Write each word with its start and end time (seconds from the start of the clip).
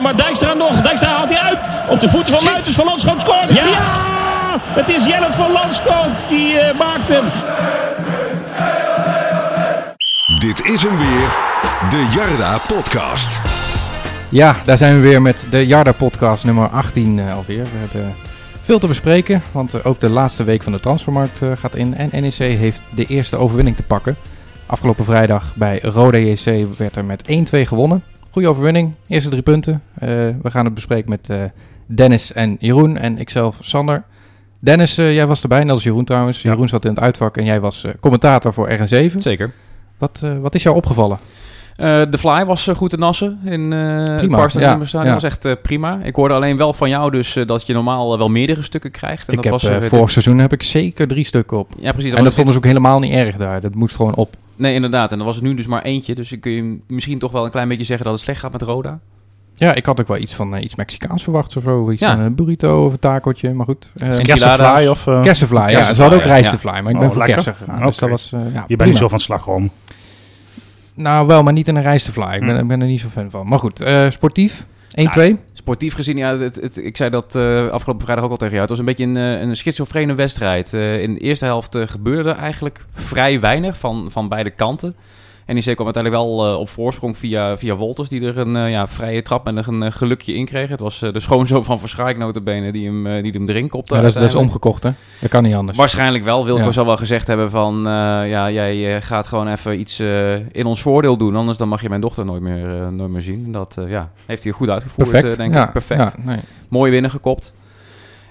maar 0.00 0.16
Dijkstra 0.16 0.54
nog. 0.54 0.80
Dijkstra 0.80 1.08
haalt 1.08 1.30
hij 1.30 1.40
uit. 1.40 1.58
Op 1.88 2.00
de 2.00 2.08
voeten 2.08 2.38
van. 2.38 2.44
Muitens. 2.44 2.74
Van 2.76 2.84
Landskoot 2.84 3.20
scoort. 3.20 3.52
Ja! 3.52 3.64
Het 4.58 4.88
is 4.88 5.04
Jellert 5.06 5.34
van 5.34 5.52
Landskoot 5.52 6.08
die 6.28 6.58
eh, 6.58 6.78
maakt 6.78 7.08
hem. 7.08 7.24
Dit 10.38 10.64
is 10.66 10.82
hem 10.82 10.96
weer, 10.98 11.28
de 11.90 12.08
Jarda 12.14 12.58
Podcast. 12.66 13.40
Ja, 14.28 14.56
daar 14.64 14.78
zijn 14.78 14.94
we 14.94 15.00
weer 15.00 15.22
met 15.22 15.46
de 15.50 15.66
Jarda 15.66 15.92
podcast 15.92 16.44
nummer 16.44 16.68
18 16.68 17.18
eh, 17.18 17.34
alweer. 17.34 17.62
We 17.62 17.78
hebben 17.78 18.14
veel 18.62 18.78
te 18.78 18.86
bespreken, 18.86 19.42
want 19.52 19.74
eh, 19.74 19.86
ook 19.86 20.00
de 20.00 20.08
laatste 20.08 20.44
week 20.44 20.62
van 20.62 20.72
de 20.72 20.80
transfermarkt 20.80 21.42
eh, 21.42 21.50
gaat 21.54 21.74
in. 21.74 21.94
En 21.94 22.22
NEC 22.22 22.34
heeft 22.34 22.80
de 22.94 23.06
eerste 23.06 23.36
overwinning 23.36 23.76
te 23.76 23.82
pakken. 23.82 24.16
Afgelopen 24.66 25.04
vrijdag 25.04 25.54
bij 25.54 25.78
Roda 25.82 26.18
JC 26.18 26.66
werd 26.78 26.96
er 26.96 27.04
met 27.04 27.22
1-2 27.54 27.60
gewonnen. 27.60 28.02
Goede 28.36 28.50
overwinning, 28.50 28.94
eerste 29.06 29.30
drie 29.30 29.42
punten. 29.42 29.82
Eh, 29.94 30.08
we 30.42 30.50
gaan 30.50 30.64
het 30.64 30.74
bespreken 30.74 31.10
met 31.10 31.28
eh, 31.30 31.36
Dennis 31.86 32.32
en 32.32 32.56
Jeroen 32.60 32.96
en 32.96 33.18
ikzelf 33.18 33.58
Sander. 33.60 34.04
Dennis, 34.58 34.98
eh, 34.98 35.14
jij 35.14 35.26
was 35.26 35.42
erbij, 35.42 35.60
net 35.60 35.70
als 35.70 35.82
Jeroen 35.82 36.04
trouwens. 36.04 36.42
Ja. 36.42 36.50
Jeroen 36.50 36.68
zat 36.68 36.84
in 36.84 36.90
het 36.90 37.00
uitvak 37.00 37.36
en 37.36 37.44
jij 37.44 37.60
was 37.60 37.84
commentator 38.00 38.52
voor 38.52 38.68
RN7. 38.70 39.14
Zeker. 39.18 39.52
Wat, 39.98 40.22
wat 40.40 40.54
is 40.54 40.62
jou 40.62 40.76
opgevallen? 40.76 41.18
De 41.76 42.18
Fly 42.18 42.44
was 42.44 42.70
goed 42.76 42.90
te 42.90 42.98
nassen 42.98 43.38
in 43.44 43.70
het 43.70 44.18
Prima, 44.18 44.48
ja, 44.52 44.78
ja. 44.90 45.12
was 45.12 45.22
echt 45.22 45.62
prima. 45.62 46.00
Ik 46.02 46.14
hoorde 46.14 46.34
alleen 46.34 46.56
wel 46.56 46.72
van 46.72 46.88
jou 46.88 47.10
dus 47.10 47.36
dat 47.46 47.66
je 47.66 47.72
normaal 47.72 48.18
wel 48.18 48.28
meerdere 48.28 48.62
stukken 48.62 48.90
krijgt. 48.90 49.28
En 49.28 49.34
ik 49.34 49.42
dat 49.42 49.62
heb, 49.62 49.80
was, 49.80 49.88
vorig 49.88 50.10
seizoen 50.10 50.38
heb 50.38 50.52
ik 50.52 50.62
zeker 50.62 51.08
drie 51.08 51.24
stukken 51.24 51.58
op. 51.58 51.72
Ja, 51.78 51.92
precies. 51.92 52.12
en 52.12 52.24
dat 52.24 52.34
vonden 52.34 52.52
ze 52.52 52.58
ook 52.58 52.66
helemaal 52.66 52.98
niet 52.98 53.12
erg 53.12 53.36
daar. 53.36 53.60
Dat 53.60 53.74
moest 53.74 53.96
gewoon 53.96 54.14
op. 54.14 54.36
Nee, 54.56 54.74
inderdaad. 54.74 55.10
En 55.12 55.16
dan 55.16 55.26
was 55.26 55.36
het 55.36 55.44
nu 55.44 55.54
dus 55.54 55.66
maar 55.66 55.82
eentje. 55.82 56.14
Dus 56.14 56.34
kun 56.40 56.50
je 56.52 56.78
misschien 56.86 57.18
toch 57.18 57.32
wel 57.32 57.44
een 57.44 57.50
klein 57.50 57.68
beetje 57.68 57.84
zeggen 57.84 58.04
dat 58.04 58.14
het 58.14 58.22
slecht 58.22 58.40
gaat 58.40 58.52
met 58.52 58.62
Roda. 58.62 58.98
Ja, 59.54 59.74
ik 59.74 59.86
had 59.86 60.00
ook 60.00 60.08
wel 60.08 60.16
iets 60.16 60.34
van 60.34 60.54
eh, 60.54 60.62
iets 60.64 60.74
Mexicaans 60.74 61.22
verwacht 61.22 61.56
of 61.56 61.62
zo. 61.62 61.90
Iets 61.90 62.00
Ja. 62.00 62.14
van 62.16 62.24
een 62.24 62.34
burrito 62.34 62.84
of 62.86 62.92
een 62.92 62.98
takeltje, 62.98 63.52
maar 63.52 63.66
goed. 63.66 63.92
Uh. 63.96 64.08
Kersenfly 64.18 64.86
of... 64.86 65.06
eh, 65.06 65.22
kersenvlaai, 65.22 65.72
ja. 65.76 65.94
Ze 65.94 66.00
hadden 66.00 66.18
ook 66.18 66.24
ja. 66.24 66.30
rijstevlaai, 66.30 66.82
maar 66.82 66.92
ik 66.92 66.98
ben 66.98 67.06
Oh, 67.08 67.12
voor 67.14 67.26
lekker. 67.26 67.44
kersen 67.44 67.66
gegaan. 67.66 67.86
Dus 67.86 67.96
Oké. 67.96 68.00
dat 68.00 68.08
was, 68.10 68.32
eh, 68.32 68.40
ja, 68.54 68.64
je 68.66 68.76
bent 68.76 68.90
niet 68.90 68.98
zo 68.98 69.08
van 69.08 69.20
slagroom. 69.20 69.70
Nou, 70.94 71.26
wel, 71.26 71.42
maar 71.42 71.52
niet 71.52 71.68
in 71.68 71.76
een 71.76 71.82
rijstevlaai. 71.82 72.34
Ik 72.40 72.46
ben, 72.46 72.54
Hm. 72.54 72.60
ik 72.62 72.68
ben 72.68 72.80
er 72.80 72.86
niet 72.86 73.00
zo 73.00 73.08
fan 73.08 73.30
van. 73.30 73.48
Maar 73.48 73.58
goed, 73.58 73.80
eh, 73.80 74.10
sportief. 74.10 74.66
1-2. 74.94 75.38
Sportief 75.66 75.94
gezien, 75.94 76.16
ja, 76.16 76.38
het, 76.38 76.76
ik 76.76 76.96
zei 76.96 77.10
dat 77.10 77.34
eh, 77.34 77.68
afgelopen 77.68 78.04
vrijdag 78.04 78.24
ook 78.24 78.30
al 78.30 78.36
tegen 78.36 78.54
jou. 78.54 78.60
Het 78.60 78.70
was 78.70 78.78
een 78.78 78.84
beetje 78.84 79.04
een, 79.04 79.16
eh, 79.16 79.40
een 79.40 79.56
schizofrene 79.56 80.14
wedstrijd. 80.14 80.74
Eh, 80.74 81.02
in 81.02 81.14
de 81.14 81.20
eerste 81.20 81.44
helft 81.44 81.78
gebeurde 81.78 82.28
er 82.28 82.36
eigenlijk 82.36 82.84
vrij 82.92 83.40
weinig 83.40 83.78
van, 83.78 84.10
van 84.10 84.28
beide 84.28 84.50
kanten. 84.50 84.94
NEC 85.46 85.74
kwam 85.74 85.84
uiteindelijk 85.84 86.24
wel 86.24 86.46
eh, 86.46 86.58
op 86.58 86.68
voorsprong 86.68 87.18
via, 87.18 87.56
via 87.56 87.74
Wolters, 87.74 88.08
die 88.08 88.26
er 88.26 88.38
een 88.38 88.56
eh, 88.56 88.70
ja, 88.70 88.88
vrije 88.88 89.22
trap 89.22 89.44
met 89.44 89.54
nog 89.54 89.66
een 89.66 89.82
eh, 89.82 89.92
gelukje 89.92 90.34
in 90.34 90.44
kreeg. 90.44 90.68
Het 90.68 90.80
was 90.80 90.98
de 90.98 91.20
schoonzoon 91.20 91.64
van 91.64 91.78
Verschaik 91.78 92.16
notabene 92.18 92.72
die 92.72 92.86
hem, 92.86 93.22
die 93.22 93.32
hem 93.32 93.48
erin 93.48 93.68
kopte. 93.68 93.94
Ja, 93.94 94.00
dat, 94.00 94.08
is, 94.08 94.14
dat 94.16 94.28
is 94.28 94.34
omgekocht, 94.34 94.82
hè? 94.82 94.90
Dat 95.20 95.30
kan 95.30 95.42
niet 95.42 95.54
anders. 95.54 95.78
Waarschijnlijk 95.78 96.24
wel. 96.24 96.44
Wilco 96.44 96.64
Ja. 96.64 96.72
zal 96.72 96.86
wel 96.86 96.96
gezegd 96.96 97.26
hebben 97.26 97.50
van... 97.50 97.80
ja, 98.28 98.50
jij 98.50 99.02
gaat 99.02 99.26
gewoon 99.26 99.48
even 99.48 99.80
iets 99.80 100.00
in 100.52 100.66
ons 100.66 100.82
voordeel 100.82 101.16
doen. 101.16 101.36
Anders 101.36 101.58
dan 101.58 101.68
mag 101.68 101.82
je 101.82 101.88
mijn 101.88 102.00
dochter 102.00 102.24
nooit 102.24 102.42
meer, 102.42 102.92
nooit 102.92 103.10
meer 103.10 103.22
zien. 103.22 103.52
Dat 103.52 103.78
ja, 103.88 104.10
heeft 104.26 104.44
hij 104.44 104.52
goed 104.52 104.68
uitgevoerd, 104.68 105.10
Perfect. 105.10 105.36
denk 105.36 105.54
ja, 105.54 105.66
ik. 105.66 105.72
Perfect. 105.72 106.00
Ja, 106.00 106.12
nee. 106.22 106.38
Mooi 106.68 106.90
binnengekopt. 106.90 107.52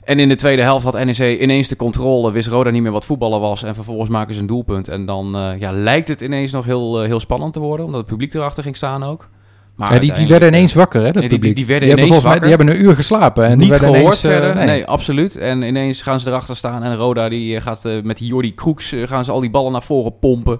En 0.06 0.20
in 0.20 0.28
de 0.30 0.36
tweede 0.36 0.62
helft 0.62 0.84
had 0.86 1.06
NEC 1.06 1.40
ineens 1.42 1.68
de 1.68 1.76
controle. 1.76 2.32
Wist 2.32 2.48
Roda 2.48 2.70
niet 2.70 2.82
meer 2.82 2.92
wat 2.92 3.06
voetballen 3.06 3.40
was. 3.40 3.64
En 3.64 3.76
vervolgens 3.76 4.10
maken 4.10 4.34
ze 4.34 4.40
een 4.40 4.48
doelpunt. 4.48 4.88
En 4.88 5.06
dan 5.06 5.36
eh, 5.36 5.60
ja, 5.60 5.72
lijkt 5.72 6.08
het 6.08 6.22
ineens 6.22 6.52
nog 6.52 6.66
heel, 6.66 7.02
eh, 7.02 7.08
heel 7.08 7.20
spannend 7.20 7.54
te 7.54 7.60
worden. 7.60 7.86
Omdat 7.86 8.00
het 8.02 8.10
publiek 8.10 8.34
erachter 8.34 8.64
ging 8.64 8.78
staan 8.78 9.04
ook. 9.04 9.30
Maar 9.76 9.94
Ja, 9.94 10.00
die, 10.00 10.14
die 10.14 10.28
werden 10.28 10.50
eh, 10.52 10.56
ineens 10.56 10.74
wakker, 10.74 11.00
hè? 11.02 11.12
Dat 11.12 11.14
Nee, 11.22 11.22
die- 11.22 11.30
die- 11.30 11.38
publiek. 11.40 11.56
die 11.56 11.66
werden 11.66 11.88
hebben 11.88 12.06
ineens 12.06 12.24
mij- 12.24 12.32
wakker. 12.32 12.50
Die 12.50 12.58
hebben 12.58 12.76
een 12.76 12.86
uur 12.90 12.96
geslapen. 12.96 13.46
En 13.46 13.58
niet 13.58 13.74
gehoord 13.74 14.00
ineens, 14.00 14.24
eh, 14.24 14.32
verder. 14.32 14.56
nee. 14.56 14.66
nee. 14.66 14.86
absoluut. 14.86 15.38
En 15.38 15.62
ineens 15.62 16.02
gaan 16.02 16.20
ze 16.20 16.30
erachter 16.30 16.56
staan. 16.56 16.84
En 16.84 16.96
Roda 16.96 17.30
die 17.30 17.56
eh, 17.56 17.62
gaat 17.62 17.86
eh, 17.86 17.94
met 18.04 18.18
die 18.18 18.28
Jordi 18.28 18.54
Kroeks 18.54 18.92
eh, 18.92 19.08
gaan 19.08 19.26
ze 19.26 19.32
al 19.32 19.40
die 19.40 19.50
ballen 19.50 19.72
naar 19.72 19.84
voren 19.84 20.20
pompen. 20.20 20.60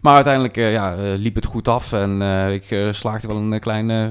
Maar 0.00 0.14
uiteindelijk 0.14 0.56
eh, 0.56 0.72
ja, 0.72 0.94
eh, 0.94 0.98
liep 1.16 1.34
het 1.34 1.44
goed 1.46 1.68
af. 1.68 1.92
En 1.92 2.22
eh, 2.22 2.52
ik 2.52 2.70
eh, 2.70 2.86
slaakte 2.90 3.26
wel 3.26 3.36
een 3.36 3.52
eh, 3.52 3.60
klein 3.60 3.90
eh, 3.90 4.04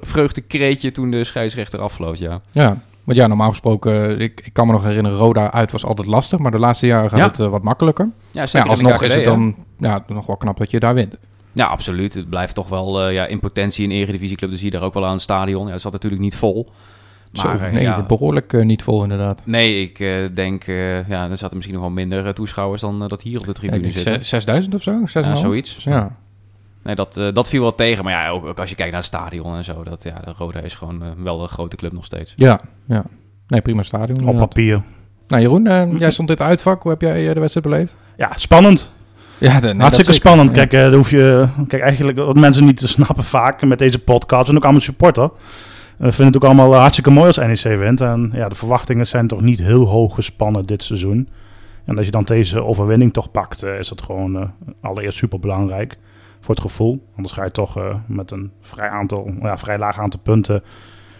vreugdekreetje 0.00 0.92
toen 0.92 1.10
de 1.10 1.24
scheidsrechter 1.24 1.80
afvloot. 1.80 2.18
Ja. 2.18 2.40
Ja, 2.50 2.78
want 3.04 3.18
ja, 3.18 3.26
normaal 3.26 3.48
gesproken, 3.50 4.10
eh, 4.16 4.20
ik, 4.20 4.40
ik 4.44 4.52
kan 4.52 4.66
me 4.66 4.72
nog 4.72 4.84
herinneren, 4.84 5.18
Roda 5.18 5.52
uit 5.52 5.72
was 5.72 5.84
altijd 5.84 6.08
lastig, 6.08 6.38
maar 6.38 6.50
de 6.50 6.58
laatste 6.58 6.86
jaren 6.86 7.10
gaat 7.10 7.18
Ja. 7.18 7.26
het 7.26 7.38
eh, 7.40 7.46
wat 7.48 7.62
makkelijker. 7.62 8.08
Ja, 8.30 8.46
Ja, 8.52 8.62
alsnog 8.62 9.02
is 9.02 9.14
het 9.14 9.24
dan 9.24 9.54
ja, 9.78 10.04
nog 10.06 10.26
wel 10.26 10.36
knap 10.36 10.58
dat 10.58 10.70
je 10.70 10.80
daar 10.80 10.94
wint. 10.94 11.16
Ja, 11.52 11.66
absoluut. 11.66 12.14
Het 12.14 12.28
blijft 12.28 12.54
toch 12.54 12.68
wel 12.68 13.02
eh, 13.02 13.12
ja, 13.14 13.26
in 13.26 13.40
potentie 13.40 13.84
een 13.84 13.90
eredivisieclub. 13.90 14.50
Dus 14.50 14.60
zie 14.60 14.70
je 14.72 14.76
daar 14.78 14.86
ook 14.86 14.94
wel 14.94 15.06
aan 15.06 15.12
het 15.12 15.20
stadion. 15.20 15.66
Ja, 15.66 15.72
het 15.72 15.80
zat 15.82 15.92
natuurlijk 15.92 16.22
niet 16.22 16.36
vol. 16.36 16.70
Maar, 17.32 17.72
nee, 17.72 17.82
ja, 17.82 18.02
behoorlijk 18.02 18.52
eh, 18.52 18.64
niet 18.64 18.82
vol 18.82 19.02
inderdaad. 19.02 19.40
nee, 19.44 19.80
ik 19.82 19.98
denk, 20.34 20.64
ja, 21.08 21.30
er 21.30 21.36
zaten 21.38 21.56
misschien 21.56 21.74
nog 21.74 21.82
wel 21.86 21.92
minder 21.92 22.34
toeschouwers 22.34 22.80
dan 22.80 23.08
dat 23.08 23.22
hier 23.22 23.38
op 23.38 23.46
de 23.46 23.52
tribune 23.52 23.80
denk 23.82 23.92
zitten. 23.94 24.14
zes- 24.14 24.28
6000 24.28 24.74
of 24.74 24.82
zo? 24.82 24.92
6.500? 24.92 25.04
Ja, 25.12 25.34
zoiets. 25.34 25.76
Ja. 25.84 26.16
Nee, 26.82 26.94
dat, 26.94 27.16
eh, 27.16 27.28
dat 27.32 27.48
viel 27.48 27.60
wel 27.60 27.74
tegen. 27.74 28.04
Maar 28.04 28.12
ja, 28.12 28.28
ook, 28.28 28.44
ook 28.44 28.58
als 28.58 28.70
je 28.70 28.76
kijkt 28.76 28.92
naar 28.92 29.00
het 29.00 29.10
stadion 29.10 29.56
en 29.56 29.64
zo. 29.64 29.82
Dat, 29.84 30.02
ja, 30.02 30.20
de 30.24 30.32
Roda 30.36 30.60
is 30.60 30.74
gewoon 30.74 31.02
eh, 31.02 31.08
wel 31.16 31.42
een 31.42 31.48
grote 31.48 31.76
club 31.76 31.92
nog 31.92 32.04
steeds. 32.04 32.32
ja, 32.36 32.60
ja. 32.86 33.04
Nee, 33.46 33.60
prima 33.60 33.82
stadion. 33.82 34.10
Op 34.10 34.18
inderdaad. 34.18 34.48
papier. 34.48 34.82
Nou 35.28 35.42
Jeroen, 35.42 35.66
eh, 35.66 35.98
jij 35.98 36.10
stond 36.10 36.28
het 36.28 36.40
uitvak. 36.40 36.82
Hoe 36.82 36.90
heb 36.90 37.00
jij 37.00 37.34
de 37.34 37.40
wedstrijd 37.40 37.66
beleefd? 37.66 37.96
Ja, 38.16 38.32
spannend. 38.36 38.92
Ja, 39.38 39.60
de, 39.60 39.66
nee, 39.66 39.80
Hartstikke 39.80 40.12
spannend. 40.12 40.48
Ja. 40.48 40.54
Kijk, 40.54 40.72
eh, 40.72 40.80
daar 40.80 40.92
hoef 40.92 41.10
je, 41.10 41.48
kijk, 41.68 41.82
eigenlijk 41.82 42.18
wat 42.18 42.36
mensen 42.36 42.64
niet 42.64 42.76
te 42.76 42.88
snappen 42.88 43.24
vaak 43.24 43.62
met 43.62 43.78
deze 43.78 43.98
podcast. 43.98 44.48
En 44.48 44.56
ook 44.56 44.62
allemaal 44.62 44.80
supporter. 44.80 45.30
We 45.96 46.12
vinden 46.12 46.26
het 46.26 46.36
ook 46.36 46.44
allemaal 46.44 46.74
hartstikke 46.74 47.10
mooi 47.10 47.26
als 47.26 47.36
NEC 47.36 47.78
wint. 47.78 48.00
En 48.00 48.30
ja, 48.34 48.48
de 48.48 48.54
verwachtingen 48.54 49.06
zijn 49.06 49.26
toch 49.26 49.40
niet 49.40 49.62
heel 49.62 49.84
hoog 49.84 50.14
gespannen 50.14 50.66
dit 50.66 50.82
seizoen. 50.82 51.28
En 51.84 51.96
als 51.96 52.06
je 52.06 52.12
dan 52.12 52.24
deze 52.24 52.64
overwinning 52.64 53.12
toch 53.12 53.30
pakt, 53.30 53.64
is 53.64 53.88
dat 53.88 54.02
gewoon 54.02 54.52
allereerst 54.80 55.18
super 55.18 55.38
belangrijk 55.38 55.96
voor 56.42 56.54
het 56.54 56.64
gevoel. 56.64 57.06
Anders 57.16 57.34
ga 57.34 57.44
je 57.44 57.50
toch 57.50 57.76
eh, 57.76 57.94
met 58.06 58.30
een 58.30 58.50
vrij, 58.60 58.88
aantal, 58.88 59.30
ja, 59.42 59.56
vrij 59.56 59.78
laag 59.78 59.98
aantal 59.98 60.20
punten 60.20 60.62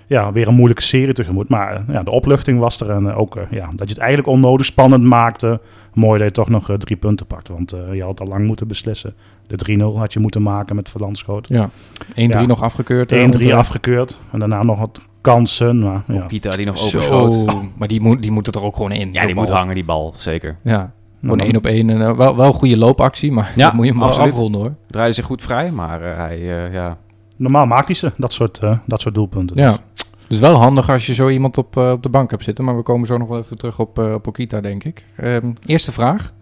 ja, 0.06 0.32
weer 0.32 0.48
een 0.48 0.54
moeilijke 0.54 0.82
serie 0.82 1.14
tegemoet. 1.14 1.48
Maar 1.48 1.74
eh, 1.76 1.94
ja, 1.94 2.02
de 2.02 2.10
opluchting 2.10 2.58
was 2.58 2.80
er. 2.80 2.90
En 2.90 3.06
eh, 3.10 3.18
ook 3.18 3.38
ja, 3.50 3.66
dat 3.74 3.88
je 3.88 3.94
het 3.94 3.98
eigenlijk 3.98 4.28
onnodig 4.28 4.66
spannend 4.66 5.02
maakte. 5.04 5.60
Mooi 5.94 6.18
dat 6.18 6.26
je 6.28 6.34
toch 6.34 6.48
nog 6.48 6.70
eh, 6.70 6.76
drie 6.76 6.96
punten 6.96 7.26
pakt. 7.26 7.48
Want 7.48 7.72
eh, 7.72 7.94
je 7.94 8.02
had 8.02 8.20
al 8.20 8.26
lang 8.26 8.46
moeten 8.46 8.68
beslissen. 8.68 9.14
De 9.46 9.76
3-0 9.78 9.98
had 9.98 10.12
je 10.12 10.20
moeten 10.20 10.42
maken 10.42 10.76
met 10.76 10.88
Verlandschoot. 10.88 11.48
1-3 11.52 11.54
Ja, 11.54 11.70
1-3 12.08 12.12
Ja. 12.14 12.46
nog 12.46 12.62
afgekeurd. 12.62 13.12
eh, 13.12 13.20
want, 13.20 13.36
eh, 13.40 13.54
afgekeurd. 13.56 14.20
En 14.32 14.38
daarna 14.38 14.62
nog 14.62 14.78
wat 14.78 15.00
kansen. 15.20 15.78
Maar, 15.78 16.02
ja. 16.06 16.20
Pieter 16.26 16.56
die 16.56 16.66
nog 16.66 16.78
Zo, 16.78 16.84
overschoot. 16.86 17.46
maar 17.76 17.88
die 17.88 18.00
moet, 18.00 18.22
die 18.22 18.30
moet 18.30 18.54
er 18.54 18.62
ook 18.64 18.76
gewoon 18.76 18.92
in. 18.92 19.12
Ja, 19.12 19.26
die 19.26 19.34
moet 19.34 19.48
hangen, 19.48 19.74
die 19.74 19.84
bal. 19.84 20.14
Zeker. 20.16 20.56
Ja, 20.62 20.92
gewoon 21.22 21.38
dan- 21.38 21.46
één 21.46 21.56
op 21.56 21.66
één. 21.66 21.90
En, 21.90 22.02
eh, 22.02 22.16
wel, 22.16 22.36
wel 22.36 22.46
een 22.46 22.52
goede 22.52 22.76
loopactie, 22.76 23.32
maar 23.32 23.52
Ja, 23.56 23.70
moet 23.74 23.84
je 23.84 23.90
hem 23.90 24.00
wel 24.00 24.08
absoluut. 24.08 24.32
afronden 24.32 24.60
hoor. 24.60 24.74
Draaide 24.86 25.14
zich 25.14 25.24
goed 25.24 25.42
vrij, 25.42 25.70
maar 25.70 26.02
eh, 26.10 26.16
hij, 26.16 26.36
eh, 26.66 26.72
ja... 26.72 26.96
Normaal 27.36 27.66
maakt 27.66 27.86
hij 27.86 27.94
ze, 27.96 28.12
dat 28.16 28.32
soort, 28.32 28.58
eh, 28.58 28.76
dat 28.86 29.00
soort 29.00 29.14
doelpunten. 29.14 29.56
Ja. 29.56 29.70
Dus. 29.70 29.80
Dus 30.28 30.40
wel 30.40 30.54
handig 30.54 30.90
als 30.90 31.06
je 31.06 31.14
zo 31.14 31.28
iemand 31.28 31.58
op, 31.58 31.76
eh, 31.76 31.90
op 31.90 32.02
de 32.02 32.08
bank 32.08 32.30
hebt 32.30 32.44
zitten. 32.44 32.64
Maar 32.64 32.76
we 32.76 32.82
komen 32.82 33.06
zo 33.06 33.16
nog 33.18 33.28
wel 33.28 33.38
even 33.38 33.58
terug 33.58 33.78
op, 33.78 33.98
eh 33.98 34.12
op 34.12 34.26
Okita, 34.26 34.60
denk 34.60 34.84
ik. 34.84 35.04
Ehm, 35.16 35.52
eerste 35.66 35.92
vraag. 35.92 36.32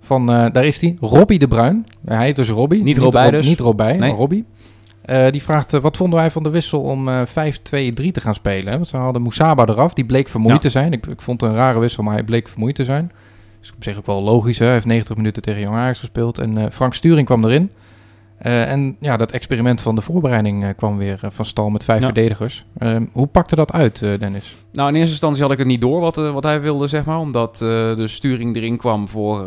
Van, 0.00 0.30
eh, 0.32 0.46
daar 0.52 0.64
is 0.64 0.80
hij. 0.80 0.96
Robbie 1.00 1.38
de 1.38 1.48
Bruin. 1.48 1.86
Hij 2.04 2.24
heet 2.26 2.36
dus 2.36 2.48
Robbie. 2.48 2.82
Niet 2.82 2.98
Robij 2.98 3.22
Rob- 3.24 3.32
dus. 3.32 3.46
Niet 3.46 3.60
Robij, 3.60 3.90
Nee. 3.90 3.98
maar 3.98 4.18
Robbie. 4.18 4.44
Eh, 5.02 5.30
die 5.30 5.42
vraagt, 5.42 5.70
wat 5.80 5.96
vonden 5.96 6.18
wij 6.18 6.30
van 6.30 6.42
de 6.42 6.50
wissel 6.50 6.80
om 6.80 7.08
eh 7.08 7.20
5-2-3 7.26 8.12
te 8.12 8.20
gaan 8.20 8.34
spelen? 8.34 8.66
Hè? 8.68 8.74
Want 8.74 8.88
ze 8.88 8.96
hadden 8.96 9.22
Moussaba 9.22 9.66
eraf. 9.66 9.92
Die 9.92 10.04
bleek 10.06 10.28
vermoeid 10.28 10.54
Ja. 10.54 10.60
te 10.60 10.70
zijn. 10.70 10.92
Ik, 10.92 11.06
ik 11.06 11.20
vond 11.22 11.40
het 11.40 11.50
een 11.50 11.56
rare 11.56 11.78
wissel, 11.78 12.02
maar 12.02 12.14
hij 12.14 12.24
bleek 12.24 12.48
vermoeid 12.48 12.74
te 12.74 12.84
zijn. 12.84 13.12
Dus 13.66 13.74
op 13.76 13.82
zich 13.84 13.98
ook 13.98 14.06
wel 14.06 14.22
logisch. 14.22 14.58
Hè? 14.58 14.64
Hij 14.64 14.74
heeft 14.74 14.86
90 14.86 15.16
minuten 15.16 15.42
tegen 15.42 15.60
Jong 15.60 15.76
Ajax 15.76 15.98
gespeeld. 15.98 16.38
En 16.38 16.58
eh, 16.58 16.70
Frank 16.72 16.94
Sturing 16.94 17.26
kwam 17.26 17.44
erin. 17.44 17.70
Eh, 18.38 18.70
en 18.70 18.96
ja, 19.00 19.16
dat 19.16 19.30
experiment 19.30 19.82
van 19.82 19.94
de 19.94 20.00
voorbereiding 20.00 20.64
eh, 20.64 20.70
kwam 20.76 20.98
weer 20.98 21.18
van 21.22 21.44
stal 21.44 21.70
met 21.70 21.84
vijf 21.84 22.00
Ja. 22.00 22.04
verdedigers. 22.04 22.64
Ehm, 22.78 23.06
hoe 23.12 23.26
pakte 23.26 23.56
dat 23.56 23.72
uit, 23.72 23.98
Dennis? 23.98 24.54
Nou, 24.72 24.88
in 24.88 24.94
eerste 24.94 25.10
instantie 25.10 25.42
had 25.42 25.52
ik 25.52 25.58
het 25.58 25.66
niet 25.66 25.80
door 25.80 26.00
wat, 26.00 26.14
wat 26.16 26.44
hij 26.44 26.60
wilde, 26.60 26.86
zeg 26.86 27.04
maar. 27.04 27.18
Omdat 27.18 27.58
de 27.58 28.06
sturing 28.06 28.56
erin 28.56 28.76
kwam 28.76 29.08
voor, 29.08 29.44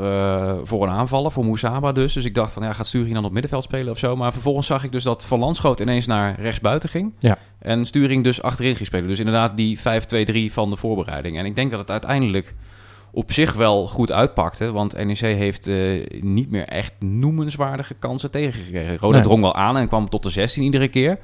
voor 0.63 0.83
een 0.83 0.93
aanvaller, 0.93 1.31
voor 1.31 1.45
Moussaba 1.45 1.91
dus. 1.91 2.13
Dus 2.13 2.25
ik 2.25 2.35
dacht 2.35 2.51
van, 2.51 2.63
ja, 2.63 2.73
gaat 2.73 2.87
sturing 2.87 3.13
dan 3.13 3.25
op 3.25 3.31
middenveld 3.31 3.63
spelen 3.63 3.91
of 3.91 3.97
zo? 3.97 4.15
Maar 4.15 4.33
vervolgens 4.33 4.67
zag 4.67 4.83
ik 4.83 4.91
dus 4.91 5.03
dat 5.03 5.25
Van 5.25 5.39
Landschoot 5.39 5.79
ineens 5.79 6.05
naar 6.05 6.39
rechtsbuiten 6.39 6.89
ging. 6.89 7.13
Ja. 7.19 7.37
En 7.59 7.85
sturing 7.85 8.23
dus 8.23 8.41
achterin 8.41 8.75
ging 8.75 8.87
spelen. 8.87 9.07
Dus 9.07 9.19
inderdaad 9.19 9.57
die 9.57 9.79
5-2-3 9.79 10.53
van 10.53 10.69
de 10.69 10.75
voorbereiding. 10.75 11.37
En 11.37 11.45
ik 11.45 11.55
denk 11.55 11.71
dat 11.71 11.79
het 11.79 11.91
uiteindelijk 11.91 12.55
op 13.11 13.31
zich 13.31 13.53
wel 13.53 13.87
goed 13.87 14.11
uitpakte. 14.11 14.71
Want 14.71 15.05
NEC 15.05 15.17
heeft 15.19 15.67
eh, 15.67 16.05
niet 16.21 16.49
meer 16.51 16.65
echt 16.67 16.93
noemenswaardige 16.99 17.93
kansen 17.93 18.31
tegengekregen. 18.31 18.97
Roda 18.97 19.13
Nee. 19.13 19.23
drong 19.23 19.41
wel 19.41 19.55
aan 19.55 19.77
en 19.77 19.87
kwam 19.87 20.09
tot 20.09 20.23
de 20.23 20.29
16 20.29 20.63
iedere 20.63 20.87
keer. 20.87 21.17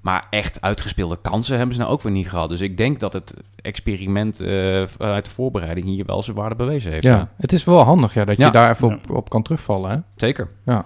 Maar 0.00 0.26
echt 0.30 0.60
uitgespeelde 0.60 1.18
kansen 1.22 1.56
hebben 1.56 1.74
ze 1.74 1.80
nou 1.80 1.92
ook 1.92 2.02
weer 2.02 2.12
niet 2.12 2.28
gehad. 2.28 2.48
Dus 2.48 2.60
ik 2.60 2.76
denk 2.76 2.98
dat 2.98 3.12
het 3.12 3.34
experiment 3.62 4.40
eh, 4.40 4.82
vanuit 4.86 5.24
de 5.24 5.30
voorbereiding 5.30 5.86
hier 5.86 6.04
wel 6.06 6.22
zijn 6.22 6.36
waarde 6.36 6.54
bewezen 6.54 6.90
heeft. 6.92 7.02
Ja, 7.04 7.16
Ja. 7.16 7.28
het 7.36 7.52
is 7.52 7.64
wel 7.64 7.82
handig 7.82 8.14
ja, 8.14 8.24
dat 8.24 8.36
je 8.38 8.50
daar 8.50 8.70
even 8.70 8.88
op, 8.94 9.10
op 9.10 9.28
kan 9.30 9.42
terugvallen. 9.42 9.90
Hè? 9.90 9.96
Zeker. 10.16 10.48
Ja. 10.64 10.84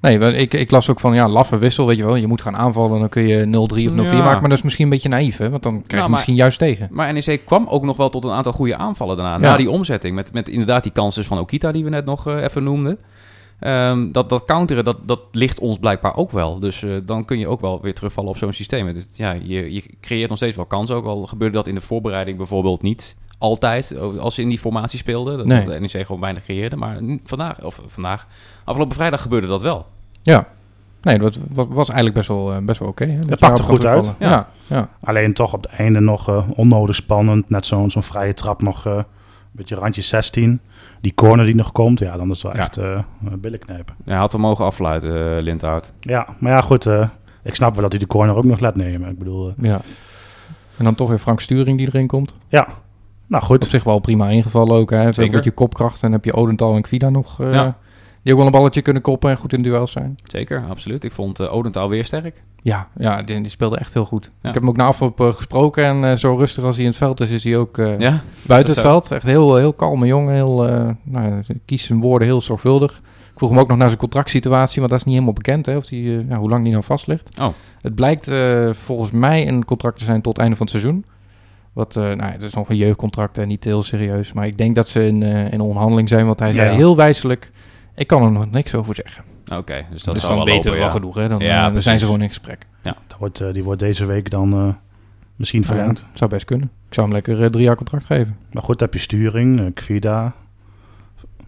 Nee, 0.00 0.18
ik, 0.36 0.54
ik 0.54 0.70
las 0.70 0.90
ook 0.90 1.00
van, 1.00 1.14
ja, 1.14 1.28
laffe 1.28 1.58
wissel, 1.58 1.86
weet 1.86 1.96
je 1.96 2.04
wel. 2.04 2.16
Je 2.16 2.26
moet 2.26 2.42
gaan 2.42 2.56
aanvallen, 2.56 3.00
dan 3.00 3.08
kun 3.08 3.26
je 3.26 3.44
0-3 3.46 3.50
of 3.50 3.92
0-4 3.92 3.94
Ja. 3.94 4.24
maken. 4.24 4.40
Maar 4.40 4.48
dat 4.48 4.58
is 4.58 4.62
misschien 4.62 4.84
een 4.84 4.90
beetje 4.90 5.08
naïef, 5.08 5.36
hè. 5.36 5.50
Want 5.50 5.62
dan 5.62 5.72
krijg 5.72 5.90
je 5.92 5.98
maar- 5.98 6.10
misschien 6.10 6.34
juist 6.34 6.58
tegen. 6.58 6.88
Maar 6.90 7.12
NEC 7.12 7.42
kwam 7.44 7.66
ook 7.68 7.84
nog 7.84 7.96
wel 7.96 8.08
tot 8.08 8.24
een 8.24 8.30
aantal 8.30 8.52
goede 8.52 8.76
aanvallen 8.76 9.16
daarna. 9.16 9.32
Ja. 9.32 9.38
Na 9.38 9.56
die 9.56 9.70
omzetting. 9.70 10.14
Met, 10.14 10.32
met 10.32 10.48
inderdaad 10.48 10.82
die 10.82 10.92
kansen 10.92 11.24
van 11.24 11.38
Okita 11.38 11.72
die 11.72 11.84
we 11.84 11.90
net 11.90 12.04
nog 12.04 12.26
eh, 12.26 12.42
even 12.42 12.62
noemden. 12.64 12.98
Ehm, 13.60 14.12
dat, 14.12 14.28
dat 14.28 14.44
counteren, 14.44 14.84
dat, 14.84 14.96
dat 15.06 15.20
ligt 15.32 15.58
ons 15.58 15.78
blijkbaar 15.78 16.16
ook 16.16 16.30
wel. 16.30 16.58
Dus 16.60 16.82
eh, 16.82 16.90
dan 17.04 17.24
kun 17.24 17.38
je 17.38 17.48
ook 17.48 17.60
wel 17.60 17.80
weer 17.82 17.94
terugvallen 17.94 18.30
op 18.30 18.36
zo'n 18.36 18.52
systeem. 18.52 18.92
Dus 18.94 19.08
ja, 19.14 19.32
je, 19.42 19.72
je 19.72 19.82
creëert 20.00 20.28
nog 20.28 20.38
steeds 20.38 20.56
wel 20.56 20.64
kansen. 20.66 20.96
Ook 20.96 21.04
al 21.04 21.26
gebeurde 21.26 21.56
dat 21.56 21.66
in 21.66 21.74
de 21.74 21.80
voorbereiding 21.80 22.36
bijvoorbeeld 22.36 22.82
niet 22.82 23.16
altijd. 23.38 23.96
Als 24.18 24.34
ze 24.34 24.42
in 24.42 24.48
die 24.48 24.58
formatie 24.58 24.98
speelden. 24.98 25.36
Dat, 25.38 25.46
Nee. 25.46 25.64
dat 25.64 25.72
de 25.74 25.80
NEC 25.80 26.06
gewoon 26.06 26.20
weinig 26.20 26.42
creëerde. 26.42 26.76
Maar 26.76 26.98
vandaag, 27.24 27.62
of 27.64 27.80
vandaag, 27.86 28.26
afgelopen 28.64 28.94
vrijdag 28.94 29.22
gebeurde 29.22 29.46
dat 29.46 29.62
wel. 29.62 29.86
Ja. 30.22 30.46
Nee, 31.02 31.18
dat 31.18 31.38
was, 31.52 31.66
was 31.68 31.86
eigenlijk 31.88 32.14
best 32.16 32.28
wel, 32.28 32.52
eh, 32.52 32.58
best 32.62 32.80
wel 32.80 32.88
oké. 32.88 33.04
hè, 33.04 33.18
dat 33.26 33.38
pakte 33.38 33.62
goed 33.62 33.86
uit. 33.86 34.12
Ja. 34.18 34.48
Ja, 34.66 34.88
Alleen 35.00 35.32
toch 35.34 35.52
op 35.54 35.62
het 35.62 35.72
einde 35.72 36.00
nog 36.00 36.28
eh, 36.28 36.44
onnodig 36.54 36.94
spannend. 36.94 37.50
Net 37.50 37.66
zo'n 37.66 37.90
zo'n 37.90 38.02
vrije 38.02 38.34
trap 38.34 38.62
nog 38.62 38.86
eh, 38.86 38.92
een 38.96 39.04
beetje 39.50 39.74
randje 39.74 40.02
16. 40.02 40.60
Die 41.00 41.14
corner 41.14 41.44
die 41.44 41.54
nog 41.54 41.72
komt, 41.72 41.98
ja, 41.98 42.16
dan 42.16 42.30
is 42.30 42.42
het 42.42 42.52
wel 42.52 42.52
Ja. 42.52 42.58
echt 42.66 42.76
eh 42.76 42.98
billen 43.38 43.58
knijpen. 43.58 43.94
Ja, 44.04 44.18
had 44.18 44.32
we 44.32 44.38
mogen 44.38 44.64
afluiten, 44.64 45.10
uh, 45.36 45.42
Lindhout. 45.42 45.92
Ja, 46.00 46.28
maar 46.38 46.52
ja, 46.52 46.60
goed. 46.60 46.86
eh, 46.86 47.08
ik 47.42 47.54
snap 47.54 47.72
wel 47.72 47.82
dat 47.82 47.90
hij 47.92 48.00
de 48.00 48.06
corner 48.06 48.36
ook 48.36 48.44
nog 48.44 48.60
laat 48.60 48.76
nemen. 48.76 49.10
Ik 49.10 49.18
bedoel, 49.18 49.52
ja. 49.60 49.80
En 50.76 50.84
dan 50.84 50.94
toch 50.94 51.08
weer 51.08 51.18
Frank 51.18 51.40
Sturing 51.40 51.78
die 51.78 51.86
erin 51.86 52.06
komt. 52.06 52.34
ja. 52.48 52.68
Nou 53.28 53.42
Op 53.42 53.48
goed. 53.48 53.64
zich 53.64 53.84
wel 53.84 53.98
prima 53.98 54.28
ingevallen 54.28 54.76
ook. 54.76 54.90
Hè. 54.90 55.02
Zeker. 55.04 55.22
Een 55.24 55.30
beetje 55.30 55.50
kopkracht. 55.50 56.02
En 56.02 56.12
heb 56.12 56.24
je 56.24 56.32
Odental 56.34 56.74
en 56.76 56.82
Kvida 56.82 57.08
nog. 57.10 57.40
eh, 57.40 57.52
Ja. 57.52 57.76
Die 58.22 58.32
ook 58.32 58.38
wel 58.38 58.46
een 58.52 58.58
balletje 58.58 58.82
kunnen 58.82 59.02
koppen 59.02 59.30
en 59.30 59.36
goed 59.36 59.52
in 59.52 59.62
duels 59.62 59.92
zijn. 59.92 60.18
Zeker, 60.24 60.64
absoluut. 60.70 61.04
Ik 61.04 61.12
vond 61.12 61.40
uh, 61.40 61.54
Odenthal 61.54 61.88
weer 61.88 62.04
sterk. 62.04 62.42
Ja, 62.62 62.88
ja 62.98 63.22
die, 63.22 63.40
die 63.40 63.50
speelde 63.50 63.76
echt 63.78 63.94
heel 63.94 64.04
goed. 64.04 64.24
Ja. 64.24 64.48
Ik 64.48 64.54
heb 64.54 64.62
hem 64.62 64.68
ook 64.68 64.76
na 64.76 64.84
afloop 64.84 65.20
eh, 65.20 65.32
gesproken. 65.32 65.84
En 66.04 66.18
zo 66.18 66.34
rustig 66.36 66.64
als 66.64 66.74
hij 66.74 66.84
in 66.84 66.90
het 66.90 66.98
veld 66.98 67.20
is, 67.20 67.30
is 67.30 67.44
hij 67.44 67.56
ook 67.56 67.76
Ja, 67.98 68.22
buiten 68.46 68.72
het 68.72 68.80
veld. 68.82 69.10
Echt 69.10 69.22
heel, 69.22 69.56
heel 69.56 69.72
kalme 69.72 70.06
jongen. 70.06 70.34
Heel, 70.34 70.62
nou, 71.02 71.42
kiest 71.64 71.86
zijn 71.86 72.00
woorden 72.00 72.28
heel 72.28 72.40
zorgvuldig. 72.40 72.96
Ik 73.32 73.34
vroeg 73.44 73.50
hem 73.50 73.58
ook 73.58 73.68
nog 73.68 73.76
naar 73.78 73.86
zijn 73.86 73.98
contractsituatie, 73.98 74.78
want 74.78 74.90
dat 74.90 74.98
is 74.98 75.04
niet 75.04 75.14
helemaal 75.14 75.34
bekend. 75.34 75.66
Hè, 75.66 75.76
of 75.76 75.86
die, 75.86 76.24
hoe 76.34 76.48
lang 76.48 76.62
die 76.62 76.72
nou 76.72 76.84
vast 76.84 77.06
ligt. 77.06 77.40
Oh. 77.40 77.48
Het 77.80 77.94
blijkt 77.94 78.30
volgens 78.72 79.10
mij 79.10 79.48
een 79.48 79.64
contract 79.64 79.98
te 79.98 80.04
zijn 80.04 80.20
tot 80.22 80.32
het 80.32 80.40
einde 80.42 80.56
van 80.56 80.66
het 80.66 80.74
seizoen. 80.76 81.04
Wat, 81.72 81.96
eh, 81.96 82.02
nou, 82.02 82.32
het 82.32 82.42
is 82.42 82.54
nog 82.54 82.68
een 82.68 82.76
jeugdcontract 82.76 83.38
en 83.38 83.48
niet 83.48 83.64
heel 83.64 83.82
serieus. 83.82 84.32
Maar 84.32 84.46
ik 84.46 84.58
denk 84.58 84.74
dat 84.74 84.88
ze 84.88 85.06
in, 85.06 85.22
eh, 85.22 85.52
in 85.52 85.60
onderhandeling 85.60 86.08
zijn. 86.08 86.26
Want 86.26 86.38
hij 86.38 86.52
zei 86.54 86.70
Ja. 86.70 86.76
heel 86.76 86.96
wijselijk, 86.96 87.50
ik 87.94 88.06
kan 88.06 88.22
er 88.22 88.30
nog 88.30 88.50
niks 88.50 88.74
over 88.74 88.94
zeggen. 88.94 89.24
oké. 89.56 89.84
dus 89.90 90.02
dat 90.02 90.14
dus 90.14 90.22
zal 90.22 90.36
dan 90.36 90.44
wel 90.44 90.46
weten 90.54 90.56
lopen, 90.56 90.70
we 90.72 90.76
wel 90.78 90.86
ja. 90.86 90.92
genoeg. 90.92 91.14
Hè? 91.14 91.28
Dan, 91.28 91.38
Ja, 91.38 91.66
eh, 91.66 91.72
dan 91.72 91.82
zijn 91.82 91.98
ze 91.98 92.04
gewoon 92.04 92.20
in 92.22 92.28
gesprek. 92.28 92.66
Dat 92.82 93.18
wordt, 93.18 93.52
die 93.52 93.64
wordt 93.64 93.80
deze 93.80 94.04
week 94.06 94.30
dan 94.30 94.52
eh, 94.52 94.68
misschien 95.36 95.60
Nou 95.60 95.72
ja, 95.74 95.78
verlengd. 95.78 96.04
zou 96.18 96.30
best 96.30 96.44
kunnen. 96.44 96.70
Ik 96.88 96.94
zou 96.94 97.06
hem 97.06 97.14
lekker 97.14 97.50
drie 97.50 97.64
jaar 97.64 97.76
contract 97.76 98.06
geven. 98.06 98.36
Maar 98.52 98.62
goed, 98.62 98.78
dan 98.78 98.88
heb 98.88 98.96
je 98.96 99.02
sturing, 99.02 99.74
Kvida. 99.74 100.34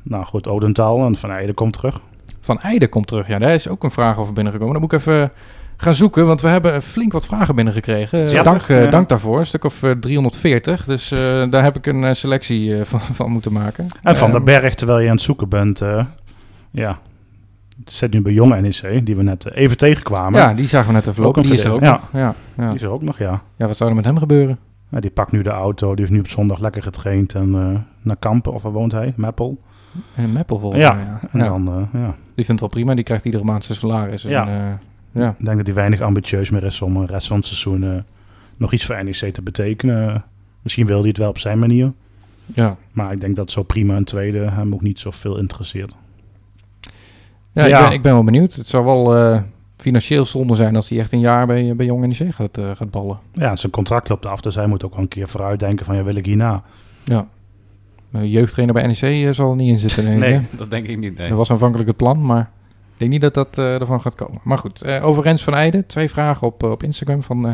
Nou 0.02 0.24
goed, 0.24 0.46
Odental 0.48 1.04
en 1.04 1.16
Van 1.16 1.30
Eijden 1.30 1.54
komt 1.54 1.72
terug. 1.72 2.00
Van 2.40 2.60
Eijden 2.60 2.88
komt 2.88 3.06
terug. 3.06 3.28
Ja, 3.28 3.38
daar 3.38 3.54
is 3.54 3.68
ook 3.68 3.84
een 3.84 3.90
vraag 3.90 4.18
over 4.18 4.32
binnengekomen. 4.32 4.72
Dan 4.72 4.82
moet 4.82 4.92
ik 4.92 4.98
even 4.98 5.32
gaan 5.80 5.94
zoeken, 5.94 6.26
want 6.26 6.40
we 6.40 6.48
hebben 6.48 6.82
flink 6.82 7.12
wat 7.12 7.24
vragen 7.26 7.54
binnengekregen. 7.54 8.24
Eh, 8.24 8.32
Ja, 8.32 8.42
dank, 8.42 8.58
toch? 8.58 8.68
eh, 8.68 8.84
Ja. 8.84 8.90
dank 8.90 9.08
daarvoor. 9.08 9.38
Een 9.38 9.46
stuk 9.46 9.64
of 9.64 9.82
eh, 9.82 9.90
340. 9.90 10.84
Dus 10.84 11.10
eh, 11.12 11.50
daar 11.50 11.62
heb 11.62 11.76
ik 11.76 11.86
een 11.86 12.04
eh, 12.04 12.14
selectie 12.14 12.76
eh, 12.78 12.84
van, 12.84 13.00
van 13.20 13.30
moeten 13.30 13.52
maken. 13.52 13.86
En 14.02 14.16
Van 14.16 14.32
den 14.32 14.44
Berg, 14.44 14.74
terwijl 14.74 14.98
je 14.98 15.06
aan 15.08 15.14
het 15.14 15.22
zoeken 15.24 15.48
bent. 15.48 15.80
eh, 15.80 16.04
ja, 16.70 16.98
het 17.84 17.92
zit 17.92 18.12
nu 18.12 18.22
bij 18.22 18.32
Jong 18.32 18.60
NEC, 18.60 19.06
die 19.06 19.16
we 19.16 19.22
net 19.22 19.46
eh, 19.46 19.62
even 19.62 19.76
tegenkwamen. 19.76 20.40
Ja, 20.40 20.54
die 20.54 20.66
zagen 20.68 20.86
we 20.88 20.92
net 20.92 21.06
even 21.06 21.22
lopen. 21.22 21.42
Die 21.42 21.52
is 21.52 21.64
er 21.64 21.72
ook 21.72 21.80
nog. 21.80 22.08
Ja, 22.12 22.34
ja. 22.56 22.66
Die 22.66 22.74
is 22.74 22.82
er 22.82 22.90
ook 22.90 23.02
nog, 23.02 23.18
ja. 23.18 23.42
ja, 23.56 23.66
wat 23.66 23.76
zou 23.76 23.90
er 23.90 23.96
met 23.96 24.04
hem 24.04 24.18
gebeuren? 24.18 24.58
Ja, 24.88 25.00
Die 25.00 25.10
pakt 25.10 25.32
nu 25.32 25.42
de 25.42 25.50
auto, 25.50 25.88
die 25.88 25.98
heeft 26.00 26.10
nu 26.10 26.18
op 26.18 26.28
zondag 26.28 26.58
lekker 26.58 26.82
getraind 26.82 27.34
en 27.34 27.54
eh, 27.54 27.80
naar 28.02 28.16
Kampen, 28.16 28.52
of 28.52 28.62
waar 28.62 28.72
woont 28.72 28.92
hij? 28.92 29.12
Meppel. 29.16 29.60
In 30.16 30.32
Meppel 30.32 30.58
volgens 30.58 30.82
Ja, 30.82 30.92
mij. 30.92 31.04
Ja. 31.04 31.20
En 31.32 31.38
Ja, 31.38 31.44
dan, 31.48 31.68
eh, 31.68 32.00
ja. 32.00 32.14
Die 32.34 32.44
vindt 32.44 32.48
het 32.48 32.60
wel 32.60 32.68
prima. 32.68 32.94
Die 32.94 33.04
krijgt 33.04 33.24
iedere 33.24 33.44
maand 33.44 33.64
zijn 33.64 33.78
salaris. 33.78 34.24
En, 34.24 34.30
Ja. 34.30 34.78
Ja. 35.12 35.34
Ik 35.38 35.44
denk 35.44 35.56
dat 35.56 35.66
hij 35.66 35.74
weinig 35.74 36.00
ambitieus 36.00 36.50
meer 36.50 36.64
is 36.64 36.82
om 36.82 36.94
de 36.94 37.06
rest 37.12 37.26
van 37.26 37.36
het 37.36 37.46
seizoen 37.46 37.82
eh, 37.84 38.02
nog 38.56 38.72
iets 38.72 38.86
voor 38.86 39.04
NEC 39.04 39.32
te 39.34 39.42
betekenen. 39.42 40.24
Misschien 40.62 40.86
wil 40.86 40.98
hij 40.98 41.08
het 41.08 41.18
wel 41.18 41.28
op 41.28 41.38
zijn 41.38 41.58
manier. 41.58 41.92
ja. 42.46 42.76
Maar 42.92 43.12
ik 43.12 43.20
denk 43.20 43.36
dat 43.36 43.50
zo 43.50 43.62
prima 43.62 43.96
een 43.96 44.04
tweede 44.04 44.50
hem 44.50 44.74
ook 44.74 44.82
niet 44.82 44.98
zoveel 44.98 45.38
interesseert. 45.38 45.94
Ja, 47.52 47.64
Ja. 47.66 47.78
Ik, 47.78 47.84
ben, 47.84 47.92
ik 47.92 48.02
ben 48.02 48.12
wel 48.12 48.24
benieuwd. 48.24 48.54
Het 48.54 48.66
zou 48.66 48.84
wel 48.84 49.16
eh, 49.16 49.40
financieel 49.76 50.24
zonde 50.24 50.54
zijn 50.54 50.76
als 50.76 50.88
hij 50.88 50.98
echt 50.98 51.12
een 51.12 51.20
jaar 51.20 51.46
bij, 51.46 51.76
bij 51.76 51.86
Jong 51.86 52.06
NEC 52.06 52.34
gaat, 52.34 52.58
eh, 52.58 52.70
gaat 52.74 52.90
ballen. 52.90 53.18
Ja, 53.32 53.56
zijn 53.56 53.72
contract 53.72 54.08
loopt 54.08 54.26
af, 54.26 54.40
dus 54.40 54.54
hij 54.54 54.66
moet 54.66 54.84
ook 54.84 54.92
wel 54.92 55.02
een 55.02 55.08
keer 55.08 55.28
vooruit 55.28 55.60
denken 55.60 55.86
van 55.86 55.96
ja, 55.96 56.02
wil 56.02 56.14
ik 56.14 56.26
hierna? 56.26 56.62
Ja. 57.04 57.26
Een 58.12 58.28
jeugdtrainer 58.28 58.74
bij 58.74 58.86
NEC 58.86 59.00
eh, 59.26 59.32
zal 59.32 59.50
er 59.50 59.56
niet 59.56 59.68
in 59.68 59.78
zitten, 59.78 60.04
denk 60.04 60.22
ik. 60.22 60.28
Nee. 60.28 60.40
Dat 60.50 60.70
denk 60.70 60.86
ik 60.86 60.98
niet, 60.98 61.18
nee. 61.18 61.28
Dat 61.28 61.38
was 61.38 61.50
aanvankelijk 61.50 61.88
het 61.88 61.96
plan, 61.96 62.26
maar 62.26 62.50
denk 63.00 63.10
niet 63.10 63.20
dat 63.20 63.34
dat 63.34 63.58
eh, 63.58 63.80
ervan 63.80 64.00
gaat 64.00 64.14
komen. 64.14 64.40
Maar 64.44 64.58
goed, 64.58 64.82
eh, 64.82 65.06
over 65.06 65.22
Rens 65.22 65.44
van 65.44 65.54
Eijden. 65.54 65.86
Twee 65.86 66.10
vragen 66.10 66.46
op, 66.46 66.62
eh, 66.62 66.70
op 66.70 66.82
Instagram 66.82 67.22
van 67.22 67.46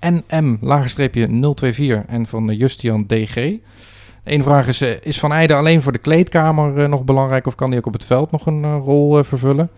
eh, 0.00 0.10
NM, 0.28 0.56
lagerstreepje 0.60 1.26
024 1.54 2.02
en 2.06 2.26
van 2.26 2.54
Justian 2.56 3.06
DG. 3.06 3.56
Eén 4.24 4.42
vraag 4.42 4.66
is, 4.68 4.80
is 4.82 5.18
Van 5.18 5.32
Eijden 5.32 5.56
alleen 5.56 5.82
voor 5.82 5.92
de 5.92 5.98
kleedkamer 5.98 6.88
nog 6.88 7.04
belangrijk 7.04 7.46
of 7.46 7.54
kan 7.54 7.68
hij 7.68 7.78
ook 7.78 7.86
op 7.86 7.92
het 7.92 8.04
veld 8.04 8.30
nog 8.30 8.46
een 8.46 8.78
rol 8.78 9.24
vervullen? 9.24 9.70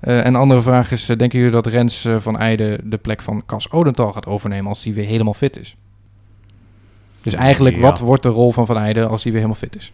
Eh, 0.00 0.26
en 0.26 0.32
de 0.32 0.38
andere 0.38 0.62
vraag 0.62 0.92
is, 0.92 1.06
denken 1.06 1.38
jullie 1.38 1.50
dat 1.52 1.66
Rens 1.66 2.08
van 2.18 2.38
Eijden 2.38 2.90
de 2.90 2.96
plek 2.96 3.22
van 3.22 3.42
Cas 3.46 3.70
Odental 3.70 4.12
gaat 4.12 4.26
overnemen 4.26 4.68
als 4.68 4.84
hij 4.84 4.94
weer 4.94 5.04
helemaal 5.06 5.34
fit 5.34 5.60
is? 5.60 5.76
Dus 7.20 7.32
eigenlijk, 7.34 7.74
Ja. 7.76 7.80
wat 7.82 7.98
wordt 7.98 8.22
de 8.22 8.28
rol 8.28 8.52
van 8.52 8.66
Van 8.66 8.76
Eijden 8.76 9.08
als 9.08 9.22
hij 9.22 9.32
weer 9.32 9.40
helemaal 9.42 9.62
fit 9.62 9.76
is? 9.76 9.92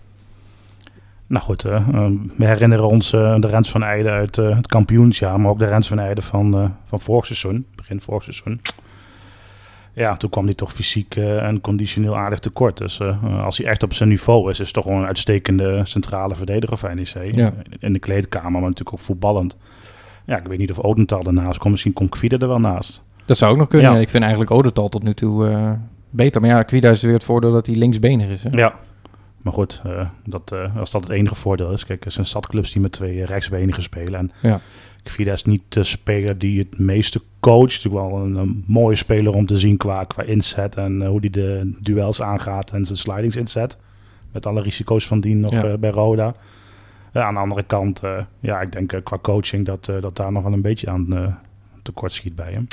Nou 1.30 1.44
goed, 1.44 1.64
eh, 1.64 1.74
eh, 1.74 2.10
we 2.36 2.46
herinneren 2.46 2.86
ons 2.86 3.12
eh, 3.12 3.34
de 3.38 3.46
Rens 3.46 3.70
van 3.70 3.82
Eijden 3.82 4.12
uit 4.12 4.38
eh, 4.38 4.56
het 4.56 4.66
kampioensjaar, 4.66 5.40
maar 5.40 5.50
ook 5.50 5.58
de 5.58 5.66
Rens 5.66 5.88
van 5.88 5.98
Eijden 5.98 6.24
van, 6.24 6.74
van 6.86 7.00
vorig 7.00 7.26
seizoen, 7.26 7.66
begin 7.74 8.00
vorig 8.00 8.22
seizoen. 8.22 8.60
Ja, 9.92 10.16
toen 10.16 10.30
kwam 10.30 10.44
hij 10.44 10.54
toch 10.54 10.72
fysiek 10.72 11.16
en 11.16 11.60
conditioneel 11.60 12.16
aardig 12.16 12.38
tekort. 12.38 12.78
Dus 12.78 13.00
als 13.42 13.58
hij 13.58 13.66
echt 13.66 13.82
op 13.82 13.92
zijn 13.92 14.08
niveau 14.08 14.50
is, 14.50 14.60
is 14.60 14.66
het 14.66 14.74
toch 14.74 14.84
gewoon 14.84 15.00
een 15.00 15.06
uitstekende 15.06 15.80
centrale 15.84 16.34
verdediger 16.34 16.76
van 16.76 16.94
NEC. 16.94 17.34
Ja. 17.34 17.52
In 17.78 17.92
de 17.92 17.98
kleedkamer, 17.98 18.52
maar 18.52 18.60
natuurlijk 18.60 18.92
ook 18.92 18.98
voetballend. 18.98 19.56
Ja, 20.26 20.38
ik 20.38 20.46
weet 20.46 20.58
niet 20.58 20.70
of 20.70 20.78
Odental 20.78 21.22
ernaast 21.22 21.58
komt. 21.58 21.70
Misschien 21.70 21.92
komt 21.92 22.10
Kvide 22.10 22.38
er 22.38 22.48
wel 22.48 22.60
naast. 22.60 23.04
Dat 23.24 23.36
zou 23.36 23.52
ook 23.52 23.58
nog 23.58 23.68
kunnen. 23.68 23.92
Ja. 23.92 23.98
Ik 23.98 24.10
vind 24.10 24.22
eigenlijk 24.22 24.52
Odental 24.52 24.88
tot 24.88 25.02
nu 25.02 25.14
toe 25.14 25.76
beter. 26.10 26.40
Maar 26.40 26.50
ja, 26.50 26.62
Kwida 26.62 26.90
is 26.90 27.02
weer 27.02 27.12
het 27.12 27.24
voordeel 27.24 27.52
dat 27.52 27.66
hij 27.66 27.76
linksbenig 27.76 28.28
is. 28.28 28.42
Hè? 28.42 28.50
Ja. 28.52 28.74
Maar 29.42 29.52
goed, 29.52 29.80
eh, 29.84 30.08
dat, 30.24 30.52
eh, 30.52 30.76
als 30.76 30.90
dat 30.90 31.00
het 31.02 31.10
enige 31.10 31.34
voordeel 31.34 31.72
is. 31.72 31.84
Kijk, 31.86 32.04
er 32.04 32.10
zijn 32.10 32.26
stadclubs 32.26 32.72
die 32.72 32.82
met 32.82 32.92
twee 32.92 33.20
eh, 33.20 33.26
rechtsbenigen 33.26 33.82
spelen. 33.82 34.14
En 34.20 34.30
Ja. 34.42 34.60
Kvida 35.02 35.32
is 35.32 35.44
niet 35.44 35.62
de 35.68 35.84
speler 35.84 36.38
die 36.38 36.58
het 36.58 36.78
meeste 36.78 37.20
coacht. 37.40 37.84
Natuurlijk 37.84 38.10
wel 38.10 38.20
een, 38.20 38.34
een 38.34 38.64
mooie 38.66 38.94
speler 38.96 39.34
om 39.34 39.46
te 39.46 39.58
zien 39.58 39.76
qua, 39.76 40.04
qua 40.04 40.22
inzet. 40.22 40.76
En 40.76 41.02
eh, 41.02 41.08
hoe 41.08 41.20
hij 41.20 41.30
de 41.30 41.72
duels 41.80 42.22
aangaat 42.22 42.70
en 42.70 42.84
zijn 42.84 42.98
slidings 42.98 43.36
inzet. 43.36 43.78
Met 44.32 44.46
alle 44.46 44.60
risico's 44.62 45.06
van 45.06 45.20
dien 45.20 45.40
nog 45.40 45.50
Ja. 45.50 45.76
bij 45.76 45.90
Roda. 45.90 46.34
Aan 47.12 47.34
de 47.34 47.40
andere 47.40 47.62
kant, 47.62 48.00
ja, 48.40 48.60
ik 48.60 48.72
denk 48.72 49.00
qua 49.04 49.18
coaching 49.22 49.66
dat, 49.66 49.84
dat 50.00 50.16
daar 50.16 50.32
nog 50.32 50.42
wel 50.42 50.52
een 50.52 50.60
beetje 50.60 50.90
aan 50.90 51.38
tekort 51.82 52.12
schiet 52.12 52.34
bij 52.34 52.52
hem. 52.52 52.66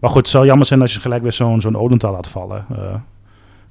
Maar 0.00 0.10
goed, 0.10 0.18
het 0.18 0.28
zou 0.28 0.46
jammer 0.46 0.66
zijn 0.66 0.80
als 0.80 0.94
je 0.94 1.00
gelijk 1.00 1.22
weer 1.22 1.32
zo'n 1.32 1.60
zo'n 1.60 1.76
Odental 1.76 2.12
laat 2.12 2.28
vallen. 2.28 2.66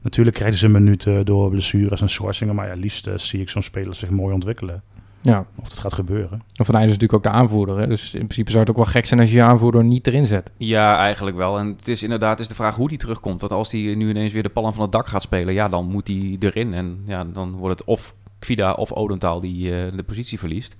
Natuurlijk 0.01 0.35
krijgen 0.35 0.57
ze 0.59 0.67
minuten 0.67 1.25
door 1.25 1.49
blessures 1.49 2.01
en 2.01 2.09
schorsingen. 2.09 2.55
Maar 2.55 2.67
ja, 2.67 2.73
liefst 2.73 3.07
eh, 3.07 3.13
zie 3.17 3.41
ik 3.41 3.49
zo'n 3.49 3.61
speler 3.61 3.95
zich 3.95 4.09
mooi 4.09 4.33
ontwikkelen. 4.33 4.81
Ja. 5.21 5.45
Of 5.55 5.69
dat 5.69 5.79
gaat 5.79 5.93
gebeuren. 5.93 6.41
En 6.55 6.65
Van 6.65 6.75
Eijden 6.75 6.93
is 6.93 6.99
natuurlijk 6.99 7.13
ook 7.13 7.33
de 7.33 7.39
aanvoerder. 7.39 7.77
Hè? 7.79 7.87
Dus 7.87 8.13
in 8.13 8.19
principe 8.19 8.49
zou 8.49 8.59
het 8.61 8.69
ook 8.69 8.75
wel 8.75 8.85
gek 8.85 9.05
zijn 9.05 9.19
als 9.19 9.29
je 9.29 9.35
je 9.35 9.41
aanvoerder 9.43 9.83
niet 9.83 10.07
erin 10.07 10.25
zet. 10.25 10.51
Ja, 10.57 10.97
eigenlijk 10.97 11.37
wel. 11.37 11.59
En 11.59 11.67
het 11.67 11.87
is 11.87 12.03
inderdaad 12.03 12.31
het 12.31 12.39
is 12.39 12.47
de 12.47 12.55
vraag 12.55 12.75
hoe 12.75 12.87
die 12.87 12.97
terugkomt. 12.97 13.39
Want 13.41 13.53
als 13.53 13.71
hij 13.71 13.95
nu 13.95 14.09
ineens 14.09 14.33
weer 14.33 14.43
de 14.43 14.49
palm 14.49 14.73
van 14.73 14.81
het 14.81 14.91
dak 14.91 15.07
gaat 15.07 15.21
spelen, 15.21 15.53
ja, 15.53 15.69
dan 15.69 15.85
moet 15.85 16.07
hij 16.07 16.35
erin. 16.39 16.73
En 16.73 17.01
ja, 17.05 17.23
dan 17.33 17.51
wordt 17.51 17.79
het 17.79 17.87
of 17.87 18.15
Kvida 18.39 18.73
of 18.73 18.91
Odental 18.91 19.39
die 19.39 19.75
eh, 19.75 19.91
de 19.95 20.03
positie 20.03 20.39
verliest. 20.39 20.75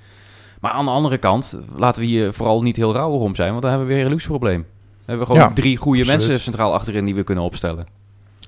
Maar 0.62 0.72
aan 0.72 0.86
de 0.86 0.92
andere 0.92 1.18
kant, 1.18 1.60
laten 1.76 2.02
we 2.02 2.08
hier 2.08 2.34
vooral 2.34 2.62
niet 2.62 2.76
heel 2.76 2.94
rauw 2.94 3.12
om 3.12 3.36
zijn, 3.36 3.50
want 3.50 3.62
dan 3.62 3.72
hebben 3.72 3.90
we 3.90 3.94
weer 3.96 4.04
een 4.04 4.10
luxe 4.12 4.28
probleem. 4.28 4.62
Dan 4.62 4.66
hebben 5.06 5.28
we 5.28 5.34
gewoon 5.34 5.50
Ja, 5.50 5.56
drie 5.56 5.78
goede 5.78 6.00
absoluut. 6.02 6.22
mensen 6.22 6.42
centraal 6.42 6.74
achterin 6.74 7.06
die 7.06 7.16
we 7.16 7.24
kunnen 7.24 7.44
opstellen. 7.44 7.88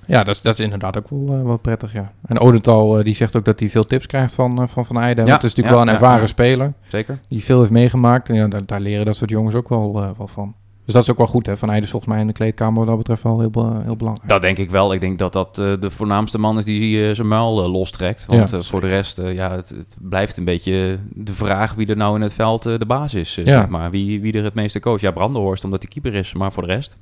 Ja, 0.06 0.24
dat 0.24 0.34
is, 0.34 0.42
dat 0.42 0.54
is 0.54 0.60
inderdaad 0.60 0.98
ook 0.98 1.08
wel, 1.10 1.36
eh, 1.38 1.44
wel 1.44 1.56
prettig, 1.56 1.92
ja. 1.92 2.12
En 2.26 2.38
Odental 2.38 2.98
eh, 2.98 3.04
die 3.04 3.14
zegt 3.14 3.36
ook 3.36 3.44
dat 3.44 3.60
hij 3.60 3.70
veel 3.70 3.84
tips 3.86 4.06
krijgt 4.06 4.34
van 4.34 4.56
Van, 4.56 4.68
van, 4.68 4.86
van 4.86 4.96
Eijden. 4.96 5.24
Ja, 5.24 5.30
Want 5.30 5.42
het 5.42 5.50
is 5.50 5.56
natuurlijk 5.56 5.74
ja, 5.76 5.84
wel 5.84 5.94
een 5.94 6.00
ervaren 6.00 6.20
ja. 6.22 6.26
speler 6.26 6.72
Zeker? 6.88 7.18
die 7.28 7.44
veel 7.44 7.58
heeft 7.58 7.70
meegemaakt. 7.70 8.28
En 8.28 8.34
ja, 8.34 8.48
daar, 8.48 8.66
daar 8.66 8.80
leren 8.80 9.06
dat 9.06 9.16
soort 9.16 9.30
jongens 9.30 9.54
ook 9.54 9.68
wel, 9.68 10.02
eh, 10.02 10.10
wel 10.18 10.28
van. 10.28 10.54
Dus 10.84 10.94
dat 10.94 11.02
is 11.02 11.10
ook 11.10 11.16
wel 11.16 11.26
goed, 11.26 11.46
hè? 11.46 11.56
Van 11.56 11.68
Eijden 11.68 11.84
is 11.86 11.90
volgens 11.90 12.12
mij 12.12 12.20
in 12.20 12.26
de 12.26 12.32
kleedkamer 12.32 12.78
wat 12.78 12.86
dat 12.86 12.96
betreft 12.96 13.22
wel 13.22 13.40
heel, 13.40 13.80
heel 13.84 13.96
belangrijk. 13.96 14.28
Dat 14.28 14.40
denk 14.42 14.58
ik 14.58 14.70
wel. 14.70 14.92
Ik 14.92 15.00
denk 15.00 15.18
dat 15.18 15.32
dat 15.32 15.58
eh, 15.58 15.72
de 15.80 15.90
voornaamste 15.90 16.38
man 16.38 16.58
is 16.58 16.64
die 16.64 17.08
eh, 17.08 17.14
zijn 17.14 17.28
muil 17.28 17.62
eh, 17.62 17.72
lostrekt. 17.72 18.26
Want 18.26 18.52
eh, 18.52 18.60
voor 18.60 18.80
de 18.80 18.88
rest, 18.88 19.18
eh, 19.18 19.34
ja, 19.34 19.50
het, 19.54 19.68
het 19.68 19.96
blijft 20.00 20.36
een 20.36 20.44
beetje 20.44 20.98
de 21.14 21.32
vraag 21.32 21.74
wie 21.74 21.86
er 21.86 21.96
nou 21.96 22.14
in 22.16 22.20
het 22.20 22.32
veld 22.32 22.66
eh, 22.66 22.78
de 22.78 22.86
baas 22.86 23.14
is. 23.14 23.38
eh, 23.38 23.44
zeg 23.44 23.68
maar. 23.68 23.90
wie, 23.90 24.20
wie 24.20 24.32
er 24.32 24.44
het 24.44 24.54
meeste 24.54 24.80
coach. 24.80 25.00
Ja, 25.00 25.10
Brandenhorst, 25.10 25.64
omdat 25.64 25.82
hij 25.82 25.90
keeper 25.90 26.14
is. 26.20 26.32
Maar 26.34 26.52
voor 26.52 26.66
de 26.66 26.72
rest... 26.74 26.98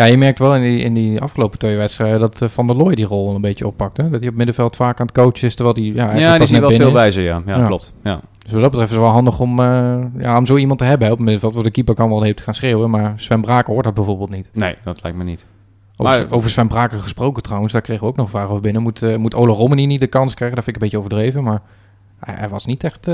Ja, 0.00 0.06
je 0.06 0.16
merkt 0.16 0.38
wel 0.38 0.54
in 0.56 0.62
die, 0.62 0.78
in 0.78 0.94
die 0.94 1.20
afgelopen 1.20 1.58
twee 1.58 1.76
wedstrijden 1.76 2.20
dat 2.20 2.42
eh, 2.42 2.48
Van 2.48 2.66
der 2.66 2.76
Looy 2.76 2.94
die 2.94 3.04
rol 3.04 3.34
een 3.34 3.40
beetje 3.40 3.66
oppakte. 3.66 4.10
Dat 4.10 4.20
hij 4.20 4.28
op 4.28 4.34
middenveld 4.34 4.76
vaak 4.76 5.00
aan 5.00 5.06
het 5.06 5.14
coachen 5.14 5.46
is, 5.46 5.54
terwijl 5.54 5.76
hij 5.76 5.84
ja, 5.84 5.94
eigenlijk 6.08 6.20
ja, 6.40 6.44
die 6.44 6.52
net 6.52 6.60
wel 6.60 6.70
veel 6.78 6.86
is. 6.86 6.92
wijzer, 6.92 7.22
ja. 7.22 7.42
Ja, 7.46 7.58
Ja. 7.58 7.66
klopt. 7.66 7.92
Ja. 8.04 8.20
Dus 8.38 8.52
wat 8.52 8.60
dat 8.60 8.70
betreft 8.70 8.90
is 8.90 8.96
het 8.96 9.04
wel 9.04 9.14
handig 9.14 9.40
om, 9.40 9.60
eh, 9.60 9.98
ja, 10.18 10.38
om 10.38 10.46
zo 10.46 10.56
iemand 10.56 10.78
te 10.78 10.84
hebben 10.84 11.06
hè, 11.06 11.12
op 11.12 11.18
het 11.18 11.24
middenveld. 11.26 11.52
Want 11.54 11.66
de 11.66 11.72
keeper 11.72 11.94
kan 11.94 12.08
wel 12.08 12.24
even 12.24 12.42
gaan 12.42 12.54
schreeuwen, 12.54 12.90
maar 12.90 13.12
Sven 13.16 13.40
Braken 13.40 13.72
hoort 13.72 13.84
dat 13.84 13.94
bijvoorbeeld 13.94 14.30
niet. 14.30 14.50
Nee, 14.52 14.76
dat 14.82 15.02
lijkt 15.02 15.18
me 15.18 15.24
niet. 15.24 15.46
Over, 15.96 16.12
Maar- 16.26 16.36
over 16.36 16.50
Sven 16.50 16.68
Braken 16.68 16.98
gesproken 17.00 17.42
trouwens, 17.42 17.72
daar 17.72 17.82
kregen 17.82 18.02
we 18.02 18.08
ook 18.10 18.16
nog 18.16 18.30
vragen 18.30 18.48
over 18.50 18.62
binnen. 18.62 18.82
Moet, 18.82 19.02
eh 19.02 19.16
moet 19.16 19.34
Ole 19.34 19.52
Romani 19.52 19.86
niet 19.86 20.00
de 20.00 20.06
kans 20.06 20.34
krijgen? 20.34 20.56
Dat 20.56 20.64
vind 20.64 20.76
ik 20.76 20.82
een 20.82 20.88
beetje 20.90 21.04
overdreven, 21.06 21.42
maar 21.44 21.60
hij, 22.18 22.34
hij 22.38 22.48
was 22.48 22.66
niet 22.66 22.84
echt 22.84 23.08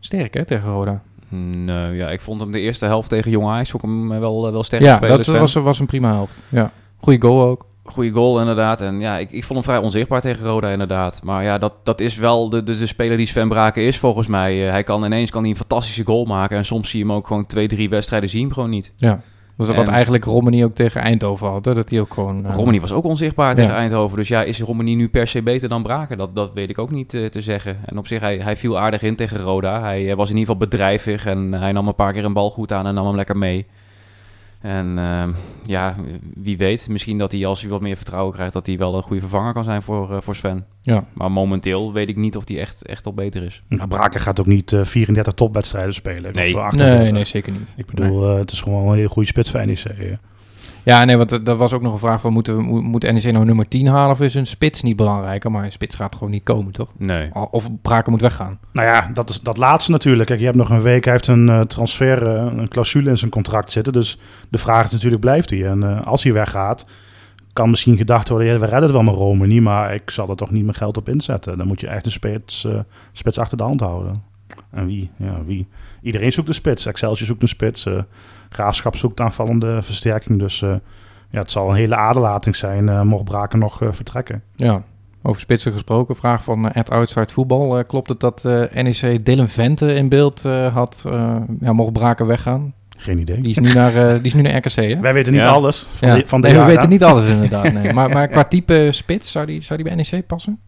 sterk 0.00 0.34
hè, 0.34 0.44
tegen 0.44 0.70
Roda. 0.70 1.02
Nee, 1.32 1.96
ja, 1.96 2.08
ik 2.10 2.20
vond 2.20 2.40
hem 2.40 2.52
de 2.52 2.60
eerste 2.60 2.84
helft 2.86 3.08
tegen 3.08 3.30
Jong 3.30 3.46
Ajax 3.46 3.70
vond 3.70 3.82
ik 3.82 3.88
hem 3.88 4.12
eh, 4.12 4.18
wel, 4.18 4.46
eh, 4.46 4.52
wel 4.52 4.62
sterk 4.62 4.82
Ja, 4.82 4.96
spelen. 4.96 5.16
dat 5.16 5.26
was, 5.26 5.54
was 5.54 5.78
een 5.78 5.86
prima 5.86 6.12
helft. 6.12 6.42
Ja. 6.48 6.70
Goeie 6.96 7.20
goal 7.20 7.42
ook. 7.42 7.66
Goeie 7.84 8.10
goal 8.12 8.40
inderdaad. 8.40 8.80
En 8.80 9.00
ja, 9.00 9.18
ik, 9.18 9.30
ik 9.30 9.44
vond 9.44 9.58
hem 9.64 9.74
vrij 9.74 9.84
onzichtbaar 9.84 10.20
tegen 10.20 10.46
Roda 10.46 10.68
inderdaad. 10.68 11.20
Maar 11.24 11.42
ja, 11.44 11.58
dat, 11.58 11.74
dat 11.82 12.00
is 12.00 12.16
wel 12.16 12.48
de, 12.50 12.62
de, 12.62 12.78
de 12.78 12.86
speler 12.86 13.16
die 13.16 13.26
Sven 13.26 13.48
Braken 13.48 13.82
is 13.82 13.98
volgens 13.98 14.26
mij. 14.26 14.64
Eh, 14.66 14.70
hij 14.70 14.82
kan 14.82 15.04
ineens 15.04 15.30
kan 15.30 15.40
hij 15.40 15.50
een 15.50 15.56
fantastische 15.56 16.04
goal 16.04 16.24
maken. 16.24 16.56
En 16.56 16.64
soms 16.64 16.90
zie 16.90 16.98
je 17.00 17.06
hem 17.06 17.14
ook 17.14 17.26
gewoon 17.26 17.46
twee, 17.46 17.68
drie 17.68 17.88
wedstrijden 17.88 18.28
zien 18.28 18.52
gewoon 18.52 18.70
niet. 18.70 18.92
Ja. 18.96 19.20
Dat 19.56 19.68
is 19.68 19.76
wat 19.76 19.86
En- 19.86 19.92
eigenlijk 19.92 20.24
Romani 20.24 20.64
ook 20.64 20.74
tegen 20.74 21.00
Eindhoven 21.00 21.48
had. 21.48 21.64
Hè? 21.64 21.74
Dat 21.74 21.90
hij 21.90 22.00
ook 22.00 22.14
gewoon... 22.14 22.46
Romani 22.46 22.80
was 22.80 22.92
ook 22.92 23.04
onzichtbaar 23.04 23.54
tegen. 23.54 23.74
Eindhoven. 23.74 24.16
Dus 24.16 24.28
ja, 24.28 24.42
is 24.42 24.60
Romani 24.60 24.94
nu 24.94 25.08
per 25.08 25.26
se 25.26 25.42
beter 25.42 25.68
dan 25.68 25.82
Braken? 25.82 26.18
Dat, 26.18 26.34
dat 26.34 26.50
weet 26.54 26.70
ik 26.70 26.78
ook 26.78 26.90
niet 26.90 27.14
eh, 27.14 27.24
te 27.24 27.40
zeggen. 27.40 27.76
En 27.84 27.98
op 27.98 28.06
zich, 28.06 28.20
hij, 28.20 28.38
hij 28.38 28.56
viel 28.56 28.78
aardig 28.78 29.02
in 29.02 29.16
tegen 29.16 29.40
Roda. 29.40 29.80
Hij 29.80 30.10
eh, 30.10 30.16
was 30.16 30.30
in 30.30 30.36
ieder 30.36 30.52
geval 30.54 30.68
bedrijvig 30.68 31.26
en 31.26 31.52
hij 31.52 31.72
nam 31.72 31.86
een 31.86 31.94
paar 31.94 32.12
keer 32.12 32.24
een 32.24 32.32
bal 32.32 32.50
goed 32.50 32.72
aan 32.72 32.86
en 32.86 32.94
nam 32.94 33.06
hem 33.06 33.16
lekker 33.16 33.38
mee. 33.38 33.66
En 34.62 34.98
eh, 34.98 35.28
ja, 35.66 35.96
wie 36.34 36.56
weet, 36.56 36.88
misschien 36.88 37.18
dat 37.18 37.32
hij 37.32 37.46
als 37.46 37.60
hij 37.60 37.70
wat 37.70 37.80
meer 37.80 37.96
vertrouwen 37.96 38.34
krijgt, 38.34 38.52
dat 38.52 38.66
hij 38.66 38.78
wel 38.78 38.96
een 38.96 39.02
goede 39.02 39.20
vervanger 39.20 39.52
kan 39.52 39.64
zijn 39.64 39.82
voor, 39.82 40.12
eh, 40.12 40.20
voor 40.20 40.34
Sven. 40.34 40.64
Ja. 40.80 41.04
Maar 41.12 41.30
momenteel 41.32 41.92
weet 41.92 42.08
ik 42.08 42.16
niet 42.16 42.36
of 42.36 42.48
hij 42.48 42.58
echt, 42.58 42.86
echt 42.86 43.06
al 43.06 43.12
beter 43.14 43.42
is. 43.42 43.62
Nou, 43.68 43.88
Braken 43.88 44.20
gaat 44.20 44.40
ook 44.40 44.46
niet 44.46 44.72
eh, 44.72 44.84
34 44.84 45.32
topwedstrijden 45.32 45.94
spelen. 45.94 46.32
Nee. 46.32 46.46
Of 46.46 46.52
Nee, 46.54 46.64
38. 46.64 47.12
nee, 47.12 47.24
zeker 47.24 47.52
niet. 47.52 47.74
Ik 47.76 47.86
bedoel, 47.86 48.30
eh, 48.30 48.38
het 48.38 48.50
is 48.52 48.60
gewoon 48.60 48.88
een 48.88 48.94
hele 48.94 49.08
goede 49.08 49.28
spits 49.28 49.50
voor 49.50 49.66
NEC. 49.66 50.18
Eh. 50.84 50.94
Ja, 50.94 51.04
nee, 51.04 51.16
want 51.16 51.30
er 51.30 51.40
er 51.44 51.56
was 51.56 51.72
ook 51.72 51.82
nog 51.82 51.92
een 51.92 51.98
vraag 51.98 52.20
van... 52.20 52.32
Moeten 52.32 52.56
we, 52.56 52.62
moet, 52.62 52.82
moet 52.82 53.12
NEC 53.12 53.32
nou 53.32 53.44
nummer 53.44 53.68
10 53.68 53.86
halen 53.86 54.10
of 54.10 54.20
is 54.20 54.34
een 54.34 54.46
spits 54.46 54.82
niet 54.82 54.96
belangrijker? 54.96 55.50
Maar 55.50 55.64
een 55.64 55.72
spits 55.72 55.94
gaat 55.94 56.14
gewoon 56.14 56.30
niet 56.30 56.42
komen, 56.42 56.72
toch? 56.72 56.88
Nee. 56.96 57.30
Of 57.50 57.68
Braken 57.82 58.12
moet 58.12 58.20
weggaan. 58.20 58.58
Nou 58.72 58.88
ja, 58.88 59.10
dat 59.12 59.30
is 59.30 59.40
dat 59.40 59.56
laatste 59.56 59.90
natuurlijk. 59.90 60.28
Kijk, 60.28 60.38
je 60.38 60.44
hebt 60.44 60.56
nog 60.56 60.70
een 60.70 60.82
week, 60.82 61.04
hij 61.04 61.12
heeft 61.12 61.26
een 61.26 61.48
eh, 61.48 61.60
transfer, 61.60 62.26
eh, 62.26 62.52
een 62.56 62.68
clausule 62.68 63.10
in 63.10 63.18
zijn 63.18 63.30
contract 63.30 63.72
zitten. 63.72 63.92
Dus 63.92 64.18
de 64.48 64.58
vraag 64.58 64.84
is 64.84 64.92
natuurlijk, 64.92 65.20
blijft 65.20 65.50
hij? 65.50 65.66
En 65.66 65.82
eh, 65.82 66.06
als 66.06 66.22
hij 66.22 66.32
weggaat, 66.32 66.86
kan 67.52 67.70
misschien 67.70 67.96
gedacht 67.96 68.28
worden, 68.28 68.46
ja, 68.46 68.58
we 68.58 68.64
redden 68.64 68.82
het 68.82 68.92
wel 68.92 69.02
met 69.02 69.14
Romani, 69.14 69.60
maar 69.60 69.94
ik 69.94 70.10
zal 70.10 70.28
er 70.28 70.36
toch 70.36 70.50
niet 70.50 70.64
meer 70.64 70.74
geld 70.74 70.96
op 70.96 71.08
inzetten. 71.08 71.58
Dan 71.58 71.66
moet 71.66 71.80
je 71.80 71.86
echt 71.86 72.04
een 72.04 72.10
spits, 72.10 72.64
eh, 72.64 72.78
spits 73.12 73.38
achter 73.38 73.56
de 73.56 73.64
hand 73.64 73.80
houden. 73.80 74.22
En 74.72 74.86
wie? 74.86 75.10
Ja, 75.16 75.44
wie? 75.46 75.66
Iedereen 76.02 76.32
zoekt 76.32 76.48
een 76.48 76.54
spits. 76.54 76.86
Excelsior 76.86 77.26
zoekt 77.26 77.42
een 77.42 77.48
spits. 77.48 77.86
eh 77.86 77.98
Graafschap 78.50 78.96
zoekt 78.96 79.20
aanvallende 79.20 79.82
versterking. 79.82 80.38
Dus 80.38 80.62
eh, 80.62 80.74
ja, 81.30 81.38
het 81.38 81.50
zal 81.50 81.68
een 81.68 81.74
hele 81.76 81.96
aderlating 81.96 82.56
zijn, 82.56 82.88
eh, 82.88 83.02
mocht 83.02 83.24
Braken 83.24 83.58
nog 83.58 83.82
eh, 83.82 83.88
vertrekken. 83.92 84.42
Ja. 84.56 84.82
Over 85.22 85.40
spitsen 85.40 85.72
gesproken. 85.72 86.16
Vraag 86.16 86.44
van 86.44 86.64
uh, 86.64 86.70
Outside 86.88 87.32
Voetbal. 87.32 87.78
Eh, 87.78 87.84
klopt 87.86 88.08
het 88.08 88.20
dat 88.20 88.44
eh, 88.44 88.82
NEC 88.82 89.24
Dylan 89.24 89.48
Vente 89.48 89.94
in 89.94 90.08
beeld 90.08 90.44
eh, 90.44 90.74
had? 90.74 91.02
eh, 91.06 91.36
ja, 91.60 91.72
mocht 91.72 91.92
Braken 91.92 92.26
weggaan? 92.26 92.74
Geen 92.96 93.18
idee. 93.18 93.40
Die 93.40 93.50
is 93.50 93.58
nu 93.58 93.72
naar, 93.72 93.94
eh, 93.94 94.12
die 94.14 94.22
is 94.26 94.34
nu 94.34 94.42
naar 94.42 94.56
RKC, 94.56 94.74
hè? 94.74 95.00
Wij 95.00 95.12
weten 95.12 95.32
niet 95.32 95.40
Ja. 95.40 95.48
alles 95.48 95.86
van 95.96 96.08
Ja. 96.08 96.14
de, 96.14 96.22
van 96.26 96.40
de 96.40 96.46
nee, 96.46 96.56
we 96.56 96.62
jaren. 96.62 96.74
weten 96.76 96.90
niet 96.92 97.04
alles 97.04 97.30
inderdaad. 97.30 97.72
Nee. 97.72 97.92
Maar, 97.98 98.10
maar 98.10 98.28
qua 98.28 98.44
type 98.44 98.88
spits, 98.92 99.30
zou 99.30 99.46
die, 99.46 99.60
zou 99.62 99.82
die 99.82 99.94
bij 99.94 100.04
NEC 100.10 100.26
passen? 100.26 100.58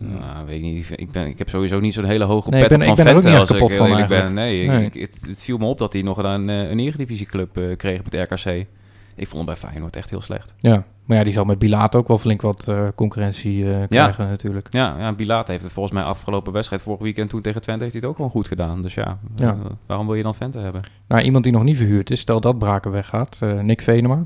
Nou, 0.00 0.46
weet 0.46 0.56
ik 0.56 0.62
niet. 0.62 0.92
Ik, 0.96 1.10
ben, 1.10 1.26
ik 1.26 1.38
heb 1.38 1.48
sowieso 1.48 1.80
niet 1.80 1.94
zo'n 1.94 2.04
hele 2.04 2.24
hoge 2.24 2.50
Nee, 2.50 2.62
ik 2.62 2.68
pet 2.68 2.78
ben- 2.78 2.86
op 2.88 2.92
ik 2.98 3.02
van 3.02 3.04
ben 3.12 3.16
ook 3.16 3.22
niet 3.22 3.32
echt 3.32 3.40
als 3.40 3.50
ik 3.50 3.56
kapot 3.56 3.74
van 3.74 3.86
eerlijk 3.86 4.08
ben. 4.08 4.18
eigenlijk. 4.18 4.46
Nee, 4.46 4.68
Nee. 4.68 4.84
Ik, 4.86 4.94
het, 4.94 5.24
het 5.28 5.42
viel 5.42 5.58
me 5.58 5.64
op 5.64 5.78
dat 5.78 5.92
hij 5.92 6.02
nog 6.02 6.16
een, 6.18 6.48
eh, 6.50 6.70
een 6.70 6.78
eredivisieclub 6.78 7.56
eh 7.56 7.76
kreeg 7.76 7.98
op 7.98 8.04
het 8.10 8.14
RKC. 8.32 8.66
Ik 9.16 9.26
vond 9.26 9.36
hem 9.36 9.44
bij 9.44 9.56
Feyenoord 9.70 9.96
echt 9.96 10.10
heel 10.10 10.20
slecht. 10.20 10.54
Ja. 10.58 10.84
Maar 11.04 11.16
ja, 11.18 11.24
die 11.24 11.32
zal 11.32 11.44
met 11.44 11.58
Bilaat 11.58 11.96
ook 11.96 12.08
wel 12.08 12.18
flink 12.18 12.42
wat 12.42 12.68
eh, 12.68 12.84
concurrentie 12.94 13.72
eh, 13.74 13.82
krijgen 13.88 14.28
natuurlijk. 14.28 14.66
Ja, 14.72 14.94
ja 14.98 15.12
Bilaat 15.12 15.48
heeft 15.48 15.62
het 15.62 15.72
volgens 15.72 15.94
mij 15.94 16.04
afgelopen 16.04 16.52
wedstrijd 16.52 16.82
vorig 16.82 17.00
weekend 17.00 17.30
toen 17.30 17.40
tegen 17.42 17.60
Twente 17.60 17.82
heeft 17.82 17.92
hij 17.94 18.02
het 18.02 18.10
ook 18.10 18.16
gewoon 18.16 18.30
goed 18.30 18.48
gedaan. 18.48 18.82
Dus 18.82 18.94
ja, 18.94 19.18
Ja. 19.36 19.48
eh, 19.50 19.58
waarom 19.86 20.06
wil 20.06 20.14
je 20.14 20.22
dan 20.22 20.34
Vente 20.34 20.58
hebben? 20.58 20.82
Nou, 21.08 21.22
iemand 21.22 21.44
die 21.44 21.52
nog 21.52 21.62
niet 21.62 21.76
verhuurd 21.76 22.10
is, 22.10 22.20
stel 22.20 22.40
dat 22.40 22.58
Braken 22.58 22.90
weggaat. 22.90 23.38
eh, 23.42 23.58
Nick 23.60 23.80
Venema. 23.82 24.24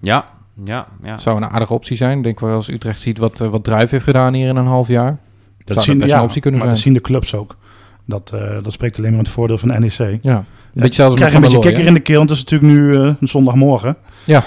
Ja, 0.00 0.28
ja, 0.64 0.86
ja. 1.02 1.18
Zou 1.18 1.36
een 1.36 1.50
aardige 1.50 1.74
optie 1.74 1.96
zijn. 1.96 2.16
Ik 2.18 2.24
denk 2.24 2.40
wel 2.40 2.54
als 2.54 2.68
Utrecht 2.68 3.00
ziet 3.00 3.18
wat, 3.18 3.40
eh, 3.40 3.48
wat 3.48 3.64
Druif 3.64 3.90
heeft 3.90 4.04
gedaan 4.04 4.34
hier 4.34 4.48
in 4.48 4.56
een 4.56 4.66
half 4.66 4.88
jaar. 4.88 5.18
Dat 5.64 5.74
Zou 5.76 5.80
zien, 5.86 5.98
best 5.98 6.10
ja, 6.10 6.16
een 6.18 6.22
optie 6.24 6.40
kunnen 6.40 6.60
maar 6.60 6.68
zijn. 6.68 6.82
dat 6.82 6.92
zien 6.92 7.02
de 7.02 7.08
clubs 7.10 7.34
ook. 7.34 7.56
Dat, 8.04 8.32
eh, 8.34 8.62
dat 8.62 8.72
spreekt 8.72 8.96
alleen 8.98 9.10
maar 9.10 9.18
in 9.18 9.24
het 9.24 9.34
voordeel 9.34 9.58
van 9.58 9.68
NEC. 9.68 9.92
Ja, 9.98 10.06
een 10.06 10.18
Ja, 10.22 10.44
beetje 10.72 10.92
zelfs 10.92 11.14
ik 11.14 11.20
met 11.20 11.28
krijg 11.28 11.34
een 11.34 11.40
beetje 11.40 11.58
kikker 11.58 11.80
hè? 11.82 11.88
in 11.88 11.94
de 11.94 12.00
keel. 12.00 12.16
want 12.18 12.30
Het 12.30 12.38
is 12.38 12.44
natuurlijk 12.50 12.72
nu 12.72 12.96
eh, 12.96 13.14
een 13.20 13.28
zondagmorgen. 13.28 13.96
Ja. 14.24 14.42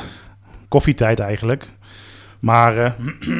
Koffietijd 0.67 1.19
eigenlijk. 1.19 1.69
Maar 2.39 2.77
eh, 2.77 2.91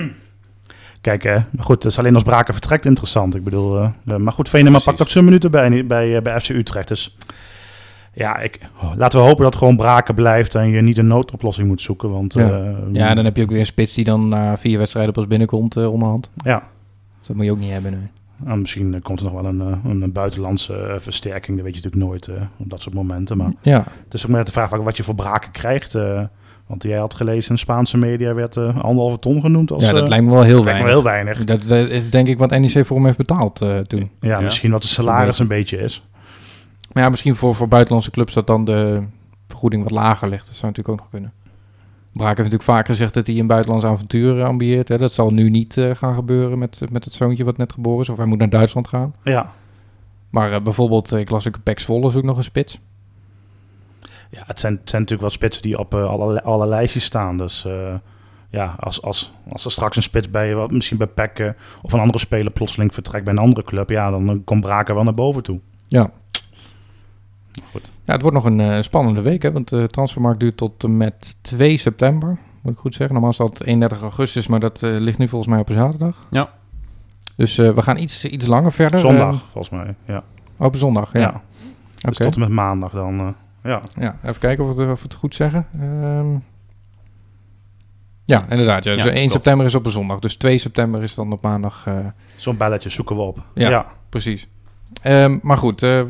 kijk, 1.01 1.23
eh, 1.23 1.41
goed, 1.59 1.83
het 1.83 1.91
is 1.91 1.99
alleen 1.99 2.13
als 2.13 2.23
Braken 2.23 2.53
vertrekt 2.53 2.85
interessant. 2.85 3.35
Ik 3.35 3.43
bedoel, 3.43 3.79
eh, 3.79 3.89
eh, 4.07 4.15
maar 4.15 4.33
goed, 4.33 4.49
Venema 4.49 4.69
Precies. 4.69 4.87
pakt 4.87 5.01
ook 5.01 5.09
zijn 5.09 5.25
minuten 5.25 5.51
bij, 5.51 5.85
bij, 5.85 6.15
eh, 6.15 6.21
bij 6.21 6.39
FC 6.39 6.49
Utrecht. 6.49 6.87
Dus 6.87 7.17
ja, 8.15 8.37
ik, 8.39 8.59
laten 8.97 9.19
we 9.19 9.25
hopen 9.25 9.43
dat 9.43 9.55
gewoon 9.55 9.77
Braken 9.77 10.15
blijft 10.15 10.55
en 10.55 10.69
je 10.69 10.81
niet 10.81 10.97
een 10.97 11.07
noodoplossing 11.07 11.67
moet 11.67 11.81
zoeken. 11.81 12.09
Want 12.11 12.33
Ja. 12.33 12.51
eh, 12.51 12.73
Ja, 12.91 13.09
en 13.09 13.15
dan 13.15 13.25
heb 13.25 13.35
je 13.35 13.43
ook 13.43 13.49
weer 13.49 13.59
een 13.59 13.65
spits 13.65 13.93
die 13.93 14.05
dan 14.05 14.27
na 14.29 14.57
vier 14.57 14.77
wedstrijden 14.77 15.13
pas 15.13 15.27
binnenkomt 15.27 15.77
eh, 15.77 15.91
onderhand. 15.91 16.31
ja. 16.43 16.63
Dus 17.19 17.27
dat 17.27 17.35
moet 17.35 17.45
je 17.45 17.51
ook 17.51 17.59
niet 17.59 17.71
hebben 17.71 17.91
nu. 17.91 17.97
Nou, 18.45 18.57
misschien 18.59 18.93
eh, 18.93 19.01
komt 19.01 19.19
er 19.19 19.25
nog 19.25 19.41
wel 19.41 19.45
een, 19.45 19.61
eh, 19.61 19.91
een, 20.01 20.11
buitenlandse 20.11 20.95
versterking. 20.97 21.57
Dat 21.57 21.65
weet 21.65 21.75
je 21.77 21.81
natuurlijk 21.83 22.11
nooit 22.11 22.27
eh, 22.27 22.35
op 22.57 22.69
dat 22.69 22.81
soort 22.81 22.95
momenten. 22.95 23.37
Maar 23.37 23.51
Ja, 23.61 23.83
het 24.03 24.13
is 24.13 24.25
ook 24.25 24.31
maar 24.31 24.45
de 24.45 24.51
vraag 24.51 24.69
wat- 24.69 24.97
je 24.97 25.03
voor 25.03 25.15
braken 25.15 25.51
krijgt. 25.51 25.95
eh, 25.95 26.21
want 26.67 26.83
jij 26.83 26.97
had 26.97 27.13
gelezen 27.15 27.51
in 27.51 27.57
Spaanse 27.57 27.97
media 27.97 28.33
werd 28.33 28.57
eh, 28.57 28.63
anderhalve 28.79 29.19
ton 29.19 29.41
genoemd. 29.41 29.71
Als, 29.71 29.85
ja 29.85 29.91
dat 29.91 30.07
lijkt 30.07 30.25
me 30.25 30.31
wel 30.31 30.41
heel 30.41 30.63
lijkt 30.63 30.79
me 30.79 30.85
weinig. 30.85 30.93
heel 30.93 31.03
weinig. 31.03 31.43
Dat, 31.43 31.63
dat 31.67 31.89
is 31.89 32.09
denk 32.09 32.27
ik 32.27 32.37
wat 32.37 32.49
NEC 32.49 32.85
voor 32.85 32.95
hem 32.95 33.05
heeft 33.05 33.17
betaald 33.17 33.61
eh, 33.61 33.77
toen. 33.79 34.09
Ja, 34.19 34.29
Ja. 34.29 34.39
misschien 34.39 34.71
wat 34.71 34.81
de 34.81 34.87
salaris 34.87 35.39
een 35.39 35.47
beetje 35.47 35.77
is. 35.77 36.07
Maar 36.95 37.03
ja, 37.03 37.09
misschien 37.09 37.35
voor, 37.35 37.55
voor 37.55 37.67
buitenlandse 37.67 38.11
clubs 38.11 38.33
dat 38.33 38.47
dan 38.47 38.65
de 38.65 39.03
vergoeding 39.47 39.83
wat 39.83 39.91
lager 39.91 40.29
ligt. 40.29 40.45
Dat 40.45 40.55
zou 40.55 40.67
natuurlijk 40.71 40.89
ook 40.89 41.03
nog 41.03 41.09
kunnen. 41.09 41.33
Braak 42.11 42.37
heeft 42.37 42.51
natuurlijk 42.51 42.63
vaak 42.63 42.85
gezegd 42.85 43.13
dat 43.13 43.27
hij 43.27 43.39
een 43.39 43.47
buitenlands 43.47 43.85
avontuur 43.85 44.43
ambieert. 44.43 44.87
Hè. 44.87 44.97
Dat 44.97 45.11
zal 45.11 45.31
nu 45.31 45.49
niet 45.49 45.77
eh, 45.77 45.95
gaan 45.95 46.15
gebeuren 46.15 46.57
met, 46.57 46.81
met 46.91 47.03
het 47.05 47.13
zoontje 47.13 47.43
wat 47.43 47.57
net 47.57 47.73
geboren 47.73 48.01
is. 48.01 48.09
Of 48.09 48.17
hij 48.17 48.25
moet 48.25 48.37
naar 48.37 48.49
Duitsland 48.49 48.87
gaan. 48.87 49.15
Ja. 49.23 49.51
Maar 50.29 50.51
eh, 50.51 50.61
bijvoorbeeld, 50.61 51.11
eh, 51.11 51.19
ik 51.19 51.29
las 51.29 51.47
ook 51.47 51.63
Pex 51.63 51.85
Volle 51.85 52.07
is 52.07 52.15
ook 52.15 52.23
nog 52.23 52.37
een 52.37 52.43
spits. 52.43 52.79
ja, 54.29 54.43
het 54.45 54.59
zijn, 54.59 54.73
het 54.73 54.89
zijn 54.89 55.01
natuurlijk 55.01 55.21
wel 55.21 55.29
spitsen 55.29 55.61
die 55.61 55.79
op 55.79 55.93
alle, 55.93 56.43
alle 56.43 56.67
lijstjes 56.67 57.03
staan. 57.03 57.37
Dus 57.37 57.65
ja, 58.55 58.75
als, 58.79 59.01
als, 59.01 59.33
als 59.49 59.65
er 59.65 59.71
straks 59.71 59.95
een 59.95 60.03
spits 60.03 60.29
bij, 60.29 60.55
wat, 60.55 60.71
misschien 60.71 60.97
bij 60.97 61.07
PEC 61.07 61.39
eh, 61.39 61.49
of 61.81 61.93
een 61.93 61.99
andere 61.99 62.19
speler 62.19 62.51
plotseling 62.51 62.93
vertrekt 62.93 63.25
bij 63.25 63.33
een 63.33 63.39
andere 63.39 63.63
club, 63.63 63.89
ja, 63.89 64.11
dan 64.11 64.41
komt 64.43 64.61
Braken 64.61 64.95
wel 64.95 65.03
naar 65.03 65.13
boven 65.13 65.43
toe. 65.43 65.59
Ja. 65.87 66.11
Goed. 67.71 67.91
Ja, 68.03 68.13
het 68.13 68.21
wordt 68.21 68.35
nog 68.35 68.45
een 68.45 68.59
eh, 68.59 68.81
spannende 68.81 69.21
week, 69.21 69.41
hè, 69.41 69.51
want 69.51 69.69
de 69.69 69.87
transfermarkt 69.87 70.39
duurt 70.39 70.57
tot 70.57 70.83
en 70.83 70.97
met 70.97 71.35
2 71.41 71.77
september, 71.77 72.37
moet 72.61 72.73
ik 72.73 72.79
goed 72.79 72.93
zeggen. 72.95 73.13
Normaal 73.13 73.31
is 73.31 73.37
dat 73.37 73.61
31 73.63 74.01
augustus, 74.01 74.47
maar 74.47 74.59
dat 74.59 74.83
eh, 74.83 74.89
ligt 74.97 75.17
nu 75.17 75.27
volgens 75.27 75.51
mij 75.51 75.59
op 75.59 75.69
een 75.69 75.75
zaterdag. 75.75 76.27
Ja. 76.31 76.49
Dus 77.35 77.57
eh, 77.57 77.69
we 77.69 77.81
gaan 77.81 77.97
iets, 77.97 78.25
iets 78.25 78.45
langer 78.45 78.71
verder. 78.71 78.99
Zondag, 78.99 79.33
Eh, 79.33 79.39
volgens 79.51 79.69
mij. 79.69 79.95
Ja. 80.05 80.23
op 80.57 80.73
een 80.73 80.79
zondag, 80.79 81.13
ja. 81.13 81.41
Dus 82.01 82.17
tot 82.17 82.33
en 82.33 82.39
met 82.39 82.49
maandag 82.49 82.91
dan. 82.91 83.19
eh, 83.19 83.27
ja. 83.71 83.81
Ja, 83.99 84.15
even 84.23 84.39
kijken 84.39 84.63
of 84.65 84.75
we 84.75 84.81
het, 84.81 84.91
of 84.91 84.97
we 84.97 85.03
het 85.07 85.13
goed 85.13 85.35
zeggen. 85.35 85.67
Ehm, 85.79 86.35
ja, 88.25 88.45
inderdaad. 88.49 88.83
Ja. 88.83 88.93
Dus 88.95 89.03
Ja, 89.03 89.09
1 89.09 89.17
klopt. 89.17 89.31
september 89.31 89.65
is 89.65 89.75
op 89.75 89.85
een 89.85 89.91
zondag. 89.91 90.19
Dus 90.19 90.35
2 90.35 90.57
september 90.57 91.03
is 91.03 91.15
dan 91.15 91.31
op 91.31 91.41
maandag. 91.41 91.83
eh, 91.87 91.93
Zo'n 92.35 92.57
belletje 92.57 92.89
zoeken 92.89 93.15
we 93.15 93.21
op. 93.21 93.39
Ja. 93.53 93.69
ja. 93.69 93.85
precies. 94.09 94.47
Ehm, 95.01 95.37
maar 95.41 95.57
goed, 95.57 95.83
eh, 95.83 96.01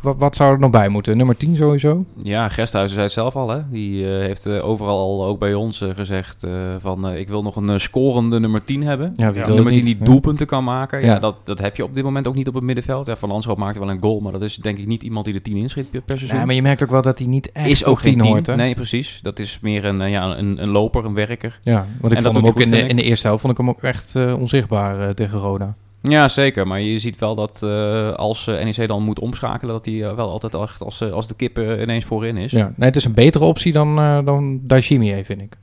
wat 0.00 0.36
zou 0.36 0.52
er 0.52 0.58
nog 0.58 0.70
bij 0.70 0.88
moeten? 0.88 1.16
Nummer 1.16 1.36
10 1.36 1.56
sowieso? 1.56 2.04
Ja, 2.22 2.48
Gesthuizen 2.48 2.92
zei 2.94 3.02
het 3.04 3.14
zelf 3.14 3.36
al. 3.36 3.48
Hè? 3.48 3.60
Die 3.70 4.04
eh, 4.04 4.10
heeft 4.10 4.46
eh, 4.46 4.68
overal 4.68 4.98
al, 4.98 5.26
ook 5.26 5.38
bij 5.38 5.54
ons, 5.54 5.84
gezegd 5.94 6.42
eh, 6.42 6.50
van... 6.78 7.08
eh, 7.08 7.18
ik 7.18 7.28
wil 7.28 7.42
nog 7.42 7.56
een 7.56 7.80
scorende 7.80 8.40
nummer 8.40 8.64
10 8.64 8.82
hebben. 8.82 9.12
Ja, 9.14 9.30
nummer 9.30 9.46
het 9.56 9.64
10 9.66 9.74
niet? 9.74 9.84
die 9.84 9.96
doelpunten 10.02 10.46
kan 10.46 10.64
maken. 10.64 11.00
Ja. 11.00 11.06
Ja. 11.06 11.18
dat, 11.18 11.36
dat 11.44 11.58
heb 11.58 11.76
je 11.76 11.84
op 11.84 11.94
dit 11.94 12.04
moment 12.04 12.26
ook 12.26 12.34
niet 12.34 12.48
op 12.48 12.54
het 12.54 12.62
middenveld. 12.62 13.06
Ja, 13.06 13.16
van 13.16 13.28
Landschap 13.28 13.56
maakte 13.58 13.78
wel 13.78 13.90
een 13.90 14.00
goal, 14.00 14.20
maar 14.20 14.32
dat 14.32 14.42
is 14.42 14.56
denk 14.56 14.78
ik 14.78 14.86
niet 14.86 15.02
iemand 15.02 15.24
die 15.24 15.34
de 15.34 15.40
10 15.40 15.56
inschiet 15.56 15.90
per- 15.90 16.02
seizoen. 16.06 16.36
Nee, 16.36 16.46
maar 16.46 16.54
je 16.54 16.62
merkt 16.62 16.82
ook 16.82 16.90
wel 16.90 17.02
dat 17.02 17.18
hij 17.18 17.26
niet 17.26 17.52
echt 17.52 17.66
is 17.68 17.84
ook 17.84 17.96
op 17.96 18.00
10 18.00 18.12
geen 18.12 18.20
10 18.22 18.30
hoort. 18.30 18.46
Hè? 18.46 18.56
Nee, 18.56 18.74
precies. 18.74 19.18
Dat 19.22 19.38
is 19.38 19.58
meer 19.62 19.84
een, 19.84 20.10
ja, 20.10 20.36
een, 20.38 20.62
een 20.62 20.68
loper, 20.68 21.04
een 21.04 21.14
werker. 21.14 21.58
Ja, 21.62 21.86
want 22.00 22.12
ik 22.12 22.18
En 22.18 22.24
dat 22.24 22.32
vond 22.32 22.46
hem 22.46 22.54
ook 22.54 22.60
in 22.60 22.70
de, 22.70 22.78
in 22.88 22.96
de 22.96 23.02
eerste 23.02 23.26
helft 23.26 23.40
vond 23.42 23.52
ik 23.52 23.58
hem 23.58 23.68
ook 23.68 23.82
echt 23.82 24.16
onzichtbaar 24.16 25.14
tegen 25.14 25.38
Roda. 25.38 25.74
Ja, 26.08 26.28
zeker. 26.28 26.66
Maar 26.66 26.80
je 26.80 26.98
ziet 26.98 27.18
wel 27.18 27.34
dat 27.34 27.62
eh, 27.62 28.12
als 28.12 28.46
eh, 28.46 28.64
NEC 28.64 28.88
dan 28.88 29.02
moet 29.02 29.18
omschakelen... 29.18 29.74
dat 29.74 29.84
hij 29.84 30.04
eh, 30.04 30.14
wel 30.14 30.28
altijd 30.30 30.54
echt 30.54 30.82
als, 30.82 31.02
als 31.12 31.26
de 31.26 31.34
kip 31.34 31.58
ineens 31.58 32.04
voorin 32.04 32.36
is. 32.36 32.50
Ja, 32.50 32.72
nee, 32.76 32.88
het 32.88 32.96
is 32.96 33.04
een 33.04 33.14
betere 33.14 33.44
optie 33.44 33.72
dan, 33.72 33.96
dan 34.24 34.60
vind 34.66 35.40
ik. 35.40 35.56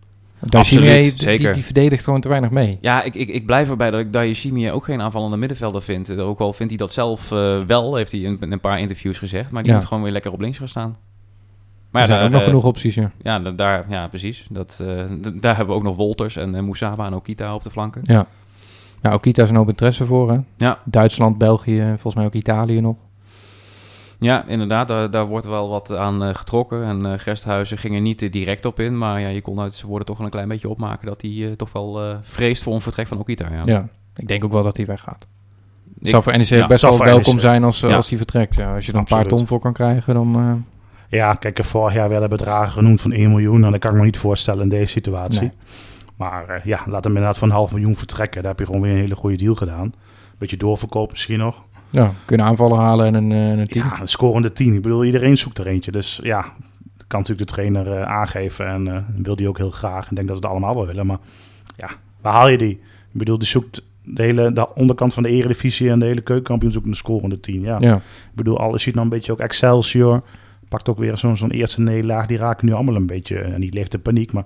Daishimie, 0.50 1.00
die, 1.00 1.14
zeker. 1.16 1.54
die 1.54 1.64
verdedigt 1.64 2.04
gewoon 2.04 2.22
te 2.22 2.28
weinig 2.30 2.50
mee. 2.50 2.78
Ja, 2.82 3.04
ik, 3.04 3.16
ik, 3.16 3.28
ik 3.30 3.46
blijf 3.46 3.70
erbij 3.70 3.92
dat 3.92 4.00
ik 4.00 4.14
Dayashimi 4.14 4.72
ook 4.72 4.84
geen 4.84 5.02
aanvallende 5.02 5.38
middenvelder 5.38 5.82
vind. 5.82 6.18
Ook 6.20 6.40
al 6.40 6.54
vindt 6.54 6.72
hij 6.72 6.82
dat 6.82 6.94
zelf 6.94 7.30
wel, 7.68 7.96
heeft 7.96 8.12
hij 8.12 8.22
in, 8.22 8.38
in 8.40 8.52
een 8.52 8.60
paar 8.60 8.80
interviews 8.80 9.18
gezegd. 9.18 9.52
Maar 9.52 9.64
die 9.64 9.72
Ja. 9.72 9.78
moet 9.78 9.88
gewoon 9.88 10.04
weer 10.04 10.12
lekker 10.12 10.32
op 10.32 10.40
links 10.40 10.58
gaan 10.58 10.68
staan. 10.68 10.96
Maar 11.92 12.02
er 12.02 12.08
zijn 12.08 12.20
daar, 12.20 12.28
ook 12.28 12.34
nog 12.34 12.44
genoeg 12.44 12.66
opties, 12.66 12.96
ja. 12.96 13.12
Ja, 13.22 13.40
da- 13.40 13.52
daar, 13.52 13.86
ja 13.90 14.08
precies. 14.08 14.46
Dat, 14.50 14.84
daar 15.34 15.56
hebben 15.56 15.68
we 15.68 15.82
ook 15.82 15.84
nog 15.88 15.96
Wolters 15.96 16.36
en 16.36 16.66
Moussaba 16.66 17.06
en 17.06 17.14
Okita 17.16 17.56
op 17.56 17.64
de 17.64 17.70
flanken. 17.70 18.02
Ja, 18.04 18.28
ja 19.04 19.14
Okita 19.14 19.44
is 19.44 19.50
een 19.50 19.56
hoop 19.56 19.70
interesse 19.70 20.06
voor, 20.06 20.32
hè? 20.32 20.38
Ja. 20.58 20.80
Duitsland, 20.86 21.38
België, 21.38 21.84
volgens 21.88 22.16
mij 22.16 22.26
ook 22.26 22.34
Italië 22.34 22.82
nog. 22.82 22.96
Ja, 24.20 24.46
inderdaad, 24.48 24.88
daar, 24.88 25.12
daar 25.12 25.26
wordt 25.28 25.46
wel 25.46 25.70
wat 25.70 25.98
aan 25.98 26.24
eh, 26.24 26.36
getrokken. 26.36 26.84
En 26.84 27.06
eh 27.06 27.20
Gersthuizen 27.20 27.78
ging 27.78 27.96
er 27.96 28.02
niet 28.02 28.22
eh, 28.22 28.32
direct 28.32 28.66
op 28.66 28.80
in. 28.80 28.98
Maar 28.98 29.20
ja, 29.22 29.28
je 29.28 29.42
kon 29.42 29.60
uit 29.60 29.74
zijn 29.74 29.88
woorden 29.88 30.08
toch 30.08 30.18
wel 30.18 30.26
een 30.26 30.32
klein 30.32 30.48
beetje 30.48 30.70
opmaken... 30.70 31.08
dat 31.08 31.22
hij 31.22 31.32
eh, 31.32 31.52
toch 31.52 31.72
wel 31.72 32.02
eh, 32.02 32.16
vreest 32.22 32.64
voor 32.64 32.74
een 32.74 32.82
vertrek 32.82 33.08
van 33.08 33.20
Okita. 33.20 33.48
Ja. 33.52 33.62
Ja. 33.66 33.88
ik 34.16 34.28
denk 34.28 34.44
ook 34.44 34.52
wel 34.52 34.64
dat 34.64 34.78
hij 34.78 34.86
weggaat. 34.86 35.28
Het 35.94 36.04
Ik- 36.04 36.10
zou 36.10 36.24
voor 36.24 36.32
NEC 36.38 36.46
ja, 36.48 36.68
best 36.68 36.82
wel 36.82 36.98
welkom 36.98 37.32
NEC. 37.34 37.42
zijn 37.42 37.64
als, 37.64 37.80
Ja. 37.80 37.96
als 37.96 38.10
hij 38.10 38.18
vertrekt. 38.18 38.56
Ja, 38.56 38.76
als 38.76 38.86
je 38.86 38.92
er 38.92 38.98
een 38.98 39.04
paar 39.04 39.26
ton 39.26 39.48
voor 39.48 39.60
kan 39.60 39.74
krijgen, 39.74 40.14
dan... 40.14 40.36
eh, 40.36 40.52
Ja, 41.20 41.34
kijk, 41.34 41.58
er 41.58 41.64
vorig 41.64 41.94
jaar 41.94 42.10
werden 42.10 42.30
bedragen 42.30 42.72
genoemd 42.72 43.02
van 43.02 43.12
1 43.12 43.30
miljoen. 43.30 43.64
En 43.64 43.72
dat 43.72 43.80
kan 43.80 43.92
ik 43.92 43.98
me 43.98 44.04
niet 44.04 44.18
voorstellen 44.18 44.64
in 44.64 44.70
deze 44.70 44.86
situatie. 44.92 45.40
Nee. 45.42 45.52
Maar 46.16 46.50
eh, 46.50 46.66
ja, 46.66 46.84
laat 46.88 47.04
hem 47.04 47.14
inderdaad 47.14 47.38
van 47.38 47.50
een 47.50 47.56
half 47.56 47.72
miljoen 47.72 47.96
vertrekken. 47.96 48.42
Daar 48.42 48.52
heb 48.52 48.60
je 48.60 48.66
gewoon 48.66 48.82
weer 48.82 48.92
een 48.92 48.98
hele 48.98 49.16
goede 49.16 49.38
deal 49.38 49.56
gedaan. 49.56 49.94
Beetje 50.38 50.58
doorverkoop 50.58 51.12
misschien 51.12 51.40
nog. 51.40 51.62
ja, 51.90 52.12
kunnen 52.26 52.46
aanvallen 52.46 52.78
halen 52.78 53.06
en 53.06 53.14
een, 53.14 53.32
eh, 53.32 53.60
een 53.60 53.68
team. 53.68 53.86
Ja, 53.86 54.02
een 54.02 54.08
scorende 54.08 54.54
10. 54.54 54.74
Ik 54.76 54.82
bedoel, 54.82 55.04
iedereen 55.04 55.38
zoekt 55.38 55.58
er 55.58 55.68
eentje. 55.68 55.92
Dus 55.92 56.20
ja, 56.24 56.42
kan 57.08 57.20
natuurlijk 57.20 57.50
de 57.50 57.56
trainer 57.56 57.92
eh, 57.92 58.02
aangeven. 58.02 58.68
En 58.68 59.06
wil 59.24 59.36
die 59.36 59.48
ook 59.48 59.58
heel 59.58 59.70
graag. 59.70 60.10
Ik 60.10 60.16
denk 60.16 60.28
dat 60.28 60.38
we 60.38 60.44
het 60.44 60.52
allemaal 60.52 60.76
wel 60.76 60.86
willen. 60.86 61.06
Maar 61.06 61.20
ja, 61.78 61.90
waar 62.22 62.34
haal 62.34 62.48
je 62.48 62.58
die? 62.58 62.72
Ik 63.12 63.20
bedoel, 63.20 63.38
die 63.38 63.48
zoekt 63.48 63.84
de 64.06 64.22
hele 64.22 64.54
de 64.54 64.76
onderkant 64.76 65.14
van 65.14 65.24
de 65.24 65.30
eredivisie 65.30 65.90
en 65.90 66.00
de 66.00 66.06
hele 66.06 66.22
keukenkampioen 66.22 66.72
zoekt 66.72 66.88
een 66.88 66.96
scorende 66.96 67.40
10. 67.40 67.62
Ja. 67.62 67.78
Ja, 67.80 67.96
Ik 67.96 68.02
bedoel, 68.36 68.60
al 68.60 68.76
is 68.76 68.86
het 68.86 68.94
nou 68.94 69.08
een 69.08 69.14
beetje 69.14 69.32
ook 69.32 69.40
Excelsior. 69.40 70.24
Pakt 70.70 70.90
ook 70.90 70.98
weer 70.98 71.18
zo'n 71.18 71.38
zo'n 71.38 71.52
eerste 71.52 71.82
nederlaag. 71.82 72.28
Die 72.28 72.38
raken 72.38 72.66
nu 72.66 72.74
allemaal 72.74 72.96
een 72.96 73.06
beetje, 73.06 73.40
eh, 73.40 73.56
niet 73.56 73.74
lichte 73.74 74.00
paniek, 74.00 74.34
maar 74.34 74.46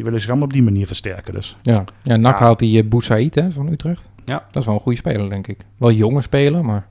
die 0.00 0.08
willen 0.08 0.20
zich 0.20 0.30
allemaal 0.30 0.48
op 0.48 0.54
die 0.54 0.62
manier 0.62 0.86
versterken. 0.86 1.32
Dus 1.32 1.56
ja. 1.62 1.84
ja 2.02 2.16
NAC 2.16 2.38
Ja. 2.38 2.44
haalt 2.44 2.58
die 2.58 2.82
uh, 2.82 2.88
Boussaïd 2.88 3.34
hè, 3.34 3.52
van 3.52 3.68
Utrecht. 3.68 4.10
Ja. 4.24 4.44
Dat 4.50 4.60
is 4.62 4.64
wel 4.64 4.74
een 4.74 4.80
goede 4.80 4.98
speler, 4.98 5.30
denk 5.30 5.46
ik. 5.46 5.58
Wel 5.76 5.90
jonge 5.90 6.20
speler, 6.20 6.64
maar 6.64 6.88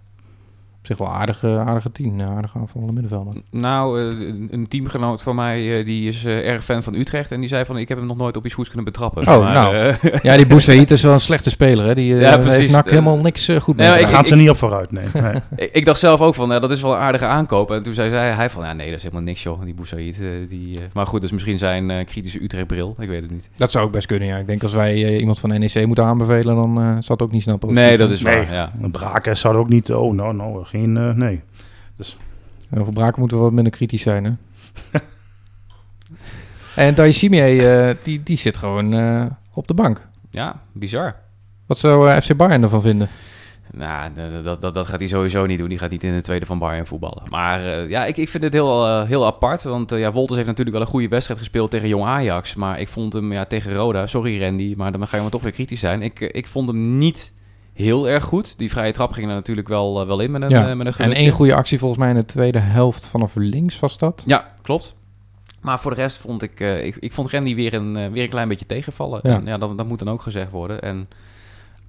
op 0.80 0.86
zich 0.86 0.98
wel 0.98 1.08
aardige, 1.08 1.64
aardige 1.66 1.92
tien. 1.92 2.22
eh, 2.22 2.28
Aardige 2.36 2.58
aanvallende 2.60 2.94
middenvelder. 2.94 3.34
Nou, 3.52 4.00
eh, 4.00 4.28
een- 4.28 4.48
een 4.52 4.68
teamgenoot 4.68 5.22
van 5.22 5.36
mij 5.36 5.78
eh, 5.80 5.86
die 5.86 6.08
is 6.08 6.26
erg 6.26 6.64
fan 6.64 6.84
van 6.84 6.96
Utrecht. 6.96 7.32
En 7.32 7.40
die 7.40 7.50
zei 7.50 7.66
van, 7.66 7.78
ik 7.78 7.88
heb 7.88 7.98
hem 7.98 8.08
nog 8.08 8.18
nooit 8.18 8.38
op 8.38 8.46
iets 8.46 8.54
goeds 8.54 8.68
kunnen 8.70 8.86
betrappen. 8.86 9.22
Oh, 9.28 9.40
Maar, 9.44 9.54
nou. 9.54 9.94
Ja, 10.22 10.38
die 10.38 10.46
Boussaïd 10.48 10.92
is 10.92 11.02
wel 11.04 11.14
een 11.14 11.20
slechte 11.20 11.50
speler, 11.50 11.86
hè. 11.86 11.96
Die 11.96 12.16
Ja, 12.16 12.38
precies. 12.38 12.58
heeft 12.60 12.72
NAC 12.72 12.90
helemaal 12.90 13.18
niks 13.18 13.50
goed 13.62 13.76
Nee, 13.76 13.90
mee 13.90 14.00
ik- 14.02 14.08
gaan 14.08 14.26
ze 14.26 14.36
niet 14.36 14.50
op 14.50 14.58
vooruit. 14.58 14.92
Nee. 14.92 15.06
nee. 15.14 15.34
ik, 15.68 15.70
ik 15.74 15.86
dacht 15.86 16.00
zelf 16.00 16.22
ook 16.22 16.36
van, 16.36 16.50
ja, 16.50 16.60
dat 16.60 16.72
is 16.72 16.82
wel 16.82 16.94
een 16.94 17.00
aardige 17.00 17.26
aankoop. 17.26 17.72
En 17.72 17.84
toen 17.84 17.94
zei 17.94 18.10
zij, 18.10 18.32
hij 18.32 18.50
van, 18.50 18.66
ja, 18.66 18.74
nee, 18.74 18.88
dat 18.88 18.96
is 18.98 19.04
helemaal 19.04 19.24
niks 19.24 19.44
joh, 19.44 19.62
die 19.64 19.74
Boussaïd. 19.74 20.22
die, 20.50 20.80
maar 20.94 21.06
goed, 21.06 21.14
dat 21.22 21.24
is 21.24 21.32
misschien 21.32 21.58
zijn 21.58 22.06
kritische 22.06 22.44
Utrecht-bril. 22.44 22.96
Ik 23.00 23.08
weet 23.10 23.22
het 23.22 23.32
niet. 23.32 23.50
Dat 23.56 23.72
zou 23.72 23.86
ook 23.86 23.92
best 23.92 24.08
kunnen, 24.08 24.28
ja. 24.28 24.38
Ik 24.38 24.48
denk 24.48 24.64
als 24.64 24.74
wij 24.74 25.18
iemand 25.20 25.40
van 25.40 25.50
NEC 25.60 25.86
moeten 25.86 26.06
aanbevelen, 26.06 26.56
dan 26.56 26.76
zal 27.04 27.16
het 27.16 27.22
ook 27.22 27.32
niet 27.32 27.42
snel 27.42 27.58
positief 27.58 27.86
Nee, 27.86 27.98
dat 27.98 28.12
is 28.12 28.22
Nee. 28.22 28.36
waar, 28.36 28.54
ja. 28.54 28.72
Een 28.82 28.92
Braken 28.92 29.38
zou 29.38 29.56
ook 29.58 29.70
niet, 29.70 29.94
oh 29.94 30.14
nou, 30.14 30.34
nou, 30.36 30.66
geen, 30.70 30.98
eh, 30.98 31.14
nee. 31.14 31.42
Voor 32.74 32.94
Braken 32.94 33.20
moeten 33.20 33.38
we 33.38 33.44
wat 33.44 33.54
minder 33.54 33.72
kritisch 33.72 34.02
zijn, 34.02 34.24
hè. 34.26 34.32
en 36.86 36.96
Daishimie, 36.96 37.68
eh 37.68 37.96
die, 38.04 38.24
die 38.24 38.38
zit 38.38 38.58
gewoon 38.58 38.94
eh, 38.94 39.26
op 39.54 39.68
de 39.68 39.74
bank. 39.74 40.08
Ja, 40.32 40.62
bizar. 40.72 41.16
Wat 41.66 41.78
zou 41.78 42.22
FC 42.22 42.36
Bayern 42.36 42.64
ervan 42.64 42.82
vinden? 42.82 43.08
Nou, 43.72 44.12
dat, 44.44 44.62
dat, 44.62 44.76
dat, 44.76 44.88
gaat 44.88 45.00
hij 45.00 45.08
sowieso 45.08 45.46
niet 45.46 45.60
doen. 45.60 45.70
Die 45.70 45.78
gaat 45.78 45.90
niet 45.90 46.04
in 46.04 46.16
de 46.16 46.22
tweede 46.22 46.46
van 46.46 46.60
Bayern 46.60 46.88
voetballen. 46.88 47.24
Maar 47.30 47.66
eh, 47.66 47.90
ja, 47.90 48.06
ik, 48.06 48.18
ik 48.18 48.30
vind 48.30 48.44
het 48.44 48.54
heel, 48.54 49.04
heel 49.06 49.26
apart. 49.26 49.64
Want 49.64 49.90
ja, 49.90 50.12
Wolters 50.12 50.38
heeft 50.38 50.50
natuurlijk 50.50 50.78
wel 50.78 50.86
een 50.86 50.92
goede 50.92 51.08
wedstrijd 51.08 51.40
gespeeld 51.40 51.72
tegen 51.72 51.88
Jong 51.88 52.06
Ajax. 52.06 52.56
Maar 52.56 52.80
ik 52.80 52.88
vond 52.88 53.14
hem 53.14 53.34
ja, 53.34 53.46
tegen 53.46 53.74
Roda, 53.74 54.08
sorry 54.08 54.44
Randy, 54.44 54.74
maar 54.78 54.92
dan 54.92 55.08
ga 55.08 55.16
je 55.16 55.22
maar 55.22 55.32
toch 55.32 55.42
weer 55.42 55.52
kritisch 55.52 55.80
zijn. 55.80 56.02
Ik, 56.02 56.20
ik 56.20 56.48
vond 56.48 56.68
hem 56.68 56.98
niet 56.98 57.34
heel 57.80 58.10
erg 58.10 58.24
goed. 58.24 58.58
Die 58.58 58.70
vrije 58.70 58.92
trap 58.92 59.12
ging 59.12 59.28
er 59.28 59.34
natuurlijk 59.34 59.68
wel, 59.68 60.02
eh, 60.02 60.08
wel 60.08 60.20
in 60.20 60.32
met 60.32 60.42
een, 60.42 60.50
Ja, 60.50 60.70
eh, 60.70 60.76
met 60.76 60.88
een 60.88 60.94
En 60.94 61.12
één 61.12 61.32
goede 61.32 61.54
actie 61.54 61.80
volgens 61.80 62.00
mij 62.00 62.10
in 62.10 62.16
de 62.16 62.26
tweede 62.26 62.60
helft 62.60 63.10
vanaf 63.10 63.36
links 63.36 63.80
was 63.80 63.98
dat. 63.98 64.24
Ja, 64.26 64.54
klopt. 64.62 64.98
Maar 65.62 65.80
voor 65.80 65.92
de 65.92 66.02
rest 66.02 66.18
vond 66.18 66.42
ik, 66.42 66.60
eh, 66.60 66.86
ik, 66.86 66.96
ik 66.96 67.14
vond 67.14 67.32
Randy 67.32 67.56
weer 67.56 67.74
een, 67.74 68.12
weer 68.12 68.24
een 68.24 68.30
klein 68.30 68.48
beetje 68.48 68.66
tegenvallen. 68.66 69.20
Ja. 69.24 69.34
En 69.34 69.46
ja, 69.46 69.58
dat, 69.58 69.78
dat 69.78 69.88
moet 69.88 70.00
dan 70.00 70.10
ook 70.10 70.22
gezegd 70.22 70.52
worden. 70.52 70.82
En 70.82 71.08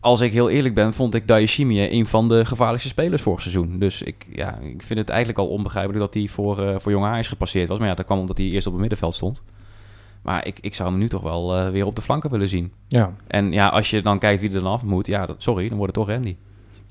als 0.01 0.21
ik 0.21 0.33
heel 0.33 0.51
eerlijk 0.51 0.75
ben, 0.75 0.95
vond 0.95 1.15
ik 1.15 1.29
Daishimi 1.29 1.91
een 1.91 2.07
van 2.07 2.29
de 2.29 2.45
gevaarlijkste 2.45 2.89
spelers 2.89 3.23
vorig 3.23 3.41
seizoen. 3.41 3.79
Dus 3.79 4.03
ik, 4.03 4.27
ja, 4.33 4.59
ik 4.59 4.83
vind 4.83 4.99
het 4.99 5.09
eigenlijk 5.09 5.39
al 5.39 5.49
onbegrijpelijk 5.49 6.01
dat 6.01 6.15
hij 6.15 6.29
voor, 6.29 6.81
voor 6.81 6.93
Jong 6.93 7.05
Ajax 7.05 7.29
gepasseerd 7.29 7.69
was. 7.69 7.79
Maar 7.79 7.89
ja, 7.89 7.95
dat 7.95 8.05
kwam 8.05 8.19
omdat 8.19 8.39
hij 8.39 8.47
eerst 8.47 8.67
op 8.67 8.73
het 8.73 8.81
middenveld 8.81 9.15
stond. 9.15 9.43
Maar 10.23 10.47
ik, 10.47 10.59
ik 10.61 10.75
zou 10.75 10.91
hem 10.91 10.99
nu 10.99 11.09
toch 11.09 11.23
wel 11.23 11.57
eh, 11.57 11.69
weer 11.71 11.87
op 11.87 11.97
de 11.97 12.03
flanken 12.03 12.31
willen 12.31 12.49
zien. 12.49 12.73
Ja. 12.89 13.13
En 13.27 13.53
ja, 13.53 13.69
als 13.69 13.91
je 13.91 14.03
dan 14.03 14.19
kijkt 14.19 14.41
wie 14.41 14.53
er 14.53 14.61
dan 14.61 14.73
af 14.73 14.83
moet, 14.83 15.07
ja, 15.07 15.27
dat, 15.27 15.43
sorry, 15.43 15.69
dan 15.69 15.79
wordt 15.79 15.97
het 15.97 16.07
toch 16.07 16.15
Randy. 16.15 16.37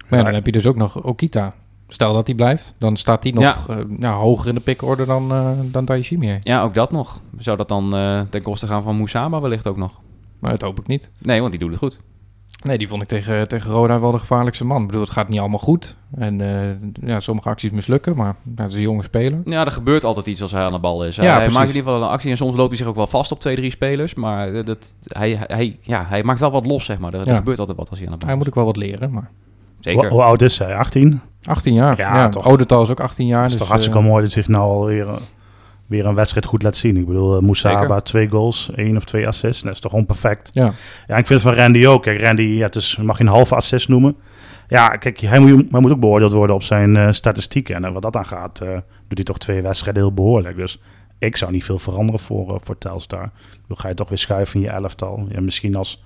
Maar 0.09 0.19
ja, 0.19 0.25
dan 0.25 0.33
heb 0.33 0.45
je 0.45 0.51
dus 0.51 0.65
ook 0.67 0.75
nog 0.75 1.03
Okita. 1.03 1.53
Stel 1.87 2.13
dat 2.13 2.27
hij 2.27 2.35
blijft, 2.35 2.73
dan 2.77 2.97
staat 2.97 3.23
hij 3.23 3.31
nog 3.31 3.41
Ja. 3.43 3.57
eh, 3.67 3.77
ja, 3.99 4.13
hoger 4.17 4.47
in 4.47 4.55
de 4.55 4.61
pickorde 4.61 5.05
dan, 5.05 5.31
eh 5.31 5.51
dan 5.63 5.85
Daishimie. 5.85 6.37
Ja, 6.41 6.63
ook 6.63 6.73
dat 6.73 6.91
nog. 6.91 7.21
Zou 7.37 7.57
dat 7.57 7.67
dan 7.67 7.95
eh, 7.95 8.21
ten 8.29 8.41
koste 8.41 8.67
gaan 8.67 8.83
van 8.83 8.95
Moussama 8.95 9.41
wellicht 9.41 9.67
ook 9.67 9.77
nog? 9.77 9.99
Maar 10.39 10.51
dat 10.51 10.61
hoop 10.61 10.79
ik 10.79 10.87
niet. 10.87 11.09
Nee, 11.21 11.39
want 11.39 11.51
die 11.51 11.59
doet 11.59 11.69
het 11.69 11.79
goed. 11.79 11.99
Nee, 12.59 12.77
die 12.77 12.87
vond 12.87 13.01
ik 13.01 13.07
tegen, 13.07 13.47
tegen 13.47 13.71
Roda 13.71 13.99
wel 13.99 14.11
de 14.11 14.19
gevaarlijkste 14.19 14.65
man. 14.65 14.81
Ik 14.81 14.87
bedoel, 14.87 15.01
het 15.01 15.11
gaat 15.11 15.29
niet 15.29 15.39
allemaal 15.39 15.59
goed. 15.59 15.97
En 16.17 16.41
eh, 16.41 17.09
ja, 17.09 17.19
sommige 17.19 17.49
acties 17.49 17.71
mislukken, 17.71 18.15
maar 18.15 18.35
ja, 18.55 18.63
het 18.63 18.71
is 18.71 18.75
een 18.75 18.81
jonge 18.81 19.03
speler. 19.03 19.41
Ja, 19.45 19.65
er 19.65 19.71
gebeurt 19.71 20.03
altijd 20.03 20.25
iets 20.25 20.41
als 20.41 20.51
hij 20.51 20.63
aan 20.63 20.71
de 20.71 20.79
bal 20.79 21.05
is. 21.05 21.15
Ja, 21.15 21.23
hij 21.23 21.33
precies. 21.33 21.53
maakt 21.53 21.69
in 21.69 21.75
ieder 21.75 21.91
geval 21.91 22.07
een 22.07 22.13
actie 22.13 22.31
en 22.31 22.37
soms 22.37 22.55
loopt 22.55 22.69
hij 22.69 22.77
zich 22.77 22.87
ook 22.87 22.95
wel 22.95 23.07
vast 23.07 23.31
op 23.31 23.39
twee, 23.39 23.55
drie 23.55 23.71
spelers. 23.71 24.13
Maar 24.13 24.63
dat, 24.63 24.93
hij, 25.03 25.39
hij, 25.47 25.77
ja, 25.81 26.05
hij 26.07 26.23
maakt 26.23 26.39
wel 26.39 26.51
wat 26.51 26.65
los, 26.65 26.85
zeg 26.85 26.99
maar. 26.99 27.13
Er, 27.13 27.27
er 27.27 27.35
gebeurt 27.35 27.59
altijd 27.59 27.77
wat 27.77 27.89
als 27.89 27.99
hij 27.99 28.07
aan 28.07 28.13
de 28.13 28.19
bal 28.19 28.27
Hij 28.27 28.37
is. 28.37 28.43
moet 28.43 28.53
ook 28.53 28.63
wel 28.63 28.73
wat 28.73 28.77
leren, 28.77 29.11
maar... 29.11 29.29
Zeker. 29.79 30.09
Hoe, 30.09 30.21
oud 30.21 30.41
is 30.41 30.59
hij? 30.59 30.75
18? 30.75 31.21
18 31.43 31.73
jaar. 31.73 31.97
Ja, 31.97 32.15
Ja, 32.15 32.29
toch. 32.29 32.59
Is 32.59 32.89
ook 32.89 32.99
18 32.99 33.27
jaar. 33.27 33.41
Het 33.41 33.45
is 33.45 33.51
dus, 33.51 33.61
toch 33.61 33.69
hartstikke 33.69 33.99
eh, 33.99 34.05
mooi 34.05 34.23
dat 34.23 34.31
zich 34.31 34.47
nou 34.47 34.63
alweer 34.63 35.07
weer 35.89 36.05
een 36.05 36.15
wedstrijd 36.15 36.45
goed 36.45 36.63
laat 36.63 36.77
zien. 36.77 36.97
Ik 36.97 37.05
bedoel, 37.05 37.41
Moussaba, 37.41 37.79
Zeker. 37.79 38.03
twee 38.03 38.29
goals, 38.29 38.71
één 38.75 38.95
of 38.95 39.03
twee 39.03 39.27
assists. 39.27 39.63
Dat 39.63 39.73
is 39.73 39.79
toch 39.79 39.91
gewoon 39.91 40.05
perfect. 40.05 40.49
Ja. 40.53 40.73
Ja, 41.07 41.17
ik 41.17 41.27
vind 41.27 41.41
het 41.43 41.53
van 41.53 41.53
Randy 41.53 41.85
ook. 41.85 42.03
Kijk, 42.03 42.21
Randy, 42.21 42.41
ja, 42.41 42.65
het 42.65 42.75
is, 42.75 42.97
mag 42.97 43.17
je 43.17 43.23
een 43.23 43.29
halve 43.29 43.55
assist 43.55 43.87
noemen. 43.87 44.15
Ja, 44.67 44.87
kijk, 44.89 45.19
hij 45.19 45.39
moet, 45.39 45.71
hij 45.71 45.79
moet 45.79 45.91
ook 45.91 45.99
beoordeeld 45.99 46.31
worden 46.31 46.55
op 46.55 46.63
zijn 46.63 46.97
eh, 46.97 47.11
statistieken. 47.11 47.75
En 47.75 47.85
eh, 47.85 47.91
wat 47.91 48.01
dat 48.01 48.15
aan 48.15 48.25
gaat, 48.25 48.61
eh, 48.61 48.67
doet 49.07 49.17
hij 49.17 49.23
toch 49.23 49.37
twee 49.37 49.61
wedstrijden 49.61 50.01
heel 50.01 50.13
behoorlijk. 50.13 50.55
Dus 50.55 50.79
ik 51.19 51.37
zou 51.37 51.51
niet 51.51 51.63
veel 51.63 51.79
veranderen 51.79 52.19
voor, 52.19 52.53
eh, 52.53 52.55
voor 52.63 52.77
Telstar. 52.77 53.31
Bedoel, 53.61 53.77
ga 53.77 53.87
je 53.87 53.93
toch 53.93 54.09
weer 54.09 54.17
schuiven 54.17 54.55
in 54.55 54.65
je 54.65 54.71
elftal. 54.71 55.27
Ja, 55.29 55.41
misschien 55.41 55.75
als 55.75 56.03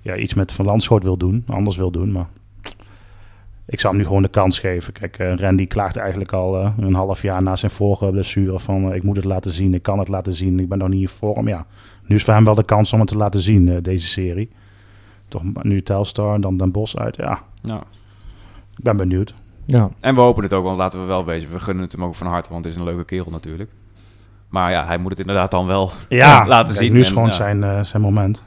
ja, 0.00 0.16
iets 0.16 0.34
met 0.34 0.52
Van 0.52 0.64
Landschoot 0.64 1.02
wil 1.02 1.16
doen, 1.16 1.44
anders 1.46 1.76
wil 1.76 1.90
doen, 1.90 2.12
maar... 2.12 2.26
Ik 3.70 3.80
zou 3.80 3.92
hem 3.92 4.02
nu 4.02 4.08
gewoon 4.08 4.22
de 4.22 4.28
kans 4.28 4.58
geven. 4.58 4.92
Kijk, 4.92 5.18
eh, 5.18 5.34
Randy 5.36 5.66
klaagt 5.66 5.96
eigenlijk 5.96 6.32
al 6.32 6.60
eh, 6.60 6.70
een 6.78 6.94
half 6.94 7.22
jaar 7.22 7.42
na 7.42 7.56
zijn 7.56 7.70
vorige 7.70 8.10
blessure 8.10 8.60
van... 8.60 8.90
eh, 8.90 8.96
ik 8.96 9.02
moet 9.02 9.16
het 9.16 9.24
laten 9.24 9.52
zien, 9.52 9.74
ik 9.74 9.82
kan 9.82 9.98
het 9.98 10.08
laten 10.08 10.32
zien, 10.32 10.60
ik 10.60 10.68
ben 10.68 10.78
nog 10.78 10.88
niet 10.88 11.00
in 11.00 11.08
vorm. 11.08 11.48
Ja, 11.48 11.66
nu 12.06 12.16
is 12.16 12.24
voor 12.24 12.34
hem 12.34 12.44
wel 12.44 12.54
de 12.54 12.62
kans 12.64 12.92
om 12.92 12.98
het 13.00 13.08
te 13.08 13.16
laten 13.16 13.40
zien, 13.40 13.68
eh, 13.68 13.76
deze 13.82 14.06
serie. 14.06 14.48
Toch 15.28 15.42
nu 15.62 15.82
Telstar, 15.82 16.40
dan 16.40 16.56
Den 16.56 16.70
Bos 16.70 16.96
uit. 16.96 17.16
Ja, 17.16 17.38
Ja. 17.62 17.76
ik 18.76 18.82
ben 18.84 18.96
benieuwd. 18.96 19.34
ja. 19.64 19.90
En 20.00 20.14
we 20.14 20.20
hopen 20.20 20.42
het 20.42 20.52
ook, 20.52 20.64
want 20.64 20.76
laten 20.76 21.00
we 21.00 21.06
wel 21.06 21.24
wezen. 21.24 21.50
We 21.52 21.60
gunnen 21.60 21.82
het 21.84 21.92
hem 21.92 22.04
ook 22.04 22.14
van 22.14 22.26
harte, 22.26 22.50
want 22.52 22.64
het 22.64 22.74
is 22.74 22.80
een 22.80 22.86
leuke 22.86 23.04
kerel 23.04 23.30
natuurlijk. 23.30 23.70
Maar 24.48 24.70
ja, 24.70 24.86
hij 24.86 24.98
moet 24.98 25.10
het 25.10 25.20
inderdaad 25.20 25.50
dan 25.50 25.66
wel 25.66 25.90
Ja, 26.08 26.46
laten 26.46 26.64
kijk, 26.74 26.84
zien. 26.84 26.92
nu 26.92 27.00
is 27.00 27.06
En, 27.06 27.12
gewoon 27.12 27.28
ja. 27.28 27.34
zijn, 27.34 27.64
eh, 27.64 27.82
zijn 27.82 28.02
moment. 28.02 28.44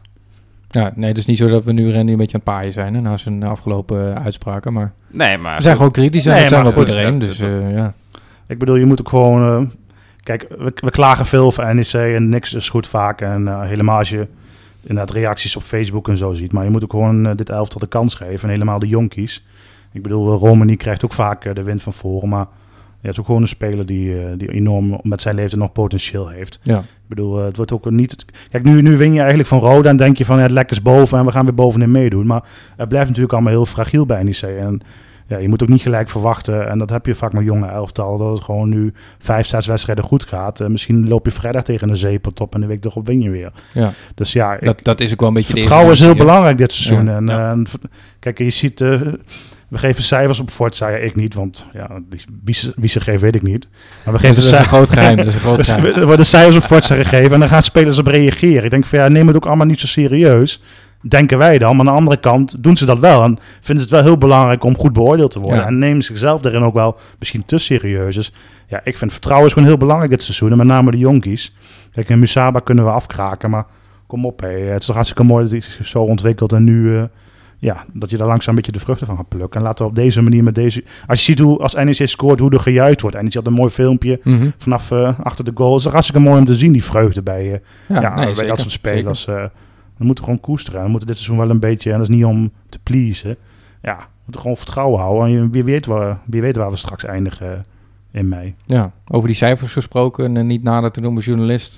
Ja, 0.70 0.92
nee, 0.96 1.10
het 1.10 1.18
is 1.18 1.26
niet 1.26 1.38
zo 1.38 1.48
dat 1.48 1.64
we 1.64 1.72
nu 1.72 1.92
Randy 1.94 2.12
een 2.12 2.18
beetje 2.18 2.38
aan 2.38 2.42
het 2.46 2.54
paaien 2.54 2.74
zijn, 2.74 2.94
hè, 2.96 3.02
na 3.02 3.18
zijn 3.18 3.44
afgelopen 3.44 4.22
uitspraken. 4.24 4.74
Maar 4.74 4.94
Nee, 5.12 5.38
maar... 5.38 5.56
we 5.56 5.62
zijn 5.62 5.76
gewoon 5.76 5.91
kritisch 5.91 6.26
en 6.26 6.32
Nee, 6.32 6.39
dat 6.39 6.50
zijn 6.50 6.63
we 6.63 6.67
maar 6.69 6.78
op 6.78 6.82
goed, 6.88 6.89
iedereen. 6.95 7.19
Dus 7.19 7.38
dat- 7.38 7.50
eh, 7.63 7.76
ja. 7.76 7.93
Ik 8.47 8.58
bedoel, 8.60 8.76
je 8.76 8.86
moet 8.86 9.00
ook 9.00 9.10
gewoon... 9.10 9.62
eh, 9.63 9.69
kijk, 10.24 10.45
we, 10.58 10.71
we 10.76 10.91
klagen 10.91 11.26
veel 11.26 11.45
over 11.45 11.76
NEC 11.76 11.93
en 11.93 12.30
niks 12.30 12.54
is 12.54 12.69
goed 12.69 12.88
vaak. 12.88 13.21
En 13.21 13.47
eh, 13.47 13.62
helemaal 13.62 13.97
als 13.97 14.10
je 14.10 14.28
inderdaad 14.82 15.15
reacties 15.15 15.56
op 15.56 15.62
Facebook 15.63 16.08
en 16.08 16.17
zo 16.17 16.32
ziet. 16.34 16.52
Maar 16.54 16.63
je 16.63 16.69
moet 16.69 16.84
ook 16.84 16.91
gewoon 16.91 17.36
dit 17.36 17.50
elftal 17.50 17.80
de 17.80 17.88
kans 17.88 18.15
geven. 18.15 18.43
En 18.47 18.54
helemaal 18.54 18.80
de 18.80 18.88
jonkies. 18.88 19.45
Ik 19.91 20.02
bedoel, 20.02 20.36
Romani 20.38 20.76
krijgt 20.76 21.06
ook 21.06 21.13
vaak 21.13 21.56
de 21.56 21.63
wind 21.63 21.82
van 21.82 21.93
voren. 21.93 22.30
Maar 22.30 22.45
het 23.02 23.12
is 23.12 23.20
ook 23.20 23.26
gewoon 23.26 23.42
een 23.42 23.48
speler 23.48 23.86
die, 23.86 24.20
eh, 24.20 24.26
die 24.38 24.52
enorm 24.52 25.00
met 25.02 25.22
zijn 25.22 25.36
leeftijd 25.36 25.62
nog 25.62 25.72
potentieel 25.72 26.28
heeft. 26.28 26.60
ja. 26.64 26.80
Ik 26.80 27.18
bedoel, 27.18 27.40
eh, 27.40 27.46
het 27.46 27.58
wordt 27.58 27.72
ook 27.72 27.90
niet... 27.90 28.26
Kijk, 28.50 28.64
nu, 28.64 28.82
nu 28.82 28.98
win 28.98 29.14
je 29.14 29.20
eigenlijk 29.20 29.50
van 29.50 29.60
Roda 29.60 29.90
en 29.90 29.98
denk 29.98 30.18
je 30.18 30.26
van... 30.26 30.36
Ja, 30.38 30.42
het 30.42 30.52
lekker 30.52 30.76
is 30.76 30.82
boven 30.82 31.18
en 31.18 31.26
we 31.26 31.32
gaan 31.32 31.46
weer 31.46 31.54
bovenin 31.54 31.92
meedoen. 31.92 32.26
Maar 32.26 32.44
het 32.78 32.88
blijft 32.88 33.08
natuurlijk 33.08 33.34
allemaal 33.34 33.52
heel 33.52 33.66
fragiel 33.66 34.06
bij 34.06 34.24
NEC. 34.24 34.42
En 34.42 34.82
ja, 35.28 35.38
je 35.38 35.48
moet 35.50 35.64
ook 35.64 35.70
niet 35.70 35.82
gelijk 35.82 36.10
verwachten... 36.10 36.70
en 36.70 36.78
dat 36.78 36.90
heb 36.90 37.06
je 37.06 37.16
vaak 37.16 37.34
met 37.34 37.44
jonge 37.44 37.68
elftal... 37.68 38.18
dat 38.18 38.32
het 38.32 38.44
gewoon 38.44 38.70
nu 38.70 38.94
vijf, 39.20 39.48
zes 39.48 39.66
wedstrijden 39.66 40.04
goed 40.04 40.24
gaat. 40.24 40.60
Eh, 40.60 40.68
misschien 40.68 41.08
loop 41.08 41.26
je 41.26 41.32
vrijdag 41.32 41.64
tegen 41.64 41.90
een 41.90 41.96
zeepeltop... 41.96 42.54
en 42.56 42.62
de 42.62 42.68
week 42.68 42.86
erop 42.86 43.08
win 43.08 43.22
je 43.22 43.30
weer. 43.30 43.52
Ja. 43.74 43.92
Dus 44.16 44.34
ja, 44.34 44.54
ik, 44.54 44.66
Dat, 44.66 44.80
dat 44.84 45.00
is 45.00 45.12
ook 45.12 45.20
wel 45.20 45.28
een 45.28 45.34
beetje 45.34 45.54
vertrouwen 45.54 45.92
is 45.92 46.00
heel 46.00 46.16
belangrijk 46.16 46.58
dit 46.58 46.72
seizoen. 46.72 47.06
Ja. 47.06 47.16
En, 47.16 47.30
eh, 47.30 47.50
en 47.50 47.66
kijk, 48.20 48.38
je 48.38 48.50
ziet... 48.50 48.82
eh, 48.82 49.02
we 49.72 49.78
geven 49.78 50.04
cijfers 50.04 50.40
op 50.40 50.50
Forza, 50.50 50.90
ja, 50.90 50.98
ik 50.98 51.16
niet, 51.16 51.34
want 51.34 51.66
ja, 51.74 51.90
wie 52.44 52.56
ze, 52.56 52.74
wie 52.76 52.90
ze 52.90 53.00
geven 53.00 53.22
weet 53.22 53.36
ik 53.36 53.42
niet. 53.42 53.68
Maar 53.72 54.00
we 54.06 54.12
Dat 54.12 54.20
geven 54.22 54.38
is, 54.38 54.44
dat 54.44 54.54
is 54.54 54.60
een 54.60 54.66
groot 54.66 54.90
geheim. 54.90 55.16
Dat 55.18 55.28
is 55.28 55.34
een 55.34 55.40
groot 55.50 55.66
geheim. 55.66 55.86
er 55.86 56.06
worden 56.06 56.26
cijfers 56.26 56.56
op 56.56 56.64
Forza 56.64 56.96
gegeven 56.96 57.34
en 57.34 57.40
dan 57.40 57.50
gaan 57.50 57.64
spelers 57.64 57.98
op 57.98 58.08
reageren. 58.08 58.64
Ik 58.64 58.70
denk 58.70 58.86
van 58.86 59.00
ja, 59.00 59.08
neem 59.08 59.28
het 59.28 59.36
ook 59.36 59.46
allemaal 59.46 59.66
niet 59.66 59.80
zo 59.80 59.88
serieus. 59.88 60.62
Denken 61.02 61.38
wij 61.38 61.58
dan. 61.58 61.76
Maar 61.76 61.86
aan 61.86 61.92
de 61.92 62.00
andere 62.00 62.18
kant 62.18 62.64
doen 62.64 62.78
ze 62.78 62.86
dat 62.86 63.00
wel. 63.00 63.24
En 63.24 63.38
vinden 63.62 63.88
ze 63.88 63.90
het 63.90 63.90
wel 63.90 64.04
heel 64.04 64.18
belangrijk 64.18 64.64
om 64.64 64.78
goed 64.78 64.94
beoordeeld 64.94 65.32
te 65.32 65.40
worden. 65.40 65.60
Ja. 65.60 65.66
En 65.66 65.78
nemen 65.78 66.04
zichzelf 66.04 66.42
daarin 66.42 66.64
ook 66.64 66.74
wel 66.74 66.98
misschien 67.20 67.46
te 67.46 67.58
serieus. 67.58 68.16
Dus 68.16 68.34
ja, 68.68 68.82
ik 68.84 68.98
vind 68.98 69.12
vertrouwen 69.12 69.48
is 69.48 69.54
gewoon 69.54 69.68
heel 69.68 69.78
belangrijk 69.78 70.12
dit 70.12 70.24
seizoen. 70.24 70.52
En 70.52 70.58
met 70.58 70.68
name 70.68 70.92
de 70.92 70.98
jonkies. 70.98 71.54
Kijk, 71.92 72.10
in 72.10 72.20
Musaba 72.20 72.60
kunnen 72.60 72.86
we 72.86 72.92
afkraken. 72.92 73.50
Maar 73.50 73.66
kom 74.08 74.26
op, 74.26 74.40
hé. 74.40 74.48
het 74.48 74.80
is 74.80 74.86
toch 74.86 74.96
hartstikke 74.96 75.24
mooi 75.24 75.44
dat 75.44 75.52
hij 75.52 75.62
zich 75.62 75.88
zo 75.88 76.02
ontwikkelt. 76.02 76.54
En 76.54 76.64
nu, 76.64 76.98
eh, 76.98 77.04
ja, 77.62 77.86
dat 77.93 78.10
je 78.10 78.17
daar 78.17 78.28
langzaam 78.28 78.50
een 78.50 78.56
beetje 78.56 78.71
de 78.71 78.80
vruchten 78.80 79.08
van 79.08 79.15
gaat 79.15 79.28
plukken. 79.28 79.60
En 79.60 79.65
laten 79.65 79.86
we 79.86 79.89
op 79.91 79.95
deze 79.97 80.21
manier 80.21 80.43
met 80.43 80.56
deze... 80.56 80.84
Als 81.08 81.19
je 81.19 81.26
ziet 81.26 81.39
hoe, 81.39 81.58
als 81.58 81.74
NEC 81.74 82.08
scoort, 82.08 82.39
hoe 82.39 82.52
er 82.52 82.60
gejuicht 82.60 83.02
wordt. 83.02 83.15
En 83.15 83.26
je 83.26 83.32
had 83.34 83.47
een 83.47 83.54
mooi 83.54 83.69
filmpje 83.69 84.19
Mhm. 84.24 84.47
vanaf 84.58 84.91
eh, 84.91 85.19
achter 85.19 85.45
de 85.45 85.52
goal. 85.56 85.74
Het 85.76 85.86
is 85.86 85.91
hartstikke 85.91 86.21
mooi 86.21 86.39
om 86.39 86.45
te 86.45 86.56
zien, 86.56 86.71
die 86.71 86.84
vreugde 86.84 87.21
bij, 87.21 87.54
eh, 87.54 87.60
Ja, 87.88 88.02
ja, 88.02 88.15
nee, 88.15 88.26
bij 88.26 88.34
zeker, 88.34 88.50
dat 88.50 88.60
soort 88.60 88.71
spelers. 88.71 89.28
eh 89.28 89.43
we 89.97 90.08
moeten 90.08 90.24
gewoon 90.24 90.39
koesteren. 90.39 90.84
We 90.84 90.89
moeten 90.89 91.08
dit 91.08 91.17
seizoen 91.17 91.38
wel 91.39 91.50
een 91.50 91.60
beetje, 91.60 91.91
en 91.91 91.97
dat 92.00 92.10
is 92.10 92.15
niet 92.15 92.26
om 92.26 92.52
te 92.69 92.80
pleasen. 92.84 93.36
Ja, 93.82 93.95
we 93.97 94.04
moeten 94.24 94.41
gewoon 94.41 94.58
vertrouwen 94.58 95.00
houden. 95.00 95.26
En 95.26 95.32
je- 95.32 95.50
wie 95.50 95.63
weet 95.63 95.86
waar, 95.86 96.19
wie 96.26 96.41
weet 96.41 96.56
waar 96.56 96.69
we 96.69 96.76
straks 96.78 97.06
eindigen 97.06 97.65
in 98.12 98.28
mei. 98.28 98.56
Ja, 98.65 98.91
over 99.08 99.28
die 99.28 99.36
cijfers 99.38 99.74
gesproken. 99.74 100.38
En 100.38 100.47
niet 100.47 100.63
nader 100.63 100.91
te 100.91 101.02
noemen 101.02 101.24
journalist 101.24 101.78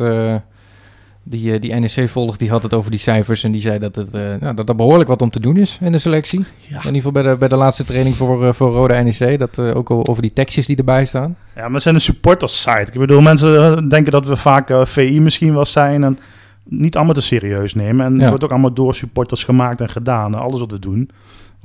die, 1.24 1.54
eh, 1.54 1.60
die 1.62 1.74
NEC 1.74 2.10
volgt, 2.10 2.40
die 2.40 2.50
had 2.50 2.64
het 2.64 2.74
over 2.74 2.92
die 2.92 3.00
cijfers. 3.00 3.44
En 3.44 3.52
die 3.52 3.62
zei 3.62 3.80
dat, 3.80 3.96
het, 3.96 4.14
eh, 4.14 4.40
ja, 4.40 4.54
dat 4.54 4.70
er 4.70 4.76
behoorlijk 4.76 5.10
wat 5.10 5.22
om 5.22 5.30
te 5.30 5.40
doen 5.40 5.58
is 5.58 5.78
in 5.82 5.92
de 5.92 5.98
selectie. 5.98 6.40
Ja. 6.40 6.46
In 6.68 6.76
ieder 6.76 6.94
geval 6.96 7.12
bij 7.12 7.24
de, 7.24 7.38
bij 7.38 7.48
de 7.48 7.56
laatste 7.56 7.84
training 7.86 8.16
voor, 8.16 8.46
eh, 8.48 8.54
voor 8.54 8.72
Rode 8.72 8.94
NEC. 8.94 9.40
Dat 9.40 9.58
eh, 9.58 9.76
ook 9.76 9.90
al 9.90 10.08
over 10.08 10.22
die 10.22 10.34
tekstjes 10.34 10.66
die 10.66 10.78
erbij 10.78 11.06
staan. 11.06 11.36
Ja, 11.56 11.62
maar 11.64 11.74
het 11.74 11.82
zijn 11.82 11.96
een 11.96 12.02
supporters 12.02 12.62
site. 12.62 12.92
Ik 12.92 13.00
bedoel, 13.00 13.22
mensen 13.22 13.90
denken 13.90 14.12
dat 14.12 14.28
we 14.28 14.36
vaak 14.36 14.88
VI 14.88 15.20
misschien 15.20 15.54
wel 15.54 15.66
zijn. 15.66 16.04
En 16.04 16.20
niet 16.64 16.96
allemaal 16.96 17.14
te 17.14 17.22
serieus 17.22 17.74
nemen. 17.74 18.06
En 18.06 18.14
Ja. 18.16 18.20
het 18.20 18.30
wordt 18.30 18.44
ook 18.44 18.52
allemaal 18.52 18.74
door 18.74 18.96
supporters 18.96 19.44
gemaakt 19.44 19.82
en 19.82 19.90
gedaan. 19.90 20.34
En 20.34 20.40
alles 20.40 20.60
wat 20.60 20.72
we 20.72 20.80
doen. 20.80 21.10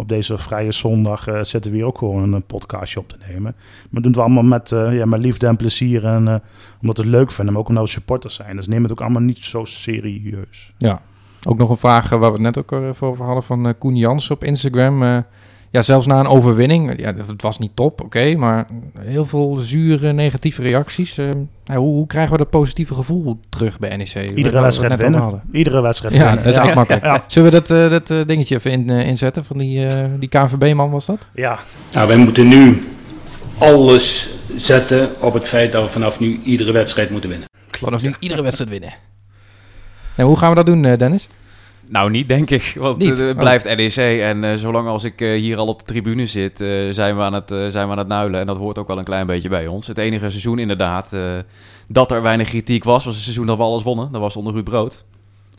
Op 0.00 0.08
deze 0.08 0.38
vrije 0.38 0.72
zondag 0.72 1.26
eh, 1.26 1.42
zetten 1.42 1.70
we 1.70 1.76
hier 1.76 1.86
ook 1.86 1.98
gewoon 1.98 2.32
een 2.32 2.42
podcastje 2.42 2.98
op 2.98 3.08
te 3.08 3.16
nemen. 3.28 3.54
Maar 3.90 4.02
doen 4.02 4.12
het 4.12 4.20
allemaal 4.20 4.42
met, 4.42 4.72
eh, 4.72 4.94
ja, 4.94 5.04
met 5.04 5.20
liefde 5.20 5.46
en 5.46 5.56
plezier. 5.56 6.04
En 6.04 6.28
eh, 6.28 6.34
omdat 6.80 6.96
we 6.96 7.02
het 7.02 7.10
leuk 7.10 7.30
vinden, 7.30 7.52
maar 7.52 7.62
ook 7.62 7.68
omdat 7.68 7.84
we 7.84 7.90
supporters 7.90 8.34
zijn. 8.34 8.56
Dus 8.56 8.66
neem 8.66 8.82
het 8.82 8.92
ook 8.92 9.00
allemaal 9.00 9.22
niet 9.22 9.38
zo 9.38 9.64
serieus. 9.64 10.72
Ja, 10.76 11.02
ook 11.44 11.58
nog 11.58 11.70
een 11.70 11.76
vraag 11.76 12.12
eh, 12.12 12.18
waar 12.18 12.32
we 12.32 12.42
het 12.42 12.54
net 12.54 12.58
ook 12.58 12.72
eh, 12.72 12.88
even 12.88 13.06
over 13.06 13.24
hadden 13.24 13.42
van 13.42 13.66
eh, 13.66 13.74
Koen 13.78 13.96
Jans 13.96 14.30
op 14.30 14.44
Instagram. 14.44 15.24
Ja, 15.70 15.82
zelfs 15.82 16.06
na 16.06 16.20
een 16.20 16.26
overwinning, 16.26 17.00
ja, 17.00 17.14
het 17.14 17.42
was 17.42 17.58
niet 17.58 17.70
top, 17.74 18.00
oké, 18.02 18.34
maar 18.36 18.66
heel 18.98 19.26
veel 19.26 19.56
zure 19.56 20.12
negatieve 20.12 20.62
reacties. 20.62 21.18
Eh, 21.18 21.28
ja, 21.64 21.74
hoe, 21.76 21.94
hoe 21.94 22.06
krijgen 22.06 22.32
we 22.32 22.38
dat 22.38 22.50
positieve 22.50 22.94
gevoel 22.94 23.40
terug 23.48 23.78
bij 23.78 23.96
NEC? 23.96 24.12
We 24.12 24.34
Iedere 24.34 24.60
wedstrijd 24.60 24.90
net 24.90 24.98
over 25.00 25.12
winnen. 25.12 25.20
hadden. 25.20 25.42
Iedere 25.52 25.80
wedstrijd 25.80 26.14
Ja, 26.14 26.24
winnen. 26.24 26.44
dat 26.44 26.52
is 26.52 26.58
echt 26.58 26.74
makkelijk. 26.74 27.04
Ja. 27.04 27.24
Zullen 27.26 27.50
we 27.52 27.60
dat, 27.60 27.70
eh, 27.70 27.90
dat 27.90 28.10
eh, 28.10 28.26
dingetje 28.26 28.54
even 28.54 28.70
in, 28.70 28.90
eh, 28.90 29.06
inzetten 29.06 29.44
van 29.44 29.58
die, 29.58 29.86
eh, 29.86 30.04
die 30.18 30.28
KNVB-man 30.28 30.90
was 30.90 31.06
dat? 31.06 31.18
ja. 31.34 31.58
Nou, 31.92 32.08
wij 32.08 32.16
moeten 32.16 32.48
nu 32.48 32.88
alles 33.58 34.28
zetten 34.56 35.08
op 35.20 35.34
het 35.34 35.48
feit 35.48 35.72
dat 35.72 35.82
we 35.84 35.88
vanaf 35.90 36.20
nu 36.20 36.40
iedere 36.44 36.72
wedstrijd 36.72 37.10
moeten 37.10 37.30
winnen. 37.30 37.48
Vanaf 37.70 38.02
nu 38.02 38.14
iedere 38.18 38.42
wedstrijd 38.42 38.70
winnen. 38.70 38.92
Nou, 40.16 40.28
hoe 40.28 40.38
gaan 40.38 40.48
we 40.50 40.54
dat 40.56 40.66
doen, 40.66 40.84
eh, 40.84 40.98
Dennis? 40.98 41.26
Nou, 41.90 42.10
niet 42.10 42.28
denk 42.28 42.50
ik. 42.50 42.74
Want 42.78 42.98
Niet? 42.98 43.10
eh, 43.10 43.18
het 43.18 43.32
Oh. 43.34 43.38
blijft 43.38 43.64
NEC. 43.76 44.20
En 44.20 44.44
eh, 44.44 44.54
zolang 44.54 44.88
als 44.88 45.04
ik 45.04 45.20
eh, 45.20 45.30
hier 45.32 45.56
al 45.56 45.66
op 45.66 45.78
de 45.78 45.84
tribune 45.84 46.26
zit, 46.26 46.60
eh, 46.60 46.68
zijn, 46.90 47.16
we 47.16 47.22
aan 47.22 47.32
het, 47.32 47.50
eh, 47.50 47.66
zijn 47.68 47.86
we 47.86 47.92
aan 47.92 47.98
het 47.98 48.08
nuilen. 48.08 48.40
En 48.40 48.46
dat 48.46 48.56
hoort 48.56 48.78
ook 48.78 48.88
wel 48.88 48.98
een 48.98 49.04
klein 49.04 49.26
beetje 49.26 49.48
bij 49.48 49.66
ons. 49.66 49.86
Het 49.86 49.98
enige 49.98 50.30
seizoen 50.30 50.58
inderdaad 50.58 51.12
eh, 51.12 51.20
dat 51.88 52.12
er 52.12 52.22
weinig 52.22 52.48
kritiek 52.48 52.84
was, 52.84 53.04
was 53.04 53.14
het 53.14 53.22
seizoen 53.22 53.46
dat 53.46 53.56
we 53.56 53.62
alles 53.62 53.82
wonnen. 53.82 54.08
Dat 54.12 54.20
was 54.20 54.36
onder 54.36 54.52
Ruud 54.52 54.64
Brood. 54.64 55.04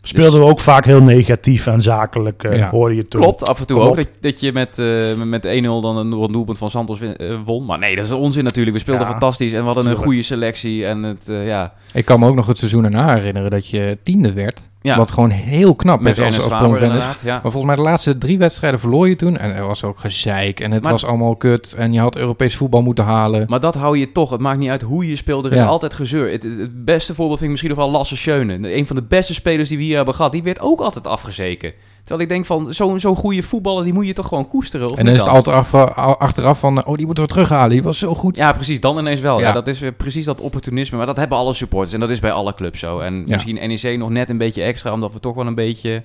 Speelden 0.02 0.40
we 0.40 0.46
ook 0.46 0.60
vaak 0.60 0.84
heel 0.84 1.02
negatief 1.02 1.66
en 1.66 1.82
zakelijk, 1.82 2.44
eh, 2.44 2.58
Ja. 2.58 2.70
hoorde 2.70 2.94
je 2.94 3.08
toen. 3.08 3.20
Klopt, 3.20 3.46
af 3.48 3.60
en 3.60 3.66
toe 3.66 3.78
Kom 3.78 3.88
ook. 3.88 3.96
Dat, 3.96 4.06
dat 4.20 4.40
je 4.40 4.52
met, 4.52 4.78
eh, 4.78 5.14
met 5.24 5.44
1-0 5.44 5.80
dan 5.80 5.96
een, 5.96 6.12
een 6.12 6.32
doelpunt 6.32 6.58
van 6.58 6.70
Santos 6.70 6.98
won. 7.44 7.64
Maar 7.64 7.78
nee, 7.78 7.96
dat 7.96 8.04
is 8.04 8.10
onzin 8.12 8.44
natuurlijk. 8.44 8.76
We 8.76 8.82
speelden 8.82 9.04
Ja, 9.04 9.10
fantastisch 9.10 9.52
en 9.52 9.58
we 9.58 9.64
hadden 9.64 9.82
tuurlijk. 9.82 10.02
een 10.02 10.06
goede 10.08 10.22
selectie. 10.26 10.86
En 10.86 11.02
het, 11.02 11.28
eh, 11.28 11.46
ja, 11.46 11.72
Ik 11.92 12.04
kan 12.04 12.20
me 12.20 12.28
ook 12.28 12.34
nog 12.34 12.46
het 12.46 12.58
seizoen 12.58 12.84
erna 12.84 13.14
herinneren 13.14 13.50
dat 13.50 13.66
je 13.68 13.98
tiende 14.02 14.32
werd. 14.32 14.68
Ja. 14.82 14.96
Wat 14.96 15.10
gewoon 15.10 15.30
heel 15.30 15.74
knap 15.74 16.00
met 16.00 16.18
is 16.18 16.24
als, 16.24 16.48
inderdaad. 16.82 17.20
Ja. 17.24 17.32
Maar 17.32 17.52
volgens 17.52 17.64
mij 17.64 17.74
de 17.76 17.80
laatste 17.82 18.18
drie 18.18 18.38
wedstrijden 18.38 18.80
verloor 18.80 19.08
je 19.08 19.16
toen. 19.16 19.36
En 19.36 19.54
er 19.54 19.66
was 19.66 19.84
ook 19.84 19.98
gezeik. 19.98 20.60
En 20.60 20.70
het 20.72 20.82
Maar- 20.82 20.92
was 20.92 21.04
allemaal 21.04 21.36
kut. 21.36 21.74
En 21.78 21.92
je 21.92 22.00
had 22.00 22.16
Europees 22.16 22.56
voetbal 22.56 22.82
moeten 22.82 23.04
halen. 23.04 23.44
Maar 23.48 23.60
dat 23.60 23.74
hou 23.74 23.98
je 23.98 24.12
toch. 24.12 24.30
Het 24.30 24.40
maakt 24.40 24.58
niet 24.58 24.70
uit 24.70 24.82
hoe 24.82 25.08
je 25.08 25.16
speelt. 25.16 25.44
Er 25.44 25.52
is 25.52 25.58
Ja. 25.58 25.66
altijd 25.66 25.94
gezeur. 25.94 26.30
Het 26.30 26.84
beste 26.84 27.14
voorbeeld 27.14 27.38
vind 27.38 27.42
ik 27.42 27.48
misschien 27.50 27.70
nog 27.76 27.78
wel 27.78 27.90
Lasse 27.90 28.16
Schöne. 28.16 28.74
Een 28.76 28.86
van 28.86 28.96
de 28.96 29.02
beste 29.02 29.34
spelers 29.34 29.68
die 29.68 29.78
we 29.78 29.84
hier 29.84 29.96
hebben 29.96 30.14
gehad. 30.14 30.32
Die 30.32 30.42
werd 30.42 30.60
ook 30.60 30.80
altijd 30.80 31.06
afgezeken. 31.06 31.72
Terwijl 32.04 32.20
ik 32.20 32.28
denk 32.28 32.46
van, 32.46 32.74
zo'n 32.74 33.00
zo'n 33.00 33.16
goede 33.16 33.42
voetballer, 33.42 33.84
die 33.84 33.92
moet 33.92 34.06
je 34.06 34.12
toch 34.12 34.28
gewoon 34.28 34.48
koesteren? 34.48 34.90
Of 34.90 34.98
en 34.98 35.04
dan 35.04 35.14
is 35.14 35.20
het 35.20 35.28
altijd 35.30 35.56
af- 35.56 35.74
achteraf 36.18 36.58
van... 36.58 36.86
Oh, 36.86 36.96
die 36.96 37.06
moeten 37.06 37.24
we 37.24 37.30
terughalen. 37.30 37.70
Die 37.70 37.82
was 37.82 37.98
zo 37.98 38.14
goed. 38.14 38.36
Ja, 38.36 38.52
precies. 38.52 38.80
Dan 38.80 38.98
ineens 38.98 39.20
wel. 39.20 39.38
Ja. 39.40 39.46
Ja. 39.46 39.52
dat 39.52 39.66
is 39.66 39.78
weer 39.78 39.92
precies 39.92 40.24
dat 40.24 40.40
opportunisme. 40.40 40.96
Maar 40.96 41.06
dat 41.06 41.16
hebben 41.16 41.38
alle 41.38 41.54
supporters. 41.54 41.94
En 41.94 42.00
dat 42.00 42.10
is 42.10 42.20
bij 42.20 42.32
alle 42.32 42.54
clubs 42.54 42.78
zo. 42.80 42.98
En 42.98 43.22
misschien 43.26 43.54
NEC 43.68 43.98
nog 43.98 44.10
net 44.10 44.30
een 44.30 44.38
beetje 44.38 44.62
extra. 44.62 44.92
Omdat 44.92 45.12
we 45.12 45.20
toch 45.20 45.34
wel 45.34 45.46
een 45.46 45.54
beetje 45.54 46.02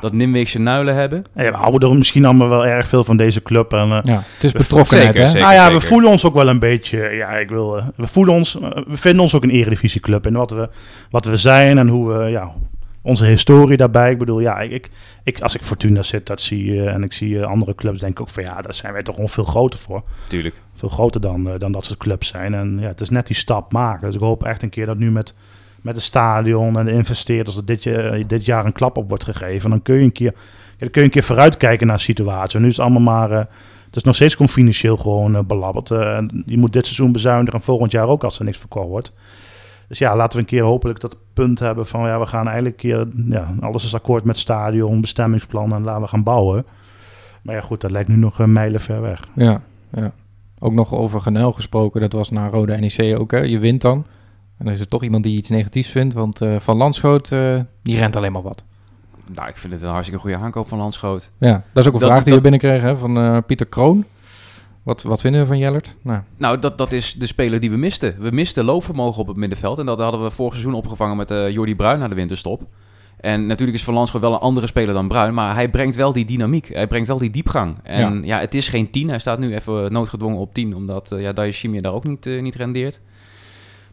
dat 0.00 0.12
Nimweegse 0.12 0.58
nuilen 0.58 0.94
hebben. 0.94 1.24
Ja, 1.36 1.50
we 1.50 1.56
houden 1.56 1.90
er 1.90 1.96
misschien 1.96 2.24
allemaal 2.24 2.48
wel 2.48 2.66
erg 2.66 2.86
veel 2.88 3.04
van 3.04 3.16
deze 3.16 3.42
club. 3.42 3.72
En, 3.72 3.90
eh, 3.92 3.98
Ja, 4.02 4.22
het 4.34 4.44
is 4.44 4.52
betrokkenheid, 4.52 5.06
Zeker, 5.06 5.20
hè? 5.22 5.26
zeker. 5.28 5.40
nou 5.48 5.54
ja, 5.54 5.72
we 5.72 5.80
voelen 5.80 6.10
ons 6.10 6.24
ook 6.24 6.34
wel 6.34 6.48
een 6.48 6.58
beetje. 6.58 6.98
Ja, 6.98 7.28
ik 7.28 7.48
wil. 7.48 7.76
eh, 7.78 7.84
we 7.96 8.06
voelen 8.06 8.34
ons. 8.34 8.60
eh, 8.60 8.68
we 8.86 8.96
vinden 8.96 9.22
ons 9.22 9.34
ook 9.34 9.42
een 9.42 9.50
eredivisieclub. 9.50 10.26
En 10.26 10.32
wat 10.32 10.50
we, 10.50 10.68
wat 11.10 11.24
we 11.24 11.36
zijn 11.36 11.78
en 11.78 11.88
hoe 11.88 12.12
we. 12.12 12.24
Ja, 12.28 12.50
onze 13.02 13.24
historie 13.24 13.76
daarbij. 13.76 14.10
Ik 14.10 14.18
bedoel, 14.18 14.40
ja, 14.40 14.60
ik, 14.60 14.90
ik, 15.24 15.40
als 15.40 15.54
ik 15.54 15.62
Fortuna 15.62 16.02
zit, 16.02 16.26
dat 16.26 16.40
zie 16.40 16.72
je. 16.74 16.84
En 16.84 17.02
ik 17.02 17.12
zie 17.12 17.40
eh, 17.40 17.46
andere 17.46 17.74
clubs, 17.74 18.00
denk 18.00 18.12
ik 18.12 18.20
ook 18.20 18.28
van 18.28 18.42
ja, 18.42 18.60
daar 18.60 18.74
zijn 18.74 18.92
wij 18.92 19.02
toch 19.02 19.14
gewoon 19.14 19.30
veel 19.30 19.44
groter 19.44 19.78
voor. 19.78 20.02
Tuurlijk. 20.28 20.60
Veel 20.74 20.88
groter 20.88 21.20
dan, 21.20 21.48
eh, 21.50 21.58
dan 21.58 21.72
dat 21.72 21.84
soort 21.84 21.98
clubs 21.98 22.28
zijn. 22.28 22.54
En 22.54 22.78
ja, 22.80 22.86
het 22.88 23.00
is 23.00 23.08
net 23.10 23.26
die 23.26 23.36
stap 23.36 23.72
maken. 23.72 24.06
Dus 24.06 24.14
ik 24.14 24.20
hoop 24.20 24.44
echt 24.44 24.62
een 24.62 24.68
keer 24.70 24.86
dat 24.86 24.98
nu 24.98 25.10
met, 25.10 25.34
met 25.80 25.94
het 25.94 26.04
stadion 26.04 26.78
en 26.78 26.84
de 26.84 26.92
investeerders 26.92 27.56
dat 27.56 27.66
dit, 27.66 27.82
je, 27.82 28.24
dit 28.26 28.44
jaar 28.44 28.64
een 28.64 28.72
klap 28.72 28.96
op 28.96 29.08
wordt 29.08 29.24
gegeven. 29.24 29.70
Dan 29.70 29.82
kun 29.82 29.94
je 29.94 30.02
een 30.02 30.12
keer, 30.12 30.34
dan 30.78 30.90
kun 30.90 31.00
je 31.00 31.06
een 31.06 31.12
keer 31.12 31.22
vooruitkijken 31.22 31.86
naar 31.86 31.96
de 31.96 32.02
situatie. 32.02 32.60
Nu 32.60 32.66
is 32.66 32.76
het 32.76 32.84
allemaal 32.86 33.02
maar. 33.02 33.30
eh, 33.30 33.44
het 33.92 34.00
is 34.00 34.06
nog 34.06 34.16
steeds 34.16 34.34
gewoon 34.34 34.48
financieel 34.52 34.96
gewoon 34.96 35.36
eh, 35.36 35.42
belabberd. 35.42 35.90
Eh, 35.90 36.16
en 36.16 36.42
je 36.46 36.58
moet 36.58 36.72
dit 36.72 36.84
seizoen 36.84 37.12
bezuinigen 37.12 37.58
en 37.58 37.64
volgend 37.64 37.90
jaar 37.90 38.06
ook 38.08 38.24
als 38.24 38.38
er 38.38 38.44
niks 38.44 38.58
verkocht 38.58 38.88
wordt. 38.88 39.14
Dus 39.88 39.98
ja, 39.98 40.16
laten 40.16 40.32
we 40.32 40.38
een 40.38 40.48
keer 40.48 40.62
hopelijk 40.62 41.00
dat 41.00 41.16
punt 41.32 41.58
hebben 41.58 41.86
van 41.86 42.06
ja, 42.06 42.18
we 42.20 42.26
gaan 42.26 42.46
eigenlijk 42.46 42.76
keer, 42.76 43.06
ja, 43.28 43.54
alles 43.60 43.84
is 43.84 43.94
akkoord 43.94 44.24
met 44.24 44.38
stadion, 44.38 45.00
bestemmingsplan 45.00 45.72
en 45.72 45.82
laten 45.82 46.02
we 46.02 46.08
gaan 46.08 46.22
bouwen. 46.22 46.66
Maar 47.42 47.54
ja, 47.54 47.60
goed, 47.60 47.80
dat 47.80 47.90
lijkt 47.90 48.08
nu 48.08 48.16
nog 48.16 48.38
een 48.38 48.52
mijlen 48.52 48.80
ver 48.80 49.00
weg. 49.00 49.28
Ja, 49.34 49.60
ja. 49.92 50.12
Ook 50.58 50.72
nog 50.72 50.94
over 50.94 51.20
Genel 51.20 51.52
gesproken. 51.52 52.00
Dat 52.00 52.12
was 52.12 52.30
na 52.30 52.48
Rode 52.48 52.76
NEC 52.76 53.18
ook, 53.18 53.30
hè? 53.30 53.38
Je 53.38 53.58
wint 53.58 53.80
dan. 53.80 54.06
En 54.58 54.64
dan 54.64 54.74
is 54.74 54.80
er 54.80 54.88
toch 54.88 55.02
iemand 55.02 55.24
die 55.24 55.36
iets 55.36 55.48
negatiefs 55.48 55.88
vindt. 55.90 56.14
Want 56.14 56.40
eh, 56.40 56.56
Van 56.58 56.76
Landschoot, 56.76 57.32
eh, 57.32 57.58
die 57.82 57.96
rent 57.98 58.16
alleen 58.16 58.32
maar 58.32 58.42
wat. 58.42 58.64
Nou, 59.34 59.48
ik 59.48 59.56
vind 59.56 59.72
het 59.72 59.82
een 59.82 59.88
hartstikke 59.88 60.20
goede 60.20 60.36
aankoop 60.36 60.68
van 60.68 60.78
Landschoot. 60.78 61.30
Ja, 61.38 61.62
dat 61.72 61.82
is 61.82 61.86
ook 61.86 61.94
een 61.94 62.00
Dat- 62.00 62.08
vraag 62.08 62.22
die 62.24 62.32
dat- 62.32 62.42
we 62.42 62.50
binnenkregen 62.50 62.88
hè, 62.88 62.96
van 62.96 63.16
eh, 63.18 63.38
Pieter 63.46 63.66
Kroon. 63.66 64.04
Wat, 64.82 65.02
wat 65.02 65.20
vinden 65.20 65.40
we 65.40 65.46
van 65.46 65.58
Jellert? 65.58 65.96
Nou, 66.02 66.20
Nou, 66.36 66.58
dat, 66.58 66.78
dat 66.78 66.92
is 66.92 67.14
de 67.14 67.26
speler 67.26 67.60
die 67.60 67.70
we 67.70 67.76
misten. 67.76 68.14
We 68.18 68.30
misten 68.30 68.64
loopvermogen 68.64 69.20
op 69.20 69.26
het 69.26 69.36
middenveld. 69.36 69.78
En 69.78 69.86
dat 69.86 69.98
hadden 69.98 70.22
we 70.22 70.30
vorig 70.30 70.52
seizoen 70.52 70.74
opgevangen 70.74 71.16
met 71.16 71.30
eh 71.30 71.50
Jordi 71.50 71.76
Bruin 71.76 71.98
na 71.98 72.08
de 72.08 72.14
winterstop. 72.14 72.62
En 73.20 73.46
natuurlijk 73.46 73.78
is 73.78 73.84
Van 73.84 73.94
Landschot 73.94 74.20
wel 74.20 74.32
een 74.32 74.38
andere 74.38 74.66
speler 74.66 74.94
dan 74.94 75.08
Bruin, 75.08 75.34
maar 75.34 75.54
hij 75.54 75.68
brengt 75.68 75.96
wel 75.96 76.12
die 76.12 76.24
dynamiek. 76.24 76.68
Hij 76.68 76.86
brengt 76.86 77.08
wel 77.08 77.18
die 77.18 77.30
diepgang. 77.30 77.76
En 77.82 78.24
ja, 78.24 78.38
het 78.38 78.54
is 78.54 78.68
geen 78.68 78.90
10. 78.90 79.08
Hij 79.08 79.18
staat 79.18 79.38
nu 79.38 79.54
even 79.54 79.92
noodgedwongen 79.92 80.38
op 80.38 80.54
10, 80.54 80.76
omdat 80.76 81.12
uh, 81.12 81.20
ja, 81.20 81.32
Dayashimi 81.32 81.80
daar 81.80 81.92
ook 81.92 82.04
niet, 82.04 82.26
uh, 82.26 82.42
niet 82.42 82.54
rendeert. 82.54 83.00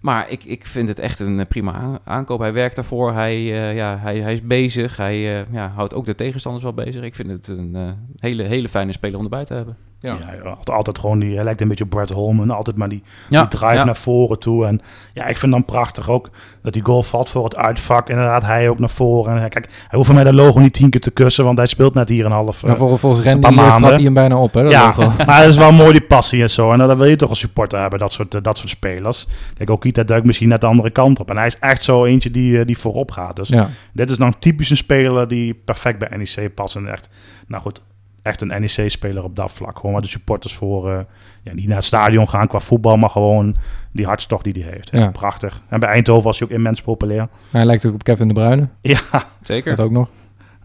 Maar 0.01 0.29
ik, 0.29 0.43
ik 0.43 0.65
vind 0.65 0.87
het 0.87 0.99
echt 0.99 1.19
een 1.19 1.47
prima 1.47 1.99
aankoop. 2.03 2.39
Hij 2.39 2.53
werkt 2.53 2.75
daarvoor, 2.75 3.13
hij, 3.13 3.35
uh, 3.37 3.75
ja, 3.75 3.97
hij, 3.97 4.19
hij 4.19 4.33
is 4.33 4.41
bezig, 4.41 4.97
hij 4.97 5.45
ja, 5.51 5.71
houdt 5.75 5.93
ook 5.93 6.05
de 6.05 6.15
tegenstanders 6.15 6.63
wel 6.63 6.73
bezig. 6.73 7.03
Ik 7.03 7.15
vind 7.15 7.29
het 7.29 7.47
een 7.47 7.95
hele, 8.19 8.43
hele 8.43 8.69
fijne 8.69 8.91
speler 8.91 9.17
om 9.17 9.23
erbij 9.23 9.45
te 9.45 9.53
hebben. 9.53 9.77
Ja. 10.01 10.17
ja 10.43 10.57
altijd 10.63 10.99
gewoon 10.99 11.19
die, 11.19 11.35
hij 11.35 11.43
lijkt 11.43 11.61
een 11.61 11.67
beetje 11.67 11.83
op 11.83 11.89
Brett 11.89 12.09
Holman, 12.09 12.51
altijd 12.51 12.77
maar 12.77 12.89
die, 12.89 13.03
ja, 13.29 13.39
die 13.39 13.59
drive 13.59 13.85
naar 13.85 13.95
voren 13.95 14.39
toe. 14.39 14.65
En 14.65 14.81
ja, 15.13 15.25
ik 15.25 15.37
vind 15.37 15.51
dan 15.51 15.65
prachtig 15.65 16.09
ook 16.09 16.29
dat 16.61 16.73
die 16.73 16.83
goal 16.83 17.03
valt 17.03 17.29
voor 17.29 17.43
het 17.43 17.55
uitvak. 17.55 18.09
Inderdaad, 18.09 18.43
hij 18.43 18.69
ook 18.69 18.79
naar 18.79 18.89
voren. 18.89 19.41
En 19.41 19.49
kijk, 19.49 19.69
hij 19.87 19.97
hoeft 19.97 20.13
mij 20.13 20.23
de 20.23 20.33
logo 20.33 20.59
niet 20.59 20.73
tien 20.73 20.89
keer 20.89 21.01
te 21.01 21.11
kussen, 21.11 21.43
want 21.43 21.57
hij 21.57 21.67
speelt 21.67 21.93
net 21.93 22.09
hier 22.09 22.25
een 22.25 22.31
half 22.31 22.61
ja, 22.61 22.75
voor, 22.75 22.99
Volgens 22.99 23.25
Randy 23.25 23.55
vat 23.55 23.81
hij 23.81 24.01
hem 24.01 24.13
bijna 24.13 24.37
op, 24.37 24.53
hè, 24.53 24.61
ja, 24.61 24.85
logo. 24.85 25.11
maar 25.25 25.39
het 25.39 25.49
is 25.49 25.57
wel 25.57 25.71
mooi 25.71 25.91
die 25.91 26.01
passie 26.01 26.41
en 26.41 26.49
zo. 26.49 26.71
En 26.71 26.77
dat 26.77 26.97
wil 26.97 27.07
je 27.07 27.15
toch 27.15 27.29
als 27.29 27.39
supporter 27.39 27.79
hebben, 27.79 27.99
dat 27.99 28.13
soort, 28.13 28.43
dat 28.43 28.57
soort 28.57 28.69
spelers. 28.69 29.27
Kijk, 29.57 29.69
ook 29.69 29.81
Kita 29.81 30.03
duikt 30.03 30.25
misschien 30.25 30.49
net 30.49 30.61
de 30.61 30.67
andere 30.67 30.89
kant 30.89 31.19
op. 31.19 31.29
En 31.29 31.37
hij 31.37 31.47
is 31.47 31.57
echt 31.59 31.83
zo 31.83 32.05
eentje 32.05 32.31
die, 32.31 32.65
die 32.65 32.77
voorop 32.77 33.11
gaat. 33.11 33.35
Dus 33.35 33.51
dit 33.93 34.09
is 34.09 34.17
dan 34.17 34.39
typisch 34.39 34.69
een 34.69 34.77
speler 34.77 35.27
die 35.27 35.53
perfect 35.53 35.99
bij 35.99 36.17
NEC 36.17 36.53
past. 36.53 36.75
En 36.75 36.91
echt, 36.91 37.09
nou 37.47 37.61
goed, 37.61 37.81
echt 38.21 38.41
een 38.41 38.47
NEC-speler 38.47 39.23
op 39.23 39.35
dat 39.35 39.51
vlak. 39.51 39.75
Gewoon 39.75 39.91
waar 39.91 40.01
de 40.01 40.07
supporters 40.07 40.55
voor, 40.55 40.91
uh, 40.91 40.99
ja, 41.43 41.53
niet 41.53 41.67
naar 41.67 41.75
het 41.75 41.85
stadion 41.85 42.29
gaan 42.29 42.47
qua 42.47 42.59
voetbal, 42.59 42.97
maar 42.97 43.09
gewoon 43.09 43.55
die 43.91 44.05
hartstocht 44.05 44.43
die 44.43 44.63
hij 44.63 44.71
heeft. 44.71 44.89
Ja. 44.91 45.09
Prachtig. 45.09 45.61
En 45.67 45.79
bij 45.79 45.89
Eindhoven 45.89 46.23
was 46.23 46.39
hij 46.39 46.47
ook 46.47 46.53
immens 46.53 46.81
populair. 46.81 47.27
Hij 47.51 47.65
lijkt 47.65 47.85
ook 47.85 47.93
op 47.93 48.03
Kevin 48.03 48.27
de 48.27 48.33
Bruyne. 48.33 48.67
Ja. 48.81 49.01
Zeker. 49.41 49.75
Dat 49.75 49.85
ook 49.85 49.91
nog. 49.91 50.09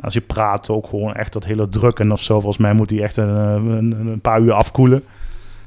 Als 0.01 0.15
je 0.15 0.21
praat, 0.21 0.71
ook 0.71 0.87
gewoon 0.87 1.15
echt 1.15 1.33
dat 1.33 1.45
hele 1.45 1.69
drukken 1.69 2.13
of 2.13 2.23
zo. 2.23 2.35
Volgens 2.35 2.63
mij 2.63 2.73
moet 2.73 2.91
hij 2.91 3.03
echt 3.03 3.17
een, 3.17 3.29
een, 3.29 4.07
een 4.07 4.21
paar 4.21 4.41
uur 4.41 4.53
afkoelen. 4.53 5.03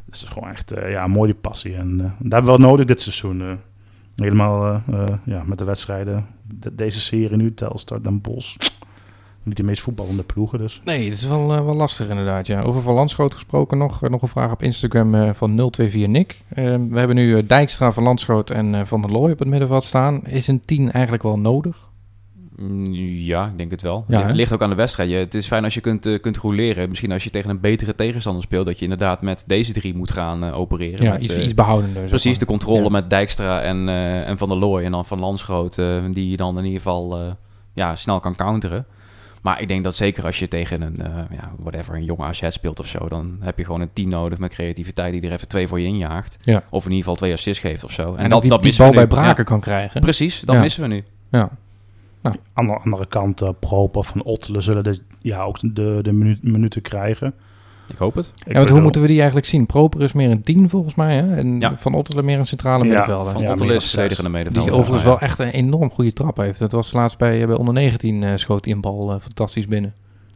Dus 0.05 0.19
het 0.19 0.29
is 0.29 0.33
gewoon 0.33 0.49
echt 0.49 0.77
uh, 0.77 0.91
ja, 0.91 1.07
mooi 1.07 1.31
die 1.31 1.41
passie. 1.41 1.75
En 1.75 1.91
uh, 1.91 1.97
dat 1.99 2.31
hebben 2.31 2.51
we 2.51 2.57
wel 2.57 2.69
nodig 2.69 2.85
dit 2.85 3.01
seizoen. 3.01 3.59
helemaal 4.15 4.81
ja, 5.23 5.43
met 5.45 5.57
de 5.57 5.63
wedstrijden. 5.63 6.25
De, 6.43 6.75
deze 6.75 6.99
serie 6.99 7.37
nu, 7.37 7.53
Telstar, 7.53 8.01
Den 8.01 8.21
Bosch 8.21 8.55
niet 9.47 9.57
de 9.57 9.63
meest 9.63 9.81
voetballende 9.81 10.23
ploegen. 10.23 10.59
Dus. 10.59 10.81
Nee, 10.83 11.03
het 11.03 11.13
is 11.13 11.25
wel, 11.25 11.53
uh, 11.53 11.65
wel 11.65 11.75
lastig 11.75 12.09
inderdaad. 12.09 12.47
Ja. 12.47 12.61
Over 12.61 12.81
Van 12.81 12.93
Landschoot 12.93 13.33
gesproken 13.33 13.77
nog. 13.77 14.03
Uh, 14.03 14.09
nog 14.09 14.21
een 14.21 14.27
vraag 14.27 14.51
op 14.51 14.63
Instagram 14.63 15.15
uh, 15.15 15.29
van 15.33 15.69
024 15.71 16.07
Nick. 16.07 16.41
we 16.89 16.97
hebben 16.99 17.15
nu 17.15 17.45
Dijkstra, 17.45 17.91
Van 17.91 18.03
Landschoot 18.03 18.49
en 18.49 18.87
Van 18.87 19.01
der 19.01 19.11
Looy 19.11 19.31
op 19.31 19.39
het 19.39 19.47
middenveld 19.47 19.83
staan. 19.83 20.25
Is 20.25 20.47
een 20.47 20.61
10 20.65 20.91
eigenlijk 20.91 21.23
wel 21.23 21.39
nodig? 21.39 21.85
Mm, 22.55 22.85
ja, 22.93 23.45
ik 23.45 23.57
denk 23.57 23.71
het 23.71 23.81
wel. 23.81 24.05
Ja, 24.07 24.25
het 24.25 24.35
ligt 24.35 24.53
ook 24.53 24.61
aan 24.61 24.69
de 24.69 24.75
wedstrijd. 24.75 25.11
het 25.11 25.35
is 25.35 25.47
fijn 25.47 25.63
als 25.63 25.73
je 25.73 25.81
kunt, 25.81 26.19
kunt 26.21 26.37
roleren. 26.37 26.89
Misschien 26.89 27.11
als 27.11 27.23
je 27.23 27.29
tegen 27.29 27.49
een 27.49 27.59
betere 27.59 27.95
tegenstander 27.95 28.43
speelt... 28.43 28.65
dat 28.65 28.77
je 28.77 28.83
inderdaad 28.83 29.21
met 29.21 29.43
deze 29.47 29.73
drie 29.73 29.95
moet 29.95 30.11
gaan 30.11 30.51
opereren. 30.51 31.05
Ja, 31.05 31.11
met, 31.11 31.21
iets, 31.21 31.35
iets 31.35 31.53
behoudender. 31.53 32.03
Precies, 32.03 32.37
de 32.37 32.45
controle 32.45 32.89
met 32.89 33.09
Dijkstra 33.09 33.61
en, 33.61 33.89
en 34.25 34.37
Van 34.37 34.49
der 34.49 34.57
Looy. 34.57 34.83
En 34.83 34.91
dan 34.91 35.05
Van 35.05 35.19
Landschoot, 35.19 35.75
die 36.11 36.29
je 36.29 36.37
dan 36.37 36.57
in 36.57 36.63
ieder 36.63 36.81
geval 36.81 37.35
ja, 37.73 37.95
snel 37.95 38.19
kan 38.19 38.35
counteren. 38.35 38.85
Maar 39.41 39.61
ik 39.61 39.67
denk 39.67 39.83
dat 39.83 39.95
zeker 39.95 40.25
als 40.25 40.39
je 40.39 40.47
tegen 40.47 40.81
een, 40.81 40.99
uh, 41.01 41.37
ja, 41.37 41.51
whatever, 41.59 41.95
een 41.95 42.03
jonge 42.03 42.23
AZ 42.23 42.43
speelt 42.49 42.79
of 42.79 42.87
zo, 42.87 43.07
dan 43.07 43.37
heb 43.39 43.57
je 43.57 43.65
gewoon 43.65 43.81
een 43.81 43.93
team 43.93 44.09
nodig 44.09 44.39
met 44.39 44.53
creativiteit 44.53 45.13
die 45.13 45.21
er 45.21 45.31
even 45.31 45.47
twee 45.47 45.67
voor 45.67 45.79
je 45.79 45.85
injaagt. 45.85 46.37
Ja. 46.41 46.63
Of 46.69 46.83
in 46.83 46.91
ieder 46.91 47.03
geval 47.03 47.15
twee 47.15 47.33
assists 47.33 47.61
geeft 47.61 47.83
of 47.83 47.91
zo. 47.91 48.13
En, 48.13 48.23
en 48.23 48.29
dat, 48.29 48.41
die, 48.41 48.49
dat 48.49 48.63
die 48.63 48.75
bal 48.77 48.91
bij 48.91 49.07
Braken 49.07 49.45
kan 49.45 49.59
krijgen. 49.59 50.01
Precies, 50.01 50.39
dat 50.39 50.59
missen 50.59 50.81
we 50.81 50.87
nu. 50.87 51.03
Ja. 51.31 51.49
Nou. 52.21 52.35
Aan 52.53 52.67
de 52.67 52.73
andere 52.73 53.07
kant, 53.07 53.41
uh, 53.41 53.49
Proper 53.59 54.03
van 54.03 54.23
Ottelen 54.23 54.61
zullen 54.61 54.83
de, 54.83 54.99
ja, 55.21 55.41
ook 55.41 55.59
de, 55.61 55.99
de 56.01 56.37
minuten 56.41 56.81
krijgen. 56.81 57.33
Ik 57.89 57.97
hoop 57.97 58.15
het. 58.15 58.33
Ja, 58.47 58.53
want 58.53 58.69
hoe 58.69 58.81
moeten 58.81 59.01
we 59.01 59.07
die 59.07 59.17
eigenlijk 59.17 59.47
zien? 59.47 59.65
Proper 59.65 60.01
is 60.01 60.13
meer 60.13 60.29
een 60.29 60.41
10 60.41 60.69
volgens 60.69 60.95
mij. 60.95 61.15
Hè? 61.15 61.35
En 61.35 61.77
Van 61.77 61.93
Ottelen 61.93 62.25
meer 62.25 62.39
een 62.39 62.45
centrale 62.45 62.83
ja, 62.83 62.89
middenvelder. 62.89 63.33
Van 63.33 63.47
Ottelen 63.47 63.75
is 63.75 63.89
verdedigende 63.89 64.29
middenvelder. 64.29 64.71
Die 64.71 64.79
overigens 64.79 65.09
wel 65.09 65.19
echt 65.19 65.39
een 65.39 65.49
enorm 65.49 65.91
goede 65.91 66.13
trap 66.13 66.37
heeft. 66.37 66.59
Dat 66.59 66.71
was 66.71 66.91
laatst 66.91 67.17
bij, 67.17 67.47
bij 67.47 67.55
onder 67.55 67.73
19 67.73 68.21
uh, 68.21 68.31
schoot 68.35 68.65
hij 68.65 68.73
een 68.73 68.81
bal 68.81 69.13
uh, 69.13 69.19
fantastisch 69.21 69.67
binnen. 69.67 69.93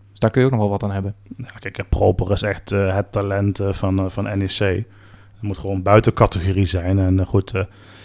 Dus 0.09 0.19
daar 0.19 0.29
kun 0.29 0.41
je 0.41 0.47
ook 0.47 0.53
nog 0.53 0.61
wel 0.61 0.69
wat 0.69 0.83
aan 0.83 0.91
hebben. 0.91 1.15
Ja, 1.37 1.45
kijk, 1.59 1.89
Proper 1.89 2.31
is 2.31 2.41
echt 2.41 2.71
uh, 2.71 2.95
het 2.95 3.11
talent 3.11 3.59
van, 3.63 4.11
van 4.11 4.23
NEC. 4.23 4.57
Het 4.59 5.49
moet 5.49 5.57
gewoon 5.57 5.81
buiten 5.81 6.13
categorie 6.13 6.65
zijn. 6.65 6.99
En 6.99 7.25
goed, 7.25 7.53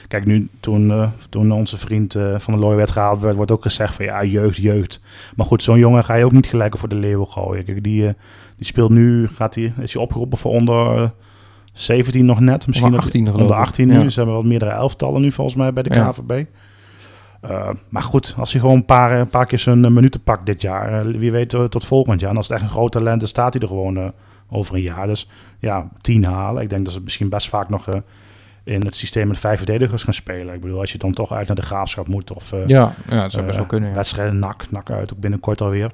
kijk 0.09 0.27
nu 0.27 0.49
toen, 0.61 1.13
toen 1.29 1.53
onze 1.53 1.79
vriend 1.79 2.13
van 2.37 2.55
de 2.55 2.61
Looy 2.61 2.77
werd 2.77 2.91
gehaald 2.91 3.21
werd, 3.21 3.37
wordt 3.37 3.51
ook 3.51 3.63
gezegd 3.63 3.95
van 3.95 4.05
ja, 4.05 4.25
jeugd, 4.25 4.57
jeugd. 4.57 5.01
Maar 5.37 5.47
goed, 5.47 5.63
zo'n 5.63 5.79
jongen 5.79 6.05
ga 6.05 6.15
je 6.15 6.25
ook 6.25 6.33
niet 6.33 6.47
gelijk 6.47 6.79
voor 6.79 6.89
de 6.89 6.95
leeuwen 6.95 7.27
gooien. 7.27 7.65
Kijk, 7.65 7.85
die 7.85 8.15
die 8.57 8.67
speelt 8.67 8.91
nu, 8.91 9.29
gaat 9.29 9.55
hij, 9.55 9.73
is 9.79 9.93
hij 9.93 10.03
opgeroepen 10.03 10.39
voor 10.39 10.53
onder 10.53 11.13
17 11.73 12.25
nog 12.27 12.41
net. 12.41 12.67
Misschien 12.67 12.89
onder 12.89 13.05
18 13.05 13.33
Onder 13.33 13.57
18 13.57 13.89
nu. 13.89 14.11
Ze 14.11 14.19
hebben 14.19 14.37
wat 14.37 14.45
meerdere 14.45 14.71
elftallen 14.71 15.21
nu 15.21 15.33
volgens 15.33 15.57
mij 15.57 15.73
bij 15.73 15.83
de 15.83 15.91
KVB. 15.91 16.45
Uh, 17.51 17.69
maar 17.89 18.03
goed, 18.03 18.35
als 18.39 18.53
hij 18.53 18.61
gewoon 18.61 18.77
een 18.77 18.85
paar, 18.85 19.21
een 19.21 19.29
paar 19.29 19.47
keer 19.47 19.59
zijn 19.59 19.85
uh, 19.85 19.91
minuten 19.91 20.23
pakt 20.23 20.47
dit 20.47 20.61
jaar, 20.61 21.07
uh, 21.07 21.19
wie 21.19 21.33
weet 21.33 21.49
tot 21.49 21.85
volgend 21.85 22.21
jaar. 22.21 22.31
En 22.31 22.37
als 22.37 22.49
het 22.49 22.57
echt 22.57 22.67
een 22.67 22.73
groot 22.75 22.93
talent 22.93 23.23
is, 23.23 23.29
staat 23.29 23.53
hij 23.53 23.63
er 23.63 23.69
gewoon 23.69 24.13
over 24.51 24.75
een 24.75 24.83
jaar. 24.83 25.07
Dus 25.07 25.29
ja, 25.59 25.89
tien 26.01 26.25
halen. 26.25 26.63
Ik 26.63 26.71
denk 26.71 26.85
dat 26.85 26.95
ze 26.95 27.01
misschien 27.01 27.29
best 27.29 27.49
vaak 27.49 27.69
nog 27.69 27.89
in 28.65 28.85
het 28.85 28.95
systeem 28.95 29.29
met 29.29 29.39
vijf 29.39 29.57
verdedigers 29.57 30.03
gaan 30.03 30.15
spelen. 30.15 30.55
Ik 30.55 30.61
bedoel, 30.61 30.81
als 30.81 30.93
je 30.93 30.99
dan 30.99 31.13
toch 31.13 31.33
uit 31.33 31.47
naar 31.47 31.57
de 31.57 31.63
graafschap 31.63 32.09
moet 32.09 32.33
of 32.33 32.51
ja, 32.67 32.95
ja, 33.09 33.21
dat 33.23 33.33
zou 33.33 33.47
best 33.47 33.59
wel 33.59 33.67
kunnen. 33.67 33.89
Ja. 33.89 33.95
Wedstrijden 33.95 34.39
nak, 34.39 34.71
nak 34.71 34.91
uit, 34.91 35.13
ook 35.13 35.21
binnenkort 35.21 35.61
alweer 35.61 35.91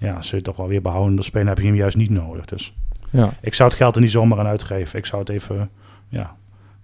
ja, 0.00 0.22
zul 0.22 0.38
je 0.38 0.44
toch 0.44 0.56
wel 0.56 0.68
weer 0.68 0.82
behouden 0.82 1.24
spelen, 1.24 1.46
heb 1.46 1.58
je 1.58 1.66
hem 1.66 1.74
juist 1.74 1.96
niet 1.96 2.10
nodig. 2.10 2.44
Dus 2.44 2.74
ja. 3.10 3.32
ik 3.40 3.54
zou 3.54 3.68
het 3.68 3.78
geld 3.78 3.94
er 3.94 4.00
niet 4.00 4.10
zomaar 4.10 4.38
aan 4.38 4.46
uitgeven. 4.46 4.98
Ik 4.98 5.06
zou 5.06 5.20
het 5.20 5.30
even, 5.30 5.70
ja, 6.08 6.34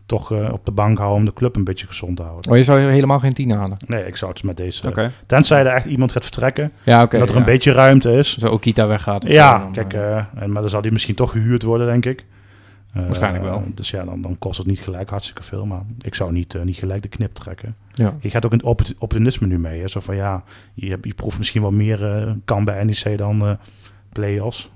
toch 0.07 0.33
uh, 0.33 0.53
op 0.53 0.65
de 0.65 0.71
bank 0.71 0.99
houden 0.99 1.19
om 1.19 1.25
de 1.25 1.33
club 1.33 1.57
een 1.57 1.65
beetje 1.65 1.87
gezond 1.87 2.17
te 2.17 2.23
houden. 2.23 2.51
Oh, 2.51 2.57
je 2.57 2.65
zou 2.65 2.81
helemaal 2.81 3.19
geen 3.19 3.33
tien 3.33 3.51
halen? 3.51 3.77
Nee, 3.87 4.07
ik 4.07 4.17
zou 4.17 4.33
het 4.33 4.43
met 4.43 4.57
deze... 4.57 4.89
Okay. 4.89 5.11
Tenzij 5.27 5.61
er 5.61 5.67
echt 5.67 5.87
iemand 5.87 6.13
gaat 6.13 6.23
vertrekken. 6.23 6.73
Ja, 6.83 7.03
oké. 7.03 7.19
dat 7.19 7.31
er 7.31 7.37
een 7.37 7.45
beetje 7.45 7.73
ruimte 7.73 8.13
is. 8.13 8.37
Zo 8.37 8.49
Okita 8.49 8.87
weggaat. 8.87 9.29
Ja, 9.29 9.61
zo, 9.61 9.71
kijk, 9.71 9.95
uh, 9.95 10.47
maar 10.47 10.61
dan 10.61 10.69
zal 10.69 10.83
die 10.83 10.93
misschien 10.93 11.15
toch 11.15 11.31
gehuurd 11.31 11.63
worden, 11.63 11.87
denk 11.87 12.05
ik. 12.05 12.25
Waarschijnlijk 13.05 13.45
wel. 13.45 13.63
Dus 13.75 13.91
ja, 13.91 14.05
dan, 14.05 14.23
dan 14.23 14.39
kost 14.39 14.59
het 14.59 14.67
niet 14.67 14.81
gelijk 14.81 15.11
hartstikke 15.11 15.43
veel. 15.43 15.67
Maar 15.67 15.83
ik 16.01 16.15
zou 16.15 16.33
niet, 16.33 16.65
niet 16.65 16.77
gelijk 16.77 17.03
de 17.03 17.09
knip 17.09 17.35
trekken. 17.35 17.77
Ja. 17.93 18.15
Je 18.21 18.31
gaat 18.31 18.45
ook 18.45 18.53
in 18.53 18.63
het 18.65 18.95
optimisme 18.99 19.47
nu 19.47 19.59
mee. 19.59 19.81
Hè? 19.81 19.89
Zo 19.89 20.01
van 20.01 20.17
ja, 20.17 20.43
je, 20.75 20.99
je 21.01 21.15
proeft 21.15 21.39
misschien 21.39 21.63
wel 21.63 21.71
meer 21.71 22.27
uh, 22.27 22.33
kan 22.45 22.65
bij 22.65 22.85
NEC 22.85 23.19
dan 23.19 23.43
uh, 23.43 23.51
play-offs. 24.13 24.71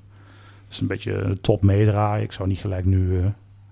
Dus 0.68 0.80
een 0.80 0.86
beetje 0.86 1.12
de 1.12 1.40
top 1.40 1.62
meedraaien. 1.62 2.24
Ik 2.24 2.32
zou 2.32 2.48
niet 2.48 2.58
gelijk 2.58 2.84
nu 2.84 3.10
uh, 3.10 3.24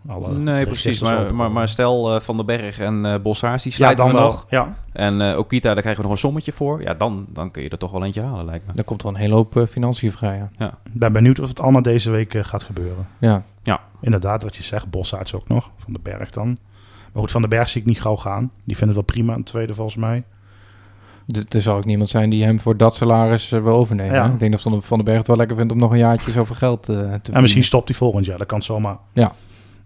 alle... 0.06 0.32
Nee, 0.32 0.66
precies. 0.66 1.02
Maar, 1.02 1.34
maar, 1.34 1.50
maar, 1.50 1.68
stel 1.68 2.20
Van 2.20 2.36
den 2.36 2.46
Berg 2.46 2.78
en 2.78 3.04
uh, 3.04 3.14
Bossaars, 3.22 3.62
die 3.62 3.72
sluiten 3.72 4.06
ja, 4.06 4.12
dan 4.12 4.20
we 4.20 4.26
nog. 4.26 4.46
Ja. 4.48 4.74
En 4.92 5.38
Okita, 5.38 5.72
daar 5.72 5.82
krijgen 5.82 6.02
we 6.02 6.08
nog 6.08 6.16
een 6.16 6.22
sommetje 6.22 6.52
voor. 6.52 6.82
Ja, 6.82 6.94
dan, 6.94 7.26
dan 7.28 7.50
kun 7.50 7.62
je 7.62 7.68
er 7.68 7.78
toch 7.78 7.90
wel 7.90 8.04
eentje 8.04 8.22
halen, 8.22 8.44
lijkt 8.44 8.66
me. 8.66 8.72
Dan 8.72 8.84
komt 8.84 9.02
wel 9.02 9.12
een 9.12 9.18
hele 9.18 9.34
hoop 9.34 9.66
financiën 9.70 10.12
vrij, 10.12 10.36
ja. 10.36 10.50
ja. 10.58 10.78
Ik 10.84 10.98
ben 10.98 11.12
benieuwd 11.12 11.40
of 11.40 11.48
het 11.48 11.60
allemaal 11.60 11.82
deze 11.82 12.10
week 12.10 12.34
gaat 12.46 12.62
gebeuren. 12.62 13.06
Ja. 13.18 13.42
Ja. 13.68 13.80
Inderdaad, 14.00 14.42
wat 14.42 14.56
je 14.56 14.62
zegt, 14.62 14.90
Bossaerts 14.90 15.34
ook 15.34 15.48
nog, 15.48 15.72
Van 15.76 15.92
den 15.92 16.02
Berg 16.02 16.30
dan. 16.30 16.58
Maar 17.12 17.22
goed, 17.22 17.30
Van 17.30 17.40
den 17.40 17.50
Berg 17.50 17.68
zie 17.68 17.80
ik 17.80 17.86
niet 17.86 18.00
gauw 18.00 18.16
gaan. 18.16 18.50
Die 18.64 18.76
vinden 18.76 18.96
het 18.96 19.06
wel 19.06 19.14
prima, 19.14 19.34
een 19.34 19.44
tweede 19.44 19.74
volgens 19.74 19.96
mij. 19.96 20.24
Er 21.48 21.62
zal 21.62 21.76
ook 21.76 21.84
niemand 21.84 22.08
zijn 22.08 22.30
die 22.30 22.44
hem 22.44 22.60
voor 22.60 22.76
dat 22.76 22.94
salaris 22.94 23.52
uh, 23.52 23.62
wil 23.62 23.74
overnemen. 23.74 24.14
Ja. 24.14 24.26
Ik 24.26 24.38
denk 24.38 24.52
dat 24.52 24.60
Van 24.60 24.72
den, 24.72 24.82
van 24.82 24.96
den 24.96 25.06
Berg 25.06 25.18
het 25.18 25.26
wel 25.26 25.36
lekker 25.36 25.56
vindt 25.56 25.72
om 25.72 25.78
nog 25.78 25.90
een 25.90 25.98
jaartje 25.98 26.30
zoveel 26.30 26.54
geld 26.54 26.88
uh, 26.88 26.96
te 26.96 27.02
verdienen. 27.02 27.32
En 27.32 27.42
misschien 27.42 27.64
stopt 27.64 27.88
hij 27.88 27.96
volgend 27.96 28.26
jaar, 28.26 28.38
dat 28.38 28.46
kan 28.46 28.62
zomaar. 28.62 28.98
Ja, 29.12 29.32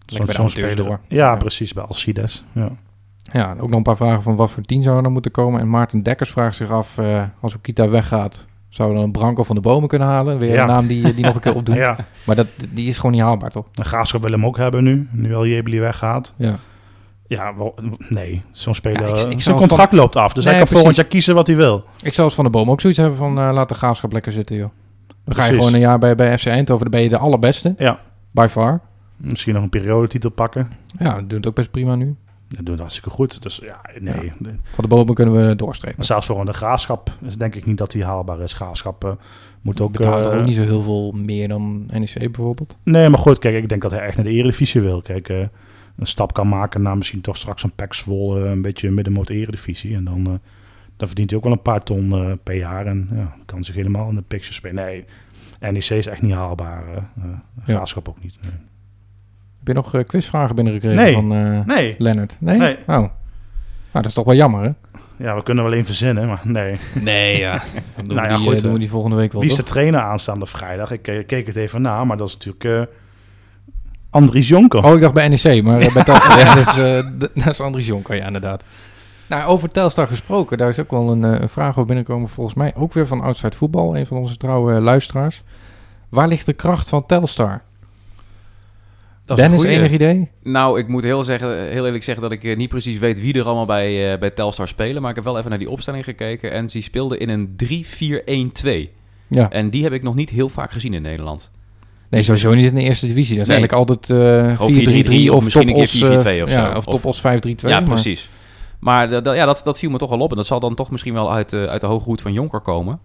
zo'n 0.07 0.51
speler. 0.51 0.77
Door. 0.77 1.01
Ja, 1.09 1.37
precies, 1.37 1.73
bij 1.73 1.85
Alcides. 1.85 2.45
Ja. 2.53 2.71
ja, 3.23 3.53
ook 3.53 3.69
nog 3.69 3.77
een 3.77 3.83
paar 3.83 3.97
vragen 3.97 4.23
van 4.23 4.37
wat 4.37 4.51
voor 4.51 4.63
tien 4.63 4.83
zou 4.83 4.97
er 4.97 5.03
dan 5.03 5.13
moeten 5.13 5.31
komen. 5.31 5.61
En 5.61 5.71
Maarten 5.71 6.03
Dekkers 6.03 6.31
vraagt 6.31 6.57
zich 6.57 6.71
af, 6.71 6.99
uh, 6.99 7.25
als 7.41 7.55
Okita 7.55 7.89
weggaat, 7.89 8.47
Zouden 8.73 8.97
we 8.97 9.05
dan 9.05 9.15
een 9.15 9.21
Branko 9.21 9.43
van 9.43 9.55
de 9.55 9.61
Bomen 9.61 9.89
kunnen 9.89 10.09
halen? 10.09 10.39
Weer 10.39 10.61
een 10.61 10.67
naam 10.67 10.87
die, 10.87 11.15
die 11.15 11.25
nog 11.25 11.35
een 11.35 11.41
keer 11.41 11.55
opdoet. 11.55 11.75
ja. 11.87 11.97
Maar 12.25 12.37
dat, 12.37 12.47
die 12.71 12.89
is 12.89 12.97
gewoon 12.97 13.13
niet 13.13 13.21
haalbaar, 13.21 13.51
toch? 13.51 13.67
Een 13.75 13.85
Graafschap 13.85 14.23
wil 14.23 14.31
hem 14.31 14.47
ook 14.47 14.57
hebben 14.57 14.85
nu. 14.85 15.09
Nu 15.11 15.35
al 15.35 15.47
Jebeli 15.47 15.81
weggaat. 15.81 16.35
Ja. 16.37 16.57
Ja, 17.27 17.57
wel, 17.57 17.75
nee. 18.09 18.43
Zo'n 18.51 18.75
speler... 18.75 19.17
Ja, 19.17 19.29
ik, 19.29 19.41
zijn 19.41 19.57
contract 19.57 19.93
loopt 19.93 20.17
af. 20.17 20.33
Dus 20.33 20.45
nee, 20.45 20.55
hij 20.55 20.63
kan 20.63 20.73
volgend 20.73 20.97
jaar 20.97 21.07
kiezen 21.07 21.35
wat 21.35 21.47
hij 21.47 21.57
wil. 21.57 21.85
Ik 22.03 22.13
zou 22.13 22.27
het 22.27 22.37
van 22.37 22.45
de 22.45 22.51
Boom 22.51 22.71
ook 22.71 22.81
zoiets 22.81 22.99
hebben 22.99 23.19
van... 23.19 23.39
Uh, 23.39 23.53
laat 23.53 23.69
de 23.69 23.75
Graafschap 23.75 24.13
lekker 24.13 24.33
zitten, 24.33 24.57
joh. 24.57 24.71
Dan 25.25 25.35
ga 25.35 25.45
je 25.45 25.53
gewoon 25.53 25.75
een 25.75 25.81
jaar 25.81 25.99
bij, 25.99 26.15
bij 26.15 26.39
FC 26.39 26.47
Eindhoven. 26.47 26.91
Dan 26.91 27.01
ben 27.01 27.03
je 27.03 27.09
de 27.09 27.19
allerbeste. 27.19 27.75
Ja. 27.79 28.01
By 28.31 28.47
far. 28.51 28.81
Misschien 29.17 29.55
nog 29.55 29.63
een 29.63 29.71
periodetitel 29.71 30.31
pakken. 30.31 30.71
Ja, 30.99 31.15
dat 31.15 31.21
doet 31.21 31.33
het 31.33 31.47
ook 31.47 31.55
best 31.55 31.71
prima 31.71 31.95
nu. 31.95 32.17
Dat 32.57 32.67
doet 32.67 32.79
hartstikke 32.79 33.11
goed. 33.11 33.43
Dus 33.43 33.61
ja, 33.63 33.81
nee. 34.01 34.33
Van 34.73 34.85
de 34.85 34.89
bomen 34.89 35.15
kunnen 35.15 35.49
we 35.49 35.57
doorstrepen. 35.57 35.97
Maar 35.97 36.07
zelfs 36.07 36.27
voor 36.27 36.41
een 36.41 36.55
graafschap 36.55 37.11
is 37.21 37.37
denk 37.37 37.55
ik 37.55 37.67
niet 37.67 37.79
dat 37.79 37.91
die 37.91 38.05
haalbaar 38.05 38.41
is. 38.41 38.53
Graafschap 38.53 39.05
uh, 39.05 39.11
moet 39.61 39.81
ook... 39.81 39.93
Betaalt 39.93 40.27
uh, 40.27 40.39
ook 40.39 40.45
niet 40.45 40.55
zo 40.55 40.63
heel 40.63 40.83
veel 40.83 41.13
meer 41.13 41.49
dan 41.49 41.87
NEC 41.87 42.19
bijvoorbeeld? 42.19 42.77
Nee, 42.83 43.09
maar 43.09 43.19
goed, 43.19 43.39
kijk, 43.39 43.57
ik 43.57 43.69
denk 43.69 43.83
dat 43.83 43.91
hij 43.91 44.01
echt 44.01 44.17
naar 44.17 44.25
de 44.25 44.33
Eredivisie 44.33 44.81
wil. 44.81 45.03
Kijk, 45.03 45.29
uh, 45.29 45.39
een 45.97 46.07
stap 46.07 46.33
kan 46.33 46.49
maken 46.49 46.83
naar 46.83 46.97
misschien 46.97 47.21
toch 47.21 47.37
straks 47.37 47.63
een 47.63 47.73
Pek 47.75 47.95
Zwolle, 47.95 48.41
een 48.41 48.63
beetje 48.63 48.91
middenmoot 48.91 49.29
Eredivisie. 49.29 49.95
En 49.95 50.05
dan, 50.05 50.25
dan 50.25 50.41
dan 51.03 51.11
verdient 51.11 51.31
hij 51.31 51.39
ook 51.39 51.45
wel 51.45 51.57
een 51.57 51.63
paar 51.73 51.83
ton 51.83 52.13
eh, 52.13 52.33
per 52.43 52.55
jaar. 52.55 52.87
En 52.87 53.09
ja, 53.13 53.37
kan 53.45 53.65
zich 53.65 53.75
helemaal 53.75 54.09
in 54.09 54.15
de 54.15 54.23
picture 54.23 54.53
spelen. 54.53 54.85
Nee, 54.85 55.05
NEC 55.73 55.91
is 55.91 56.07
echt 56.07 56.23
niet 56.23 56.33
haalbaar. 56.33 56.87
eh 56.89 56.97
eh, 56.97 57.23
Ja. 57.65 57.75
Graafschap 57.75 58.09
ook 58.09 58.23
niet. 58.23 58.39
Nee. 58.43 58.53
Heb 59.65 59.75
je 59.77 59.83
nog 59.83 59.95
eh, 59.95 60.05
quizvragen 60.07 60.55
binnengekregen 60.55 60.97
Nee. 60.99 61.13
van 61.15 61.33
eh 61.33 61.61
nee. 61.77 61.95
Leonard? 61.99 62.37
Nee? 62.41 62.59
Nee. 62.59 62.77
Oh. 62.81 62.87
Nou, 62.87 63.09
dat 63.93 64.05
is 64.05 64.15
toch 64.15 64.25
wel 64.25 64.35
jammer, 64.35 64.63
hè? 64.63 64.71
Ja, 65.17 65.35
we 65.37 65.43
kunnen 65.43 65.65
wel 65.65 65.73
één 65.73 65.85
verzinnen, 65.85 66.27
maar 66.27 66.41
nee. 66.45 66.77
Nee, 67.01 67.39
ja. 67.39 67.63
Dan 67.97 68.05
doen, 68.05 68.17
Nou 68.17 68.27
we, 68.29 68.33
ja, 68.33 68.39
die, 68.39 68.47
goed, 68.47 68.57
eh, 68.57 68.63
doen 68.63 68.73
we 68.73 68.79
die 68.79 68.89
volgende 68.89 69.17
week 69.17 69.33
wel, 69.33 69.41
Wie 69.41 69.51
is 69.51 69.57
de 69.57 69.63
trainer 69.63 70.01
aanstaande 70.01 70.47
vrijdag? 70.47 70.91
Ik 70.91 71.03
keek 71.27 71.47
het 71.47 71.57
even 71.57 71.83
na, 71.83 72.05
maar 72.05 72.17
dat 72.17 72.29
is 72.29 72.33
natuurlijk 72.33 72.65
eh 72.65 72.95
Andries 74.11 74.49
Jonker. 74.49 74.85
Oh, 74.85 74.95
ik 74.95 75.01
dacht 75.01 75.15
bij 75.15 75.29
NEC, 75.29 75.63
maar 75.63 75.79
bij 75.79 76.05
Telstar, 76.05 76.39
ja, 76.39 76.55
dat 76.55 76.67
is, 76.67 76.77
eh, 76.79 76.99
d- 76.99 77.35
dat 77.45 77.47
is 77.53 77.61
Andries 77.61 77.87
Jonker, 77.87 78.17
ja, 78.17 78.27
inderdaad. 78.27 78.65
Nou, 79.27 79.45
over 79.51 79.69
Telstar 79.69 80.07
gesproken, 80.07 80.59
daar 80.59 80.69
is 80.69 80.79
ook 80.79 80.91
wel 80.91 81.11
een, 81.11 81.25
eh, 81.25 81.41
een 81.41 81.49
vraag 81.49 81.69
over 81.71 81.85
binnenkomen, 81.87 82.29
volgens 82.29 82.57
mij 82.57 82.73
ook 82.77 82.93
weer 82.93 83.07
van 83.07 83.21
Outside 83.21 83.57
Voetbal, 83.57 83.97
een 83.97 84.07
van 84.07 84.17
onze 84.17 84.37
trouwe 84.37 84.81
luisteraars. 84.81 85.43
Waar 86.09 86.29
ligt 86.29 86.47
de 86.47 86.55
kracht 86.55 86.89
van 86.89 87.07
Telstar? 87.07 87.63
Dat 89.25 89.39
is 89.39 89.45
Dennis, 89.45 89.63
enig 89.65 89.91
idee? 89.93 90.31
Nou, 90.43 90.79
ik 90.79 90.89
moet 90.89 91.03
heel, 91.05 91.23
zeggen, 91.23 91.69
heel 91.69 91.85
eerlijk 91.87 92.05
zeggen 92.05 92.23
dat 92.23 92.33
ik 92.33 92.45
eh, 92.45 92.57
niet 92.57 92.69
precies 92.69 92.99
weet 92.99 93.21
wie 93.21 93.35
er 93.35 93.45
allemaal 93.45 93.67
bij, 93.67 94.13
eh, 94.13 94.19
bij 94.19 94.31
Telstar 94.31 94.69
spelen. 94.69 95.01
Maar 95.03 95.11
ik 95.11 95.17
heb 95.17 95.25
wel 95.25 95.39
even 95.39 95.51
naar 95.51 95.59
die 95.59 95.71
opstelling 95.71 96.05
gekeken. 96.05 96.53
En 96.53 96.67
die 96.67 96.83
speelden 96.83 97.19
in 97.19 97.29
een 97.29 97.57
3-4-1-2. 98.65 98.91
Ja, 99.29 99.51
En 99.51 99.71
die 99.71 99.83
heb 99.83 99.93
ik 99.93 100.03
nog 100.03 100.15
niet 100.15 100.31
heel 100.31 100.49
vaak 100.49 100.73
gezien 100.73 100.95
in 100.95 101.03
Nederland. 101.03 101.51
nee, 102.11 102.23
sowieso 102.23 102.55
niet 102.55 102.67
in 102.67 102.75
de 102.75 102.81
eerste 102.83 103.07
divisie. 103.07 103.37
Dat 103.39 103.49
is 103.49 103.57
Nee. 103.57 103.59
eigenlijk 103.67 103.89
altijd 103.91 104.21
eh, 104.51 104.61
Of 104.61 104.71
4-3-3 104.71 105.31
of 105.31 105.37
of 105.37 105.45
misschien 105.45 105.69
een 105.69 105.75
keer 105.75 105.87
Topos, 105.89 106.01
eh, 106.03 106.09
4-4-2 106.39 106.43
of 106.43 106.49
zo. 106.49 106.55
ja, 106.55 106.69
of 106.77 106.87
Of- 106.87 106.95
Topos 106.95 107.21
5-3-2. 107.21 107.69
ja, 107.71 107.81
maar- 107.81 107.83
precies. 107.89 108.29
Maar 108.81 109.09
dat- 109.09 109.25
dat- 109.25 109.37
ja, 109.37 109.45
dat, 109.47 109.61
dat 109.65 109.79
viel 109.79 109.91
me 109.91 109.99
toch 109.99 110.11
wel 110.11 110.19
op. 110.19 110.31
En 110.31 110.37
dat 110.37 110.47
zal 110.47 110.61
dan 110.61 110.75
toch 110.75 110.91
misschien 110.91 111.13
wel 111.15 111.33
uit, 111.33 111.51
de 111.51 111.69
uit 111.69 111.81
de 111.81 111.87
hoge 111.87 112.05
hoed 112.05 112.23
van 112.23 112.33
Jonker 112.33 112.61
komen. 112.61 113.01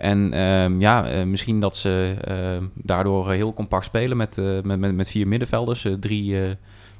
En 0.00 0.32
ehm, 0.32 0.80
ja, 0.80 1.06
eh, 1.08 1.24
misschien 1.24 1.60
dat 1.60 1.76
ze 1.76 2.14
ehm, 2.24 2.64
daardoor 2.74 3.30
eh, 3.30 3.34
heel 3.36 3.52
compact 3.52 3.84
spelen 3.84 4.16
met, 4.16 4.38
eh, 4.38 4.44
met, 4.62 4.78
met, 4.78 4.94
met 4.94 5.10
vier 5.10 5.28
middenvelders. 5.28 5.86
drie 6.00 6.42
eh, 6.42 6.50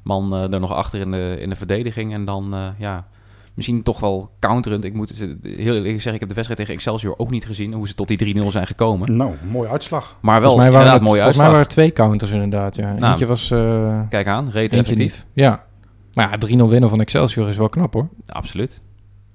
man 0.03 0.33
eh, 0.35 0.53
er 0.53 0.59
nog 0.59 0.73
achter 0.73 0.99
in 0.99 1.11
de, 1.11 1.37
in 1.39 1.49
de 1.49 1.55
verdediging. 1.55 2.13
En 2.13 2.25
dan, 2.25 2.53
eh, 2.53 2.67
ja, 2.77 3.07
misschien 3.53 3.83
toch 3.83 3.99
wel 3.99 4.31
counterend. 4.39 4.83
Ik 4.85 4.93
moet 4.93 5.09
het, 5.09 5.19
heel 5.43 5.73
eerlijk 5.75 5.93
zeggen, 5.93 6.13
ik 6.13 6.19
heb 6.19 6.29
de 6.29 6.35
wedstrijd 6.35 6.59
tegen 6.59 6.73
Excelsior 6.73 7.13
ook 7.17 7.31
niet 7.31 7.45
gezien. 7.45 7.73
Hoe 7.73 7.87
ze 7.87 7.93
tot 7.95 8.07
die 8.07 8.17
3-0 8.17 8.45
zijn 8.51 8.67
gekomen. 8.67 9.17
Nou, 9.17 9.33
mooie 9.51 9.69
uitslag. 9.69 10.17
Maar 10.21 10.41
wel 10.41 10.49
Volgens 10.49 10.61
mij 10.69 10.71
waren 10.71 10.93
inderdaad 10.93 10.99
het, 10.99 11.07
mooie 11.09 11.17
volgens 11.21 11.37
mij 11.37 11.45
waren 11.47 11.61
het 11.61 11.69
twee 11.69 11.93
counters 11.93 12.31
inderdaad, 12.31 12.75
ja. 12.75 12.93
Nou, 12.93 13.11
Eentje 13.11 13.25
was... 13.25 13.51
eh, 13.51 13.99
Kijk 14.09 14.27
aan, 14.27 14.49
reed 14.49 14.73
eentje 14.73 14.77
effectief. 14.93 15.25
Ja. 15.33 15.63
Maar 16.13 16.37
ja, 16.39 16.47
3-0 16.65 16.69
winnen 16.69 16.89
van 16.89 16.99
Excelsior 17.01 17.49
is 17.49 17.57
wel 17.57 17.69
knap 17.69 17.93
hoor. 17.93 18.07
Absoluut. 18.25 18.81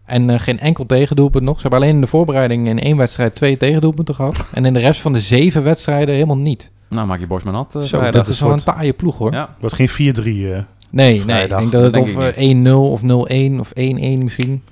En 0.07 0.31
eh, 0.31 0.39
geen 0.41 0.59
enkel 0.59 0.87
tegendoelpunt 0.87 1.45
nog. 1.45 1.55
Ze 1.57 1.61
hebben 1.63 1.81
alleen 1.81 1.95
in 1.95 2.01
de 2.01 2.07
voorbereiding 2.07 2.69
in 2.69 2.81
één 2.81 2.97
wedstrijd 2.97 3.35
twee 3.35 3.57
tegendoelpunten 3.57 4.15
gehad. 4.15 4.45
en 4.53 4.65
in 4.65 4.73
de 4.73 4.79
rest 4.79 5.01
van 5.01 5.13
de 5.13 5.21
zeven 5.21 5.63
wedstrijden 5.63 6.15
helemaal 6.15 6.37
niet. 6.37 6.71
Nou, 6.89 7.07
maak 7.07 7.19
je 7.21 7.27
borst 7.27 7.45
maar 7.45 7.55
nat. 7.55 7.75
eh, 7.75 7.83
Zo, 7.83 8.11
dat 8.11 8.29
is 8.29 8.41
wel 8.41 8.53
een 8.53 8.63
taaie 8.65 8.93
ploeg 8.93 9.19
hoor. 9.19 9.33
Ja, 9.33 9.49
Wordt 9.61 9.75
geen 9.75 9.89
4-3. 9.89 9.93
eh, 10.53 10.59
Nee, 10.91 11.25
nee, 11.27 11.43
ik 11.45 11.49
denk 11.57 11.73
dat 11.73 11.83
het 11.83 11.93
Dat 11.93 12.03
of 12.03 12.13
denk 12.13 12.29
ik 12.29 12.37
eh, 12.37 12.73
1-0 12.73 12.91
of 12.91 13.03
0-1 13.03 13.05
of 13.61 13.71
1-1 13.71 14.23
misschien. 14.23 14.63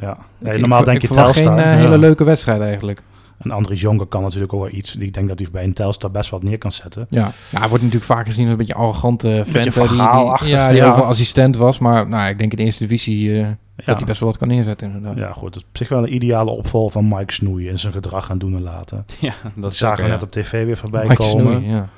ja. 0.00 0.16
Nee, 0.38 0.58
normaal 0.58 0.78
ik, 0.80 0.84
denk 0.84 1.02
ik 1.02 1.08
je 1.08 1.14
Telstar. 1.14 1.58
geen 1.58 1.66
ja. 1.66 1.76
hele 1.76 1.98
leuke 1.98 2.24
wedstrijd 2.24 2.60
eigenlijk. 2.60 3.02
En 3.42 3.50
Andries 3.50 3.80
Jonker 3.80 4.06
kan 4.06 4.22
natuurlijk 4.22 4.52
ook 4.52 4.60
wel 4.60 4.72
iets. 4.72 4.96
Ik 4.96 5.14
denk 5.14 5.28
dat 5.28 5.38
hij 5.38 5.48
bij 5.52 5.64
een 5.64 5.72
Telstar 5.72 6.10
best 6.10 6.30
wat 6.30 6.42
neer 6.42 6.58
kan 6.58 6.72
zetten. 6.72 7.06
Ja. 7.10 7.32
ja, 7.50 7.58
hij 7.58 7.68
wordt 7.68 7.84
natuurlijk 7.84 8.12
vaak 8.12 8.26
gezien 8.26 8.42
als 8.42 8.52
een 8.52 8.58
beetje 8.58 8.74
arrogante 8.74 9.42
vent. 9.46 9.74
hè, 9.74 9.86
die, 9.88 9.96
ja, 9.96 10.68
die 10.68 10.76
ja. 10.76 10.88
overal 10.88 11.04
assistent 11.04 11.56
was. 11.56 11.78
Maar 11.78 12.08
nou, 12.08 12.28
ik 12.30 12.38
denk 12.38 12.50
in 12.50 12.56
de 12.58 12.64
eerste 12.64 12.86
divisie 12.86 13.32
eh, 13.32 13.38
Ja. 13.38 13.56
dat 13.84 13.96
hij 13.96 14.04
best 14.06 14.20
wel 14.20 14.28
wat 14.28 14.38
kan 14.38 14.48
neerzetten 14.48 14.86
inderdaad. 14.86 15.18
Ja, 15.18 15.32
goed. 15.32 15.54
Het 15.54 15.56
is 15.56 15.62
op 15.70 15.76
zich 15.76 15.88
wel 15.88 16.02
een 16.02 16.14
ideale 16.14 16.50
opval 16.50 16.90
van 16.90 17.08
Mike 17.08 17.32
Snoei 17.32 17.68
in 17.68 17.78
zijn 17.78 17.92
gedrag 17.92 18.30
en 18.30 18.38
doen 18.38 18.54
en 18.54 18.62
laten. 18.62 19.04
ja 19.20 19.32
dat 19.54 19.74
zagen 19.74 19.98
we 20.04 20.06
ja. 20.08 20.14
net 20.14 20.22
op 20.22 20.30
tv 20.30 20.64
weer 20.64 20.76
voorbij 20.76 21.06
Mike 21.06 21.22
komen. 21.22 21.46
Snoei, 21.60 21.68
ja. 21.72 21.88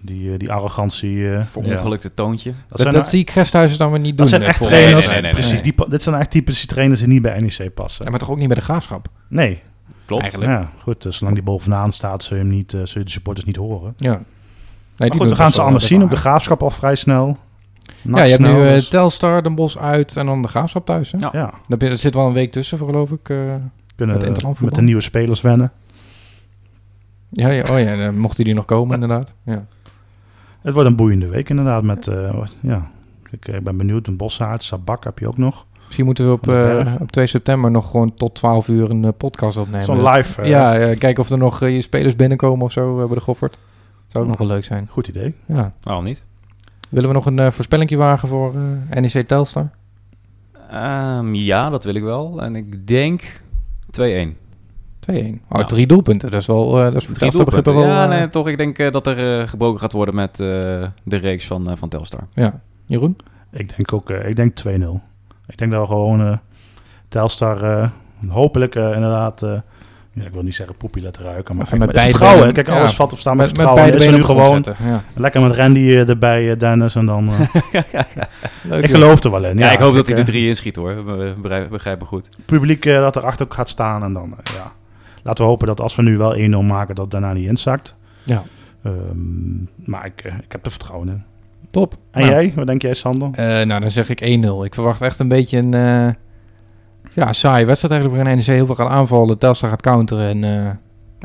Die, 0.00 0.32
eh, 0.32 0.38
die 0.38 0.52
arrogantie. 0.52 1.30
eh, 1.34 1.42
Voor 1.42 1.64
ja. 1.64 1.74
ongelukte 1.76 2.14
toontje. 2.14 2.52
Dat 2.68 2.78
Dat, 2.78 2.92
dat 2.92 3.08
zie 3.08 3.20
ik 3.20 3.30
Gesthuizen 3.30 3.78
dan 3.78 3.90
weer 3.90 4.00
niet 4.00 4.08
doen. 4.08 4.16
dat 4.16 4.28
zijn 4.28 4.42
echt 4.42 4.62
trainers. 4.62 5.04
Nee, 5.04 5.12
nee, 5.12 5.22
nee, 5.22 5.32
precies. 5.32 5.62
Die, 5.62 5.74
dit 5.88 6.02
zijn 6.02 6.14
echt 6.16 6.30
typische 6.30 6.66
trainers 6.66 7.00
die 7.00 7.08
niet 7.08 7.22
bij 7.22 7.38
NEC 7.40 7.74
passen. 7.74 8.04
Ja, 8.04 8.10
maar 8.10 8.18
toch 8.18 8.30
ook 8.30 8.38
niet 8.38 8.46
bij 8.46 8.56
de 8.56 8.62
graafschap. 8.62 9.08
nee. 9.28 9.62
Klopt. 10.08 10.22
Eigenlijk. 10.22 10.50
Ja, 10.52 10.68
goed. 10.82 11.06
zolang 11.08 11.36
die 11.36 11.44
bovenaan 11.44 11.92
staat, 11.92 12.22
zul 12.22 12.36
je, 12.36 12.42
hem 12.42 12.52
niet, 12.52 12.72
eh, 12.72 12.80
zul 12.84 13.00
je 13.00 13.06
de 13.06 13.10
supporters 13.10 13.46
niet 13.46 13.56
horen. 13.56 13.94
Ja. 13.96 14.10
Nee, 14.10 14.20
Maar 14.96 15.10
die 15.10 15.20
goed, 15.20 15.28
we 15.28 15.36
gaan 15.36 15.52
ze 15.52 15.60
allemaal 15.60 15.80
zien 15.80 16.02
op 16.02 16.10
de 16.10 16.16
graafschap 16.16 16.62
al 16.62 16.70
vrij 16.70 16.94
snel. 16.94 17.36
Ja, 18.02 18.22
je 18.22 18.30
hebt 18.30 18.42
nu 18.42 18.48
eh, 18.48 18.72
dus, 18.74 18.88
Telstar, 18.88 19.42
Den 19.42 19.54
Bosch 19.54 19.76
uit 19.76 20.16
en 20.16 20.26
dan 20.26 20.42
de 20.42 20.48
graafschap 20.48 20.86
thuis. 20.86 21.12
Hè? 21.12 21.18
Ja. 21.18 21.28
ja, 21.32 21.52
Daar 21.68 21.90
Er 21.90 21.96
zit 21.98 22.14
wel 22.14 22.26
een 22.26 22.32
week 22.32 22.52
tussen, 22.52 22.78
geloof 22.78 23.10
ik. 23.10 23.28
eh. 23.28 23.36
kunnen 23.96 24.16
Met 24.16 24.24
interlandvoetbal. 24.26 24.64
met 24.64 24.74
de 24.74 24.82
nieuwe 24.82 25.00
spelers 25.00 25.40
wennen. 25.40 25.72
ja, 27.28 27.48
ja, 27.48 27.64
oh 27.70 27.78
ja, 27.80 27.96
dan 27.96 28.18
mochten 28.18 28.44
die 28.44 28.54
nog 28.54 28.64
komen 28.64 28.94
inderdaad. 28.94 29.32
Ja. 29.42 29.66
Het 30.62 30.74
wordt 30.74 30.88
een 30.88 30.96
boeiende 30.96 31.26
week 31.28 31.48
inderdaad. 31.48 31.82
Met, 31.82 32.06
eh, 32.06 32.40
ja. 32.62 32.90
Ik 33.30 33.62
ben 33.64 33.76
benieuwd. 33.76 34.06
Een 34.06 34.16
Bossaard, 34.16 34.62
Sabak 34.62 35.04
heb 35.04 35.18
je 35.18 35.28
ook 35.28 35.38
nog. 35.38 35.66
Misschien 35.88 36.04
moeten 36.04 36.26
we 36.26 36.32
op, 36.32 36.48
eh, 36.48 36.54
berg. 36.54 36.98
op 37.00 37.10
2 37.12 37.26
september 37.26 37.70
nog 37.70 37.90
gewoon 37.90 38.14
tot 38.14 38.34
12 38.34 38.68
uur 38.68 38.90
een 38.90 39.04
eh, 39.04 39.10
podcast 39.16 39.56
opnemen. 39.56 39.84
Zo'n 39.84 40.02
live. 40.08 40.42
eh, 40.42 40.48
ja, 40.48 40.74
ja, 40.74 40.94
kijken 40.94 41.22
of 41.22 41.30
er 41.30 41.38
nog 41.38 41.60
je 41.60 41.80
spelers 41.82 42.16
binnenkomen 42.16 42.64
of 42.64 42.72
zo 42.72 43.06
bij 43.06 43.14
de 43.14 43.20
Goffert. 43.22 43.58
Zou 44.08 44.24
ook 44.24 44.30
nog 44.30 44.38
wel 44.38 44.46
leuk 44.46 44.64
zijn. 44.64 44.86
Goed 44.90 45.08
idee. 45.08 45.34
Ja. 45.46 45.72
Waarom 45.82 46.04
niet? 46.04 46.24
Willen 46.88 47.08
we 47.08 47.14
nog 47.14 47.26
een 47.26 47.38
uh, 47.40 47.50
voorspellingje 47.50 47.96
wagen 47.96 48.28
voor 48.28 48.52
NEC 49.00 49.26
Telstar? 49.28 49.70
Ehm, 50.70 51.34
ja, 51.34 51.70
dat 51.70 51.84
wil 51.84 51.94
ik 51.94 52.02
wel. 52.02 52.42
En 52.42 52.56
ik 52.56 52.86
denk 52.86 53.22
2-1. 53.90 54.36
2-1. 55.00 55.10
Oh, 55.10 55.14
Nou. 55.48 55.66
drie 55.66 55.86
doelpunten. 55.86 56.30
Dat 56.30 56.40
is 56.40 56.46
wel... 56.46 56.78
eh 56.78 56.84
dat 56.84 56.94
is 57.02 57.08
Drie 57.12 57.30
doelpunten. 57.30 57.74
wel... 57.74 57.84
Ja, 57.84 58.06
nee, 58.06 58.28
toch. 58.28 58.48
Ik 58.48 58.56
denk 58.56 58.78
eh, 58.78 58.90
dat 58.92 59.06
er 59.06 59.40
eh, 59.40 59.48
gebroken 59.48 59.80
gaat 59.80 59.92
worden 59.92 60.14
met 60.14 60.30
eh, 60.40 60.46
de 61.04 61.16
reeks 61.16 61.46
van, 61.46 61.76
van 61.78 61.88
Telstar. 61.88 62.26
ja. 62.34 62.60
Jeroen? 62.86 63.16
Ik 63.52 63.76
denk 63.76 63.92
ook, 63.92 64.10
eh, 64.10 64.28
ik 64.28 64.36
denk 64.36 64.54
2-0. 64.54 65.00
Ik 65.48 65.58
denk 65.58 65.70
dat 65.70 65.80
we 65.80 65.86
gewoon 65.86 66.20
eh, 66.20 66.36
Telstar 67.08 67.62
eh, 67.62 67.88
hopelijk 68.28 68.74
eh, 68.74 68.82
inderdaad, 68.94 69.42
eh, 69.42 69.52
ja, 70.12 70.24
ik 70.24 70.32
wil 70.32 70.42
niet 70.42 70.54
zeggen 70.54 70.76
poepie 70.76 71.02
laten 71.02 71.22
ruiken, 71.22 71.56
maar 71.56 71.66
met, 71.70 71.78
met 71.78 71.92
beide 71.92 72.10
vertrouwen. 72.10 72.38
benen- 72.40 72.54
Kijk, 72.54 72.66
ja, 72.76 72.78
alles 72.78 72.94
valt 72.94 73.12
of 73.12 73.18
staan 73.18 73.36
met, 73.36 73.46
Met, 73.46 73.56
met 73.56 73.66
vertrouwen. 73.66 73.98
beide 73.98 74.06
Is 74.06 74.12
er 74.12 74.26
benen 74.26 74.36
nu 74.36 74.40
op 74.40 74.46
gewoon 74.48 74.64
zetten. 74.64 74.86
Ja. 74.90 75.02
lekker 75.20 75.40
met 75.42 75.56
Randy 75.56 75.90
erbij, 75.96 76.56
Dennis, 76.56 76.94
en 76.94 77.06
dan... 77.06 77.28
eh, 77.28 77.40
Leuk, 78.62 78.84
ik 78.84 78.90
geloof 78.90 79.24
er 79.24 79.30
wel 79.30 79.44
in. 79.44 79.58
Ja, 79.58 79.70
ik 79.70 79.78
hoop 79.78 79.94
dat 79.94 80.06
hij 80.06 80.16
er 80.16 80.24
drie 80.24 80.48
inschiet 80.48 80.76
hoor. 80.76 81.04
We 81.16 81.34
begrijpen, 81.70 82.06
goed. 82.06 82.26
Het 82.36 82.46
publiek 82.46 82.86
eh, 82.86 82.98
dat 83.00 83.16
erachter 83.16 83.46
ook 83.46 83.54
gaat 83.54 83.68
staan 83.68 84.02
en 84.02 84.12
dan, 84.12 84.34
ja. 84.44 84.72
Laten 85.22 85.44
we 85.44 85.50
hopen 85.50 85.66
dat 85.66 85.80
als 85.80 85.96
we 85.96 86.02
nu 86.02 86.16
wel 86.16 86.36
1-0 86.36 86.66
maken, 86.66 86.94
dat 86.94 87.10
daarna 87.10 87.32
niet 87.32 87.48
inzakt. 87.48 87.96
Ja. 88.24 88.42
Ehm, 88.84 88.94
maar 89.76 90.06
ik, 90.06 90.24
ik 90.24 90.52
heb 90.52 90.64
er 90.64 90.70
vertrouwen 90.70 91.08
in. 91.08 91.22
Top. 91.70 91.94
En 92.10 92.20
Nou, 92.20 92.32
jij? 92.32 92.52
Wat 92.56 92.66
denk 92.66 92.82
jij, 92.82 92.94
Sander? 92.94 93.28
eh, 93.32 93.66
nou, 93.66 93.80
dan 93.80 93.90
zeg 93.90 94.08
ik 94.08 94.20
1-0. 94.20 94.64
Ik 94.64 94.74
verwacht 94.74 95.00
echt 95.00 95.18
een 95.18 95.28
beetje 95.28 95.58
een... 95.58 95.74
eh 95.74 96.08
ja, 97.12 97.32
saaie 97.32 97.66
wedstrijd 97.66 97.94
eigenlijk 97.94 98.22
waarin 98.24 98.42
NEC 98.46 98.56
heel 98.56 98.66
veel 98.66 98.74
gaat 98.74 98.88
aanvallen. 98.88 99.38
Telstar 99.38 99.70
gaat 99.70 99.82
counteren 99.82 100.28
en 100.44 100.66
eh 100.66 100.70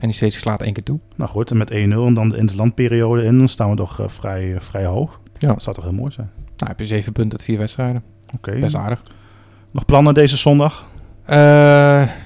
NEC 0.08 0.32
slaat 0.34 0.62
één 0.62 0.73
keer 0.73 0.84
toe. 0.84 0.99
Nou 1.15 1.29
goed, 1.29 1.51
en 1.51 1.58
met 1.58 1.71
1-0 1.71 1.75
en 1.75 2.13
dan 2.13 2.29
de 2.29 2.38
interlandperiode 2.38 3.23
in, 3.23 3.38
dan 3.38 3.47
staan 3.47 3.69
we 3.69 3.75
toch 3.75 3.99
vrij, 4.06 4.56
vrij 4.60 4.86
hoog. 4.86 5.19
Ja. 5.38 5.47
Dat 5.47 5.63
zou 5.63 5.75
toch 5.75 5.86
heel 5.86 5.93
mooi 5.93 6.12
zijn. 6.12 6.29
Nou, 6.58 6.69
heb 6.69 6.79
je 6.79 6.86
zeven 6.86 7.12
punten 7.13 7.38
uit 7.38 7.47
vier 7.47 7.58
wedstrijden. 7.58 8.03
Oké. 8.36 8.58
Best 8.60 8.75
aardig. 8.75 9.03
Nog 9.71 9.86
plannen 9.86 10.13
deze 10.13 10.38
zondag? 10.38 10.86
Eh, 11.25 11.38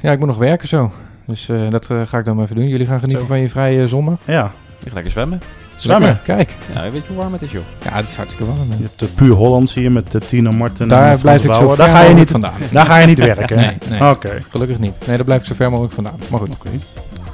ja, 0.02 0.12
ik 0.12 0.20
moet 0.20 0.28
nog 0.28 0.38
werken 0.38 0.68
zo. 0.68 0.92
Dus 1.26 1.50
eh, 1.50 1.70
dat 1.70 1.86
ga 1.86 2.18
ik 2.18 2.26
dan 2.26 2.36
maar 2.36 2.44
even 2.44 2.56
doen. 2.56 2.68
Jullie 2.68 2.88
gaan 2.88 3.00
genieten 3.00 3.22
Zo. 3.22 3.28
van 3.28 3.40
je 3.40 3.50
vrije 3.50 3.88
zondag. 3.88 4.20
Ja, 4.26 4.46
Ik 4.80 4.88
ga 4.88 4.94
lekker 4.94 5.12
zwemmen. 5.12 5.40
Zwemmen. 5.82 6.20
Kijk. 6.24 6.56
Ja, 6.74 6.82
weet 6.82 6.92
je 6.94 7.02
hoe 7.08 7.18
warm 7.18 7.34
het 7.34 7.42
is 7.42 7.52
joh. 7.52 7.62
Ja, 7.84 7.92
het 7.92 8.10
is 8.10 8.16
hartstikke 8.16 8.52
warm. 8.52 8.68
Je 8.78 8.84
hebt 8.84 9.00
de 9.00 9.06
puur 9.06 9.34
Hollands 9.34 9.74
hier 9.74 9.92
met 9.92 10.12
de 10.12 10.20
Tino 10.20 10.52
Martin. 10.52 10.82
en 10.82 10.88
Daar 10.88 11.18
blijf 11.20 11.44
ik 11.44 11.54
zo 11.54 11.68
ver 11.68 11.78
daar 11.78 11.90
ga 11.90 12.02
je 12.02 12.14
niet, 12.14 12.32
vandaan. 12.32 12.54
Daar 12.72 12.86
ga 12.86 12.98
je 12.98 13.08
niet 13.08 13.20
werken. 13.20 13.56
Nee, 13.90 14.00
nee. 14.00 14.10
Oké. 14.10 14.38
Gelukkig 14.50 14.80
niet. 14.80 14.96
Nee, 15.08 15.16
daar 15.16 15.26
blijf 15.26 15.42
ik 15.42 15.48
zo 15.48 15.54
ver 15.56 15.70
mogelijk 15.70 15.94
vandaan. 15.94 16.16
Maar 16.30 16.40
goed. 16.40 16.56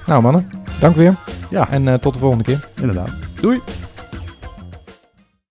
Nou 0.06 0.22
mannen, 0.22 0.50
dank 0.80 0.96
weer. 0.96 1.16
Ja. 1.50 1.68
En 1.70 1.88
eh, 1.88 1.94
tot 1.94 2.14
de 2.14 2.20
volgende 2.20 2.44
keer. 2.44 2.68
inderdaad. 2.82 3.10
Doei. 3.42 3.62